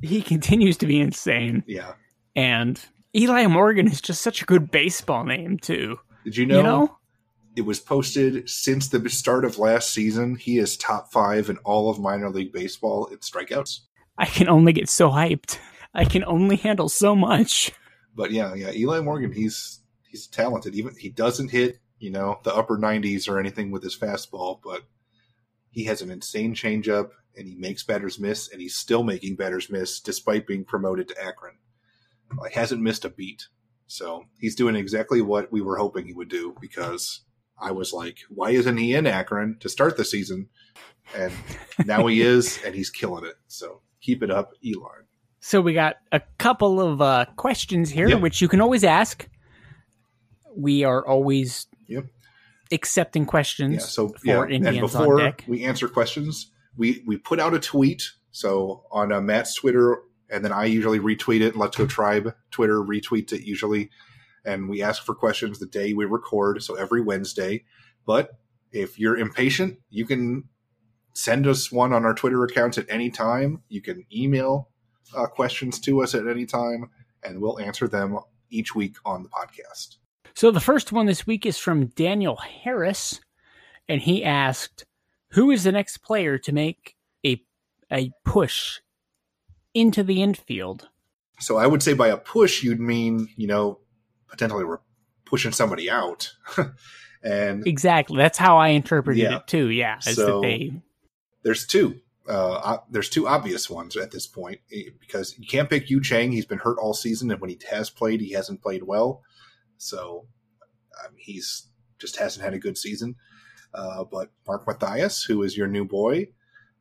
he 0.01 0.23
continues 0.23 0.77
to 0.77 0.87
be 0.87 0.99
insane. 0.99 1.63
yeah, 1.67 1.93
And 2.35 2.83
Eli 3.15 3.45
Morgan 3.45 3.87
is 3.87 4.01
just 4.01 4.23
such 4.23 4.41
a 4.41 4.45
good 4.45 4.71
baseball 4.71 5.23
name, 5.23 5.59
too. 5.59 5.99
did 6.23 6.35
you 6.35 6.47
know, 6.47 6.57
You 6.57 6.63
know? 6.63 6.97
it 7.55 7.61
was 7.61 7.79
posted 7.79 8.49
since 8.49 8.87
the 8.87 9.07
start 9.09 9.45
of 9.45 9.59
last 9.59 9.91
season? 9.91 10.35
He 10.35 10.57
is 10.57 10.77
top 10.77 11.11
five 11.11 11.47
in 11.49 11.57
all 11.59 11.91
of 11.91 11.99
minor 11.99 12.29
league 12.31 12.53
baseball 12.53 13.05
in 13.05 13.17
strikeouts. 13.19 13.81
I 14.17 14.25
can 14.25 14.49
only 14.49 14.73
get 14.73 14.89
so 14.89 15.09
hyped. 15.11 15.59
I 15.93 16.05
can 16.05 16.23
only 16.23 16.55
handle 16.55 16.89
so 16.89 17.15
much. 17.15 17.71
But 18.15 18.31
yeah, 18.31 18.53
yeah, 18.55 18.71
Eli 18.71 18.99
Morgan, 19.01 19.31
he's 19.31 19.80
he's 20.11 20.27
talented. 20.27 20.75
Even 20.75 20.95
he 20.95 21.09
doesn't 21.09 21.49
hit, 21.51 21.79
you 21.99 22.11
know, 22.11 22.39
the 22.43 22.53
upper 22.53 22.77
90s 22.77 23.27
or 23.29 23.39
anything 23.39 23.71
with 23.71 23.83
his 23.83 23.97
fastball, 23.97 24.59
but 24.63 24.81
he 25.71 25.85
has 25.85 26.01
an 26.01 26.11
insane 26.11 26.53
changeup 26.53 27.11
and 27.37 27.47
he 27.47 27.55
makes 27.55 27.81
batters 27.83 28.19
miss, 28.19 28.51
and 28.51 28.59
he's 28.61 28.75
still 28.75 29.03
making 29.03 29.35
batters 29.37 29.69
miss 29.69 30.01
despite 30.01 30.45
being 30.45 30.65
promoted 30.65 31.07
to 31.07 31.23
Akron. 31.23 31.55
Like 32.37 32.53
hasn't 32.53 32.81
missed 32.81 33.05
a 33.05 33.09
beat. 33.09 33.47
So 33.87 34.25
he's 34.39 34.55
doing 34.55 34.75
exactly 34.75 35.21
what 35.21 35.51
we 35.51 35.61
were 35.61 35.77
hoping 35.77 36.05
he 36.05 36.13
would 36.13 36.29
do 36.29 36.55
because 36.61 37.21
I 37.59 37.71
was 37.71 37.93
like, 37.93 38.19
why 38.29 38.51
isn't 38.51 38.77
he 38.77 38.93
in 38.95 39.05
Akron 39.07 39.57
to 39.59 39.69
start 39.69 39.95
the 39.97 40.05
season? 40.05 40.49
And 41.15 41.33
now 41.85 42.07
he 42.07 42.21
is, 42.21 42.59
and 42.65 42.73
he's 42.75 42.89
killing 42.89 43.25
it. 43.25 43.35
So 43.47 43.81
keep 44.01 44.23
it 44.23 44.31
up, 44.31 44.53
Elon. 44.65 45.05
So 45.41 45.59
we 45.59 45.73
got 45.73 45.97
a 46.11 46.21
couple 46.37 46.79
of 46.79 47.01
uh, 47.01 47.25
questions 47.35 47.89
here, 47.89 48.07
Yep. 48.09 48.21
which 48.21 48.41
you 48.41 48.47
can 48.47 48.61
always 48.61 48.83
ask. 48.83 49.27
We 50.55 50.83
are 50.83 51.05
always 51.05 51.67
Yep. 51.87 52.05
accepting 52.71 53.25
questions 53.25 53.73
Yeah. 53.73 53.79
So 53.79 54.09
for 54.09 54.19
yeah, 54.25 54.41
and 54.43 54.51
Indians 54.53 54.79
before 54.93 55.19
on 55.19 55.25
deck. 55.25 55.43
we 55.47 55.63
answer 55.63 55.87
questions, 55.87 56.51
we 56.77 57.03
we 57.05 57.17
put 57.17 57.39
out 57.39 57.53
a 57.53 57.59
tweet. 57.59 58.11
So 58.31 58.83
on 58.91 59.11
uh, 59.11 59.19
Matt's 59.19 59.55
Twitter, 59.55 59.97
and 60.29 60.43
then 60.45 60.53
I 60.53 60.65
usually 60.65 60.99
retweet 60.99 61.41
it. 61.41 61.55
Let's 61.57 61.75
Go 61.75 61.85
Tribe 61.85 62.33
Twitter 62.49 62.81
retweets 62.81 63.33
it 63.33 63.41
usually, 63.41 63.89
and 64.45 64.69
we 64.69 64.81
ask 64.81 65.03
for 65.03 65.13
questions 65.13 65.59
the 65.59 65.65
day 65.65 65.93
we 65.93 66.05
record. 66.05 66.63
So 66.63 66.75
every 66.75 67.01
Wednesday. 67.01 67.65
But 68.05 68.31
if 68.71 68.97
you're 68.97 69.17
impatient, 69.17 69.79
you 69.89 70.05
can 70.05 70.45
send 71.13 71.45
us 71.45 71.71
one 71.73 71.91
on 71.91 72.05
our 72.05 72.13
Twitter 72.13 72.41
accounts 72.45 72.77
at 72.77 72.85
any 72.87 73.09
time. 73.09 73.63
You 73.67 73.81
can 73.81 74.05
email 74.15 74.69
uh, 75.13 75.25
questions 75.27 75.77
to 75.81 76.01
us 76.01 76.15
at 76.15 76.25
any 76.25 76.45
time, 76.45 76.89
and 77.21 77.41
we'll 77.41 77.59
answer 77.59 77.87
them 77.89 78.17
each 78.49 78.73
week 78.73 78.95
on 79.03 79.23
the 79.23 79.29
podcast. 79.29 79.97
So 80.33 80.51
the 80.51 80.59
first 80.59 80.91
one 80.91 81.05
this 81.05 81.27
week 81.27 81.45
is 81.45 81.57
from 81.57 81.87
Daniel 81.87 82.35
Harris, 82.37 83.19
and 83.87 84.01
he 84.01 84.23
asked, 84.23 84.85
"Who 85.31 85.51
is 85.51 85.63
the 85.63 85.71
next 85.71 85.97
player 85.97 86.37
to 86.39 86.51
make 86.51 86.95
a 87.25 87.43
a 87.91 88.11
push 88.25 88.79
into 89.73 90.03
the 90.03 90.21
infield?" 90.21 90.89
So 91.39 91.57
I 91.57 91.67
would 91.67 91.81
say 91.83 91.93
by 91.93 92.07
a 92.09 92.17
push, 92.17 92.63
you'd 92.63 92.79
mean, 92.79 93.27
you 93.35 93.47
know, 93.47 93.79
potentially 94.29 94.63
we're 94.63 94.79
pushing 95.25 95.51
somebody 95.51 95.89
out. 95.89 96.31
and 97.23 97.65
Exactly. 97.67 98.17
That's 98.17 98.37
how 98.37 98.57
I 98.57 98.69
interpreted 98.69 99.23
Yeah. 99.23 99.37
it 99.37 99.47
too. 99.47 99.69
Yeah, 99.69 99.99
So- 99.99 100.41
that 100.41 100.47
they 100.47 100.73
there's 101.43 101.65
two. 101.65 101.99
Uh, 102.29 102.51
uh, 102.53 102.77
there's 102.91 103.09
two 103.09 103.27
obvious 103.27 103.67
ones 103.67 103.97
at 103.97 104.11
this 104.11 104.27
point 104.27 104.59
eh, 104.71 104.89
because 104.99 105.37
you 105.39 105.47
can't 105.47 105.69
pick 105.69 105.89
Yu 105.89 105.99
Chang. 106.01 106.31
He's 106.31 106.45
been 106.45 106.59
hurt 106.59 106.77
all 106.77 106.93
season, 106.93 107.31
and 107.31 107.41
when 107.41 107.49
he 107.49 107.59
has 107.71 107.89
played, 107.89 108.21
he 108.21 108.31
hasn't 108.33 108.61
played 108.61 108.83
well. 108.83 109.23
So 109.81 110.27
um, 111.03 111.13
he's 111.17 111.67
just 111.97 112.17
hasn't 112.17 112.43
had 112.43 112.53
a 112.53 112.59
good 112.59 112.77
season. 112.77 113.15
Uh, 113.73 114.03
but 114.03 114.29
Mark 114.45 114.67
Mathias, 114.67 115.23
who 115.23 115.43
is 115.43 115.57
your 115.57 115.67
new 115.67 115.85
boy, 115.85 116.27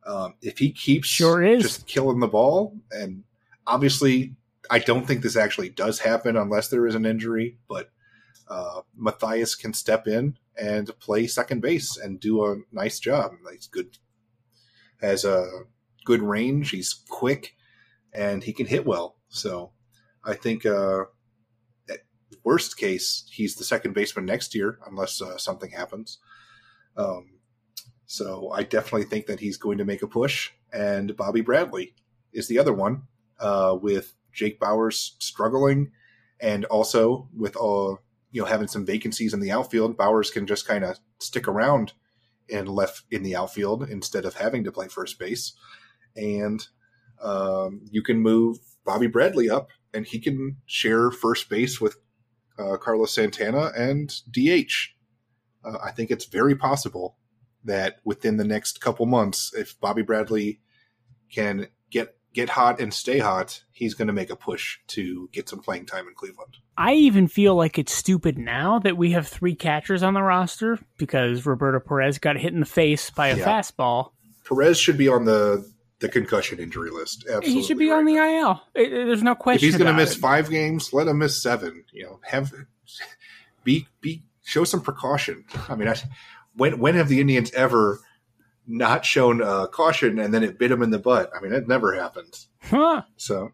um, 0.05 0.35
if 0.41 0.57
he 0.57 0.71
keeps 0.71 1.07
Sure 1.07 1.41
is. 1.41 1.61
just 1.61 1.87
killing 1.87 2.19
the 2.19 2.27
ball, 2.27 2.75
and 2.91 3.23
obviously, 3.65 4.35
I 4.69 4.79
don't 4.79 5.07
think 5.07 5.21
this 5.21 5.37
actually 5.37 5.69
does 5.69 5.99
happen 5.99 6.35
unless 6.35 6.67
there 6.67 6.87
is 6.87 6.95
an 6.95 7.05
injury. 7.05 7.57
But 7.67 7.89
uh, 8.47 8.81
Mathias 8.95 9.55
can 9.55 9.73
step 9.73 10.07
in 10.07 10.37
and 10.59 10.87
play 10.99 11.27
second 11.27 11.61
base 11.61 11.97
and 11.97 12.19
do 12.19 12.45
a 12.45 12.57
nice 12.71 12.99
job. 12.99 13.31
He's 13.51 13.67
good, 13.67 13.97
has 15.01 15.23
a 15.23 15.47
good 16.03 16.21
range. 16.21 16.71
He's 16.71 16.93
quick, 17.09 17.55
and 18.13 18.43
he 18.43 18.53
can 18.53 18.65
hit 18.65 18.85
well. 18.85 19.15
So 19.29 19.71
I 20.25 20.33
think, 20.33 20.65
uh, 20.65 21.05
worst 22.43 22.77
case, 22.77 23.25
he's 23.31 23.55
the 23.55 23.63
second 23.63 23.93
baseman 23.93 24.25
next 24.25 24.55
year 24.55 24.79
unless 24.87 25.21
uh, 25.21 25.37
something 25.37 25.71
happens. 25.71 26.17
Um, 26.97 27.39
so 28.05 28.51
I 28.51 28.63
definitely 28.63 29.05
think 29.05 29.27
that 29.27 29.39
he's 29.39 29.57
going 29.57 29.77
to 29.77 29.85
make 29.85 30.01
a 30.01 30.07
push. 30.07 30.51
And 30.73 31.15
Bobby 31.15 31.41
Bradley 31.41 31.95
is 32.33 32.47
the 32.47 32.59
other 32.59 32.73
one, 32.73 33.03
uh, 33.39 33.77
with 33.81 34.15
Jake 34.33 34.59
Bauers 34.59 35.11
struggling, 35.19 35.91
and 36.39 36.65
also 36.65 37.29
with 37.35 37.55
uh, 37.57 37.95
you 38.31 38.41
know 38.41 38.45
having 38.45 38.67
some 38.67 38.85
vacancies 38.85 39.33
in 39.33 39.39
the 39.39 39.51
outfield. 39.51 39.97
Bowers 39.97 40.31
can 40.31 40.47
just 40.47 40.67
kind 40.67 40.83
of 40.83 40.99
stick 41.19 41.47
around 41.47 41.93
and 42.51 42.67
left 42.67 43.03
in 43.11 43.23
the 43.23 43.35
outfield 43.35 43.89
instead 43.89 44.25
of 44.25 44.35
having 44.35 44.63
to 44.63 44.71
play 44.71 44.87
first 44.87 45.19
base. 45.19 45.53
And 46.15 46.65
um, 47.21 47.81
you 47.89 48.01
can 48.01 48.19
move 48.19 48.59
Bobby 48.85 49.07
Bradley 49.07 49.49
up, 49.49 49.69
and 49.93 50.05
he 50.05 50.19
can 50.19 50.57
share 50.65 51.11
first 51.11 51.49
base 51.49 51.79
with 51.79 51.97
uh, 52.61 52.77
Carlos 52.77 53.13
Santana 53.13 53.71
and 53.75 54.13
DH. 54.31 54.71
Uh, 55.63 55.77
I 55.83 55.91
think 55.91 56.11
it's 56.11 56.25
very 56.25 56.55
possible 56.55 57.17
that 57.63 57.97
within 58.03 58.37
the 58.37 58.43
next 58.43 58.81
couple 58.81 59.05
months, 59.05 59.53
if 59.55 59.79
Bobby 59.79 60.01
Bradley 60.01 60.59
can 61.31 61.67
get 61.89 62.15
get 62.33 62.49
hot 62.49 62.79
and 62.79 62.93
stay 62.93 63.19
hot, 63.19 63.61
he's 63.71 63.93
going 63.93 64.07
to 64.07 64.13
make 64.13 64.29
a 64.29 64.35
push 64.35 64.79
to 64.87 65.29
get 65.33 65.49
some 65.49 65.59
playing 65.59 65.85
time 65.85 66.07
in 66.07 66.13
Cleveland. 66.15 66.57
I 66.77 66.93
even 66.93 67.27
feel 67.27 67.55
like 67.55 67.77
it's 67.77 67.93
stupid 67.93 68.37
now 68.37 68.79
that 68.79 68.95
we 68.97 69.11
have 69.11 69.27
three 69.27 69.53
catchers 69.53 70.01
on 70.01 70.13
the 70.13 70.23
roster 70.23 70.79
because 70.97 71.45
Roberto 71.45 71.79
Perez 71.81 72.19
got 72.19 72.37
hit 72.37 72.53
in 72.53 72.61
the 72.61 72.65
face 72.65 73.09
by 73.09 73.27
a 73.27 73.37
Yeah. 73.37 73.45
fastball. 73.45 74.11
Perez 74.47 74.79
should 74.79 74.97
be 74.97 75.09
on 75.09 75.25
the 75.25 75.69
the 76.01 76.09
concussion 76.09 76.59
injury 76.59 76.89
list. 76.91 77.21
Absolutely, 77.27 77.51
he 77.53 77.63
should 77.63 77.77
be 77.77 77.89
right 77.89 77.97
on 77.99 78.05
the 78.05 78.15
now. 78.15 78.25
IL. 78.51 78.61
It- 78.75 78.93
it- 78.93 79.05
there's 79.07 79.23
no 79.23 79.31
If 79.31 79.39
question. 79.39 79.65
he's 79.67 79.77
going 79.77 79.87
to 79.87 79.93
miss 79.93 80.15
it. 80.15 80.19
five 80.19 80.49
games, 80.49 80.91
let 80.93 81.07
him 81.07 81.19
miss 81.19 81.41
seven. 81.41 81.85
You 81.93 82.03
know, 82.05 82.19
have 82.23 82.51
be 83.63 83.87
be 84.01 84.23
show 84.43 84.63
some 84.63 84.81
precaution. 84.81 85.45
I 85.69 85.75
mean, 85.75 85.87
I, 85.87 85.95
when 86.55 86.79
when 86.79 86.95
have 86.95 87.07
the 87.07 87.21
Indians 87.21 87.51
ever 87.53 87.99
not 88.67 89.05
shown 89.05 89.41
uh, 89.41 89.67
caution 89.67 90.19
and 90.19 90.33
then 90.33 90.43
it 90.43 90.57
bit 90.59 90.71
him 90.71 90.81
in 90.81 90.89
the 90.91 90.99
butt? 90.99 91.31
I 91.35 91.41
mean, 91.41 91.53
it 91.53 91.67
never 91.67 91.93
happened. 91.93 92.37
Huh. 92.63 93.03
So, 93.17 93.51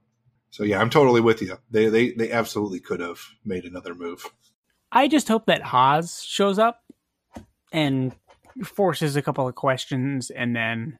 so 0.49 0.63
yeah, 0.63 0.79
I'm 0.81 0.89
totally 0.89 1.21
with 1.21 1.41
you. 1.41 1.57
They 1.69 1.89
they 1.89 2.11
they 2.11 2.31
absolutely 2.31 2.79
could 2.79 2.99
have 2.99 3.19
made 3.45 3.65
another 3.65 3.93
move. 3.93 4.25
I 4.91 5.07
just 5.09 5.27
hope 5.27 5.45
that 5.47 5.61
Haase 5.63 6.23
shows 6.25 6.57
up 6.57 6.81
and 7.73 8.15
forces 8.63 9.15
a 9.17 9.21
couple 9.21 9.47
of 9.47 9.55
questions, 9.55 10.29
and 10.29 10.55
then 10.55 10.97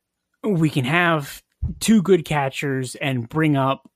we 0.50 0.70
can 0.70 0.86
have 0.86 1.42
two 1.80 2.02
good 2.02 2.26
catchers 2.26 2.96
and 2.96 3.28
bring 3.28 3.56
up 3.56 3.90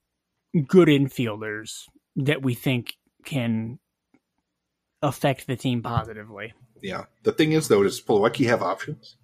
good 0.68 0.88
infielders 0.88 1.84
that 2.16 2.42
we 2.42 2.54
think 2.54 2.96
can 3.26 3.80
affect 5.02 5.48
the 5.48 5.56
team 5.56 5.82
positively. 5.82 6.54
Yeah. 6.82 7.06
The 7.24 7.32
thing 7.32 7.52
is, 7.54 7.68
though, 7.68 7.84
does 7.84 8.02
Plawecki 8.02 8.48
have 8.48 8.62
options? 8.62 9.16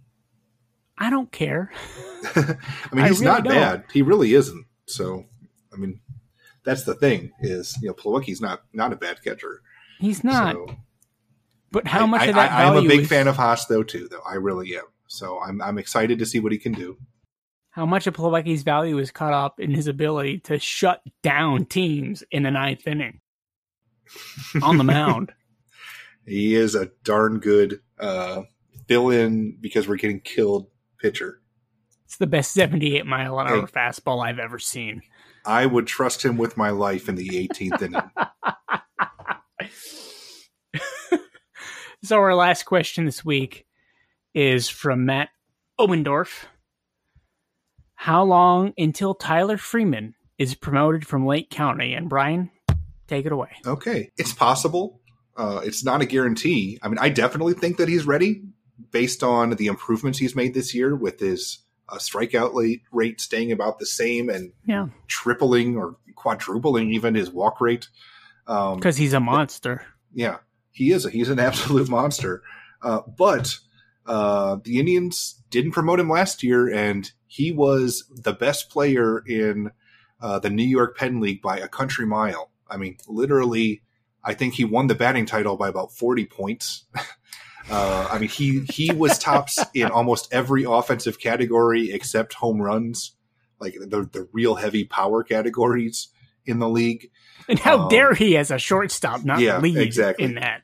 I 0.97 1.09
don't 1.09 1.31
care. 1.31 1.71
I 2.35 2.55
mean, 2.93 3.05
I 3.05 3.07
he's 3.09 3.19
really 3.19 3.31
not 3.31 3.43
don't. 3.43 3.53
bad. 3.53 3.83
He 3.93 4.01
really 4.01 4.33
isn't. 4.33 4.65
So, 4.87 5.25
I 5.73 5.75
mean, 5.77 5.99
that's 6.63 6.83
the 6.83 6.95
thing 6.95 7.31
is, 7.41 7.77
you 7.81 7.87
know, 7.87 7.93
Plawecki's 7.93 8.41
not 8.41 8.63
not 8.73 8.93
a 8.93 8.95
bad 8.95 9.23
catcher. 9.23 9.61
He's 9.99 10.23
not. 10.23 10.53
So, 10.53 10.75
but 11.71 11.87
how 11.87 12.03
I- 12.03 12.07
much 12.07 12.21
I, 12.21 12.25
of 12.27 12.35
that 12.35 12.51
I, 12.51 12.63
I'm 12.65 12.77
a 12.77 12.87
big 12.87 13.01
is- 13.01 13.07
fan 13.09 13.27
of 13.27 13.35
Haase, 13.37 13.67
though, 13.67 13.83
too. 13.83 14.07
Though 14.09 14.21
I 14.27 14.35
really 14.35 14.75
am. 14.75 14.83
So 15.07 15.39
I'm 15.41 15.61
I'm 15.61 15.77
excited 15.77 16.19
to 16.19 16.25
see 16.25 16.39
what 16.39 16.51
he 16.51 16.57
can 16.57 16.71
do. 16.73 16.97
How 17.77 17.85
much 17.85 18.07
of 18.07 18.15
Plawecki's 18.15 18.63
value 18.63 18.97
is 18.97 19.11
caught 19.11 19.33
up 19.33 19.59
in 19.59 19.69
his 19.69 19.85
ability 19.85 20.39
to 20.39 20.57
shut 20.57 20.99
down 21.21 21.63
teams 21.65 22.23
in 22.31 22.41
the 22.41 22.49
ninth 22.49 22.87
inning 22.87 23.21
on 24.63 24.77
the 24.77 24.83
mound. 24.83 25.31
He 26.25 26.55
is 26.55 26.75
a 26.75 26.89
darn 27.05 27.39
good 27.39 27.79
uh, 27.97 28.41
fill 28.89 29.11
in 29.11 29.55
because 29.61 29.87
we're 29.87 29.95
getting 29.95 30.19
killed 30.19 30.67
pitcher. 30.99 31.39
It's 32.03 32.17
the 32.17 32.27
best 32.27 32.51
78 32.51 33.05
mile 33.05 33.39
an 33.39 33.47
hour 33.47 33.61
Hey. 33.61 33.67
fastball 33.67 34.25
I've 34.25 34.37
ever 34.37 34.59
seen. 34.59 35.03
I 35.45 35.65
would 35.65 35.87
trust 35.87 36.25
him 36.25 36.35
with 36.35 36.57
my 36.57 36.71
life 36.71 37.07
in 37.07 37.15
the 37.15 37.29
18th 37.29 37.81
inning. 37.81 38.01
So 42.03 42.17
our 42.17 42.35
last 42.35 42.63
question 42.63 43.05
this 43.05 43.23
week 43.25 43.65
is 44.33 44.67
from 44.69 45.05
Matt 45.05 45.29
Obendorf. 45.79 46.43
How 47.99 48.23
long 48.23 48.73
until 48.77 49.13
Tyler 49.15 49.57
Freeman 49.57 50.13
is 50.37 50.55
promoted 50.55 51.05
from 51.05 51.25
Lake 51.25 51.49
County? 51.49 51.93
And 51.93 52.07
Brian, 52.09 52.49
take 53.07 53.25
it 53.25 53.31
away. 53.31 53.49
Okay, 53.65 54.11
it's 54.17 54.33
possible. 54.33 55.01
Uh, 55.35 55.61
it's 55.63 55.83
not 55.83 56.01
a 56.01 56.05
guarantee. 56.05 56.79
I 56.81 56.87
mean, 56.87 56.99
I 56.99 57.09
definitely 57.09 57.53
think 57.55 57.77
that 57.77 57.89
he's 57.89 58.05
ready 58.05 58.43
based 58.91 59.23
on 59.23 59.49
the 59.51 59.67
improvements 59.67 60.19
he's 60.19 60.35
made 60.35 60.53
this 60.53 60.73
year 60.73 60.95
with 60.95 61.19
his 61.19 61.59
uh, 61.89 61.97
strikeout 61.97 62.79
rate, 62.91 63.19
staying 63.19 63.51
about 63.51 63.79
the 63.79 63.85
same 63.85 64.29
and 64.29 64.53
Yeah, 64.65 64.87
tripling 65.07 65.75
or 65.75 65.97
quadrupling 66.15 66.91
even 66.91 67.15
his 67.15 67.31
walk 67.31 67.59
rate. 67.59 67.87
Um, 68.47 68.77
because 68.77 68.97
he's 68.97 69.13
a 69.13 69.19
monster. 69.19 69.81
yeah, 70.13 70.37
he 70.71 70.91
is. 70.91 71.05
A, 71.05 71.09
he's 71.09 71.29
an 71.29 71.39
absolute 71.39 71.89
monster. 71.89 72.43
Uh, 72.81 73.01
but 73.17 73.57
uh, 74.05 74.57
the 74.63 74.79
Indians 74.79 75.41
didn't 75.49 75.71
promote 75.71 75.99
him 75.99 76.09
last 76.09 76.43
year, 76.43 76.67
and 76.71 77.11
he 77.27 77.51
was 77.51 78.03
the 78.09 78.33
best 78.33 78.69
player 78.69 79.23
in 79.27 79.71
uh, 80.21 80.39
the 80.39 80.49
New 80.49 80.63
York 80.65 80.97
Penn 80.97 81.19
League 81.19 81.41
by 81.41 81.57
a 81.59 81.67
country 81.67 82.05
mile. 82.05 82.51
I 82.69 82.77
mean, 82.77 82.97
literally, 83.07 83.81
I 84.23 84.33
think 84.33 84.55
he 84.55 84.65
won 84.65 84.87
the 84.87 84.95
batting 84.95 85.25
title 85.25 85.57
by 85.57 85.67
about 85.69 85.91
forty 85.93 86.25
points. 86.25 86.85
Uh, 87.69 88.07
I 88.09 88.17
mean, 88.17 88.29
he 88.29 88.61
he 88.71 88.93
was 88.93 89.19
tops 89.19 89.59
in 89.73 89.87
almost 89.91 90.33
every 90.33 90.63
offensive 90.63 91.19
category 91.19 91.91
except 91.91 92.35
home 92.35 92.61
runs, 92.61 93.13
like 93.59 93.73
the 93.73 94.07
the 94.09 94.29
real 94.31 94.55
heavy 94.55 94.85
power 94.85 95.21
categories 95.21 96.07
in 96.45 96.59
the 96.59 96.69
league. 96.69 97.11
And 97.49 97.59
how 97.59 97.79
Um, 97.83 97.89
dare 97.89 98.13
he, 98.13 98.37
as 98.37 98.51
a 98.51 98.57
shortstop, 98.57 99.25
not 99.25 99.41
yeah, 99.41 99.59
lead 99.59 99.77
exactly. 99.79 100.23
in 100.23 100.35
that? 100.35 100.61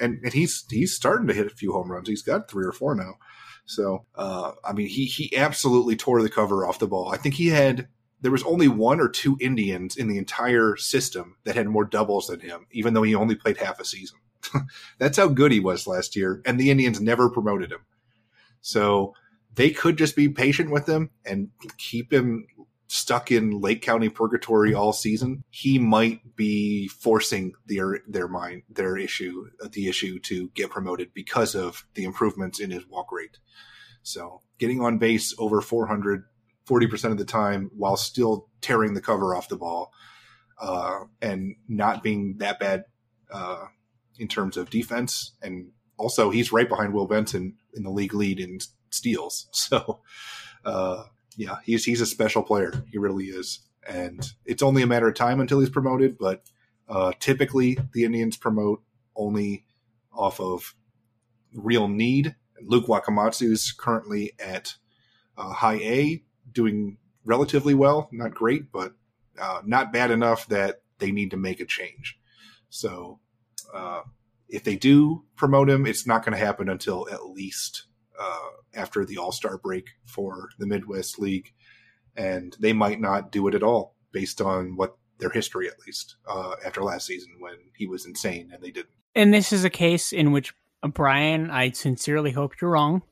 and 0.00 0.18
and 0.24 0.32
he's 0.32 0.64
he's 0.70 0.94
starting 0.96 1.26
to 1.26 1.34
hit 1.34 1.46
a 1.46 1.54
few 1.54 1.72
home 1.74 1.92
runs. 1.92 2.08
He's 2.08 2.22
got 2.22 2.50
three 2.50 2.64
or 2.64 2.72
four 2.72 2.94
now. 2.94 3.18
So 3.66 4.04
uh, 4.14 4.52
I 4.64 4.72
mean, 4.72 4.86
he 4.86 5.04
he 5.06 5.36
absolutely 5.36 5.96
tore 5.96 6.22
the 6.22 6.30
cover 6.30 6.66
off 6.66 6.78
the 6.78 6.86
ball. 6.86 7.12
I 7.12 7.16
think 7.16 7.34
he 7.34 7.48
had 7.48 7.88
there 8.20 8.32
was 8.32 8.44
only 8.44 8.68
one 8.68 9.00
or 9.00 9.08
two 9.08 9.36
Indians 9.40 9.96
in 9.96 10.08
the 10.08 10.18
entire 10.18 10.76
system 10.76 11.36
that 11.44 11.54
had 11.54 11.68
more 11.68 11.84
doubles 11.84 12.28
than 12.28 12.40
him, 12.40 12.66
even 12.70 12.94
though 12.94 13.02
he 13.02 13.14
only 13.14 13.34
played 13.34 13.58
half 13.58 13.78
a 13.78 13.84
season. 13.84 14.18
That's 14.98 15.18
how 15.18 15.28
good 15.28 15.52
he 15.52 15.60
was 15.60 15.86
last 15.86 16.16
year, 16.16 16.40
and 16.46 16.58
the 16.58 16.70
Indians 16.70 17.00
never 17.00 17.28
promoted 17.28 17.72
him. 17.72 17.80
So 18.60 19.14
they 19.54 19.70
could 19.70 19.98
just 19.98 20.16
be 20.16 20.28
patient 20.28 20.70
with 20.70 20.88
him 20.88 21.10
and 21.24 21.50
keep 21.78 22.12
him 22.12 22.46
stuck 22.88 23.32
in 23.32 23.60
Lake 23.60 23.82
County 23.82 24.08
purgatory 24.08 24.74
all 24.74 24.92
season. 24.92 25.42
He 25.50 25.78
might 25.78 26.36
be 26.36 26.88
forcing 26.88 27.52
their 27.66 28.00
their 28.06 28.28
mind 28.28 28.62
their 28.68 28.96
issue 28.96 29.50
the 29.72 29.88
issue 29.88 30.18
to 30.20 30.48
get 30.54 30.70
promoted 30.70 31.12
because 31.14 31.54
of 31.54 31.84
the 31.94 32.04
improvements 32.04 32.60
in 32.60 32.70
his 32.70 32.86
walk 32.86 33.10
rate. 33.10 33.38
So 34.02 34.42
getting 34.58 34.80
on 34.80 34.98
base 34.98 35.34
over 35.38 35.60
400 35.60 36.24
40% 36.66 37.12
of 37.12 37.18
the 37.18 37.24
time 37.24 37.70
while 37.76 37.96
still 37.96 38.48
tearing 38.60 38.94
the 38.94 39.00
cover 39.00 39.34
off 39.34 39.48
the 39.48 39.56
ball 39.56 39.92
uh, 40.60 41.00
and 41.22 41.56
not 41.68 42.02
being 42.02 42.36
that 42.38 42.58
bad 42.58 42.84
uh, 43.32 43.66
in 44.18 44.28
terms 44.28 44.56
of 44.56 44.70
defense. 44.70 45.32
And 45.42 45.68
also, 45.96 46.30
he's 46.30 46.52
right 46.52 46.68
behind 46.68 46.92
Will 46.92 47.06
Benson 47.06 47.54
in 47.74 47.82
the 47.82 47.90
league 47.90 48.14
lead 48.14 48.40
in 48.40 48.58
steals. 48.90 49.48
So, 49.52 50.00
uh, 50.64 51.04
yeah, 51.36 51.56
he's 51.64 51.84
he's 51.84 52.00
a 52.00 52.06
special 52.06 52.42
player. 52.42 52.84
He 52.90 52.98
really 52.98 53.26
is. 53.26 53.60
And 53.88 54.26
it's 54.44 54.62
only 54.62 54.82
a 54.82 54.86
matter 54.86 55.08
of 55.08 55.14
time 55.14 55.40
until 55.40 55.60
he's 55.60 55.70
promoted. 55.70 56.18
But 56.18 56.42
uh, 56.88 57.12
typically, 57.20 57.78
the 57.92 58.04
Indians 58.04 58.36
promote 58.36 58.82
only 59.14 59.64
off 60.12 60.40
of 60.40 60.74
real 61.52 61.86
need. 61.86 62.34
Luke 62.62 62.86
Wakamatsu 62.86 63.52
is 63.52 63.72
currently 63.72 64.32
at 64.40 64.74
uh, 65.36 65.52
high 65.52 65.76
A, 65.76 66.24
doing 66.50 66.96
relatively 67.24 67.74
well. 67.74 68.08
Not 68.10 68.34
great, 68.34 68.72
but 68.72 68.94
uh, 69.40 69.60
not 69.64 69.92
bad 69.92 70.10
enough 70.10 70.48
that 70.48 70.80
they 70.98 71.12
need 71.12 71.30
to 71.30 71.36
make 71.36 71.60
a 71.60 71.66
change. 71.66 72.18
So, 72.70 73.20
uh, 73.72 74.02
if 74.48 74.64
they 74.64 74.76
do 74.76 75.24
promote 75.36 75.68
him, 75.68 75.86
it's 75.86 76.06
not 76.06 76.24
going 76.24 76.36
to 76.38 76.44
happen 76.44 76.68
until 76.68 77.08
at 77.10 77.26
least 77.26 77.84
uh, 78.18 78.48
after 78.76 79.04
the 79.04 79.18
All 79.18 79.32
Star 79.32 79.58
break 79.58 79.88
for 80.04 80.50
the 80.58 80.66
Midwest 80.66 81.18
League, 81.18 81.52
and 82.16 82.56
they 82.60 82.72
might 82.72 83.00
not 83.00 83.32
do 83.32 83.46
it 83.48 83.54
at 83.54 83.62
all 83.62 83.94
based 84.12 84.40
on 84.40 84.76
what 84.76 84.96
their 85.18 85.30
history, 85.30 85.68
at 85.68 85.78
least 85.86 86.16
uh, 86.28 86.54
after 86.64 86.82
last 86.82 87.06
season 87.06 87.36
when 87.38 87.56
he 87.76 87.86
was 87.86 88.06
insane 88.06 88.50
and 88.52 88.62
they 88.62 88.70
didn't. 88.70 88.90
And 89.14 89.32
this 89.32 89.52
is 89.52 89.64
a 89.64 89.70
case 89.70 90.12
in 90.12 90.32
which, 90.32 90.54
uh, 90.82 90.88
Brian, 90.88 91.50
I 91.50 91.70
sincerely 91.70 92.32
hope 92.32 92.60
you're 92.60 92.70
wrong. 92.70 93.02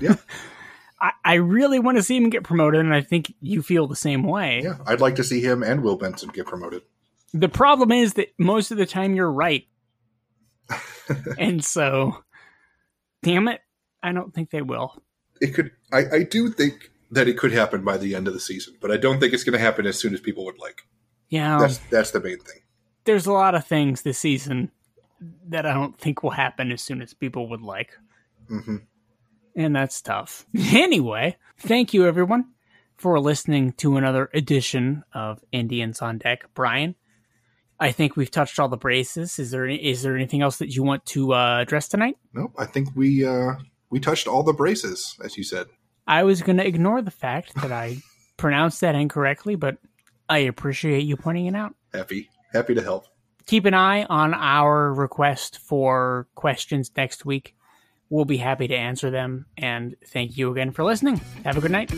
Yeah. 0.00 0.16
I, 1.00 1.10
I 1.24 1.34
really 1.34 1.78
want 1.78 1.98
to 1.98 2.02
see 2.02 2.16
him 2.16 2.30
get 2.30 2.42
promoted, 2.42 2.80
and 2.80 2.94
I 2.94 3.02
think 3.02 3.34
you 3.40 3.62
feel 3.62 3.86
the 3.86 3.96
same 3.96 4.22
way. 4.22 4.62
Yeah, 4.64 4.78
I'd 4.86 5.00
like 5.00 5.16
to 5.16 5.24
see 5.24 5.40
him 5.40 5.62
and 5.62 5.82
Will 5.82 5.96
Benson 5.96 6.30
get 6.30 6.46
promoted. 6.46 6.82
The 7.34 7.48
problem 7.50 7.92
is 7.92 8.14
that 8.14 8.28
most 8.38 8.70
of 8.70 8.78
the 8.78 8.86
time 8.86 9.14
you're 9.14 9.30
right. 9.30 9.66
and 11.38 11.62
so, 11.62 12.24
damn 13.22 13.48
it, 13.48 13.60
I 14.02 14.12
don't 14.12 14.32
think 14.32 14.50
they 14.50 14.62
will. 14.62 15.02
It 15.40 15.54
could. 15.54 15.70
I, 15.92 16.04
I 16.12 16.22
do 16.22 16.50
think 16.50 16.90
that 17.10 17.28
it 17.28 17.38
could 17.38 17.52
happen 17.52 17.84
by 17.84 17.96
the 17.96 18.14
end 18.14 18.26
of 18.28 18.34
the 18.34 18.40
season, 18.40 18.74
but 18.80 18.90
I 18.90 18.96
don't 18.96 19.20
think 19.20 19.32
it's 19.32 19.44
going 19.44 19.52
to 19.52 19.58
happen 19.58 19.86
as 19.86 19.98
soon 19.98 20.12
as 20.14 20.20
people 20.20 20.44
would 20.44 20.58
like. 20.58 20.82
Yeah, 21.28 21.58
That's 21.60 21.78
that's 21.90 22.10
the 22.12 22.20
main 22.20 22.38
thing. 22.38 22.60
there's 23.04 23.26
a 23.26 23.32
lot 23.32 23.54
of 23.54 23.66
things 23.66 24.02
this 24.02 24.18
season 24.18 24.70
that 25.48 25.64
I 25.66 25.72
don't 25.74 25.98
think 25.98 26.22
will 26.22 26.30
happen 26.30 26.70
as 26.72 26.82
soon 26.82 27.00
as 27.02 27.14
people 27.14 27.48
would 27.48 27.62
like. 27.62 27.96
hmm 28.48 28.76
And 29.56 29.74
that's 29.74 30.00
tough. 30.02 30.46
Anyway, 30.72 31.36
thank 31.58 31.94
you 31.94 32.06
everyone 32.06 32.46
for 32.96 33.18
listening 33.20 33.72
to 33.72 33.96
another 33.96 34.30
edition 34.34 35.02
of 35.12 35.42
Indians 35.52 36.00
on 36.02 36.18
Deck. 36.18 36.44
Brian, 36.54 36.94
I 37.80 37.92
think 37.92 38.16
we've 38.16 38.30
touched 38.30 38.58
all 38.58 38.68
the 38.68 38.76
braces. 38.76 39.38
Is 39.38 39.50
there 39.50 39.66
is 39.66 40.02
there 40.02 40.14
anything 40.16 40.42
else 40.42 40.58
that 40.58 40.74
you 40.74 40.82
want 40.82 41.04
to 41.06 41.34
uh, 41.34 41.58
address 41.60 41.88
tonight? 41.88 42.16
Nope. 42.32 42.52
I 42.58 42.66
think 42.66 42.88
we 42.94 43.24
uh, 43.24 43.54
we 43.90 44.00
touched 44.00 44.26
all 44.26 44.42
the 44.42 44.52
braces, 44.52 45.16
as 45.22 45.36
you 45.36 45.44
said. 45.44 45.66
I 46.06 46.22
was 46.22 46.42
going 46.42 46.58
to 46.58 46.66
ignore 46.66 47.02
the 47.02 47.10
fact 47.10 47.54
that 47.56 47.72
I 47.72 47.98
pronounced 48.36 48.80
that 48.80 48.94
incorrectly, 48.94 49.54
but 49.54 49.78
I 50.28 50.38
appreciate 50.38 51.04
you 51.04 51.16
pointing 51.16 51.46
it 51.46 51.54
out. 51.54 51.74
Happy 51.92 52.28
happy 52.56 52.74
to 52.74 52.82
help. 52.82 53.06
Keep 53.46 53.66
an 53.66 53.74
eye 53.74 54.04
on 54.04 54.34
our 54.34 54.92
request 54.92 55.58
for 55.58 56.26
questions 56.34 56.90
next 56.96 57.24
week. 57.24 57.54
We'll 58.10 58.24
be 58.24 58.38
happy 58.38 58.66
to 58.68 58.74
answer 58.74 59.10
them. 59.10 59.46
And 59.56 59.94
thank 60.06 60.36
you 60.36 60.50
again 60.50 60.72
for 60.72 60.84
listening. 60.84 61.20
Have 61.44 61.56
a 61.56 61.60
good 61.60 61.70
night. 61.70 61.92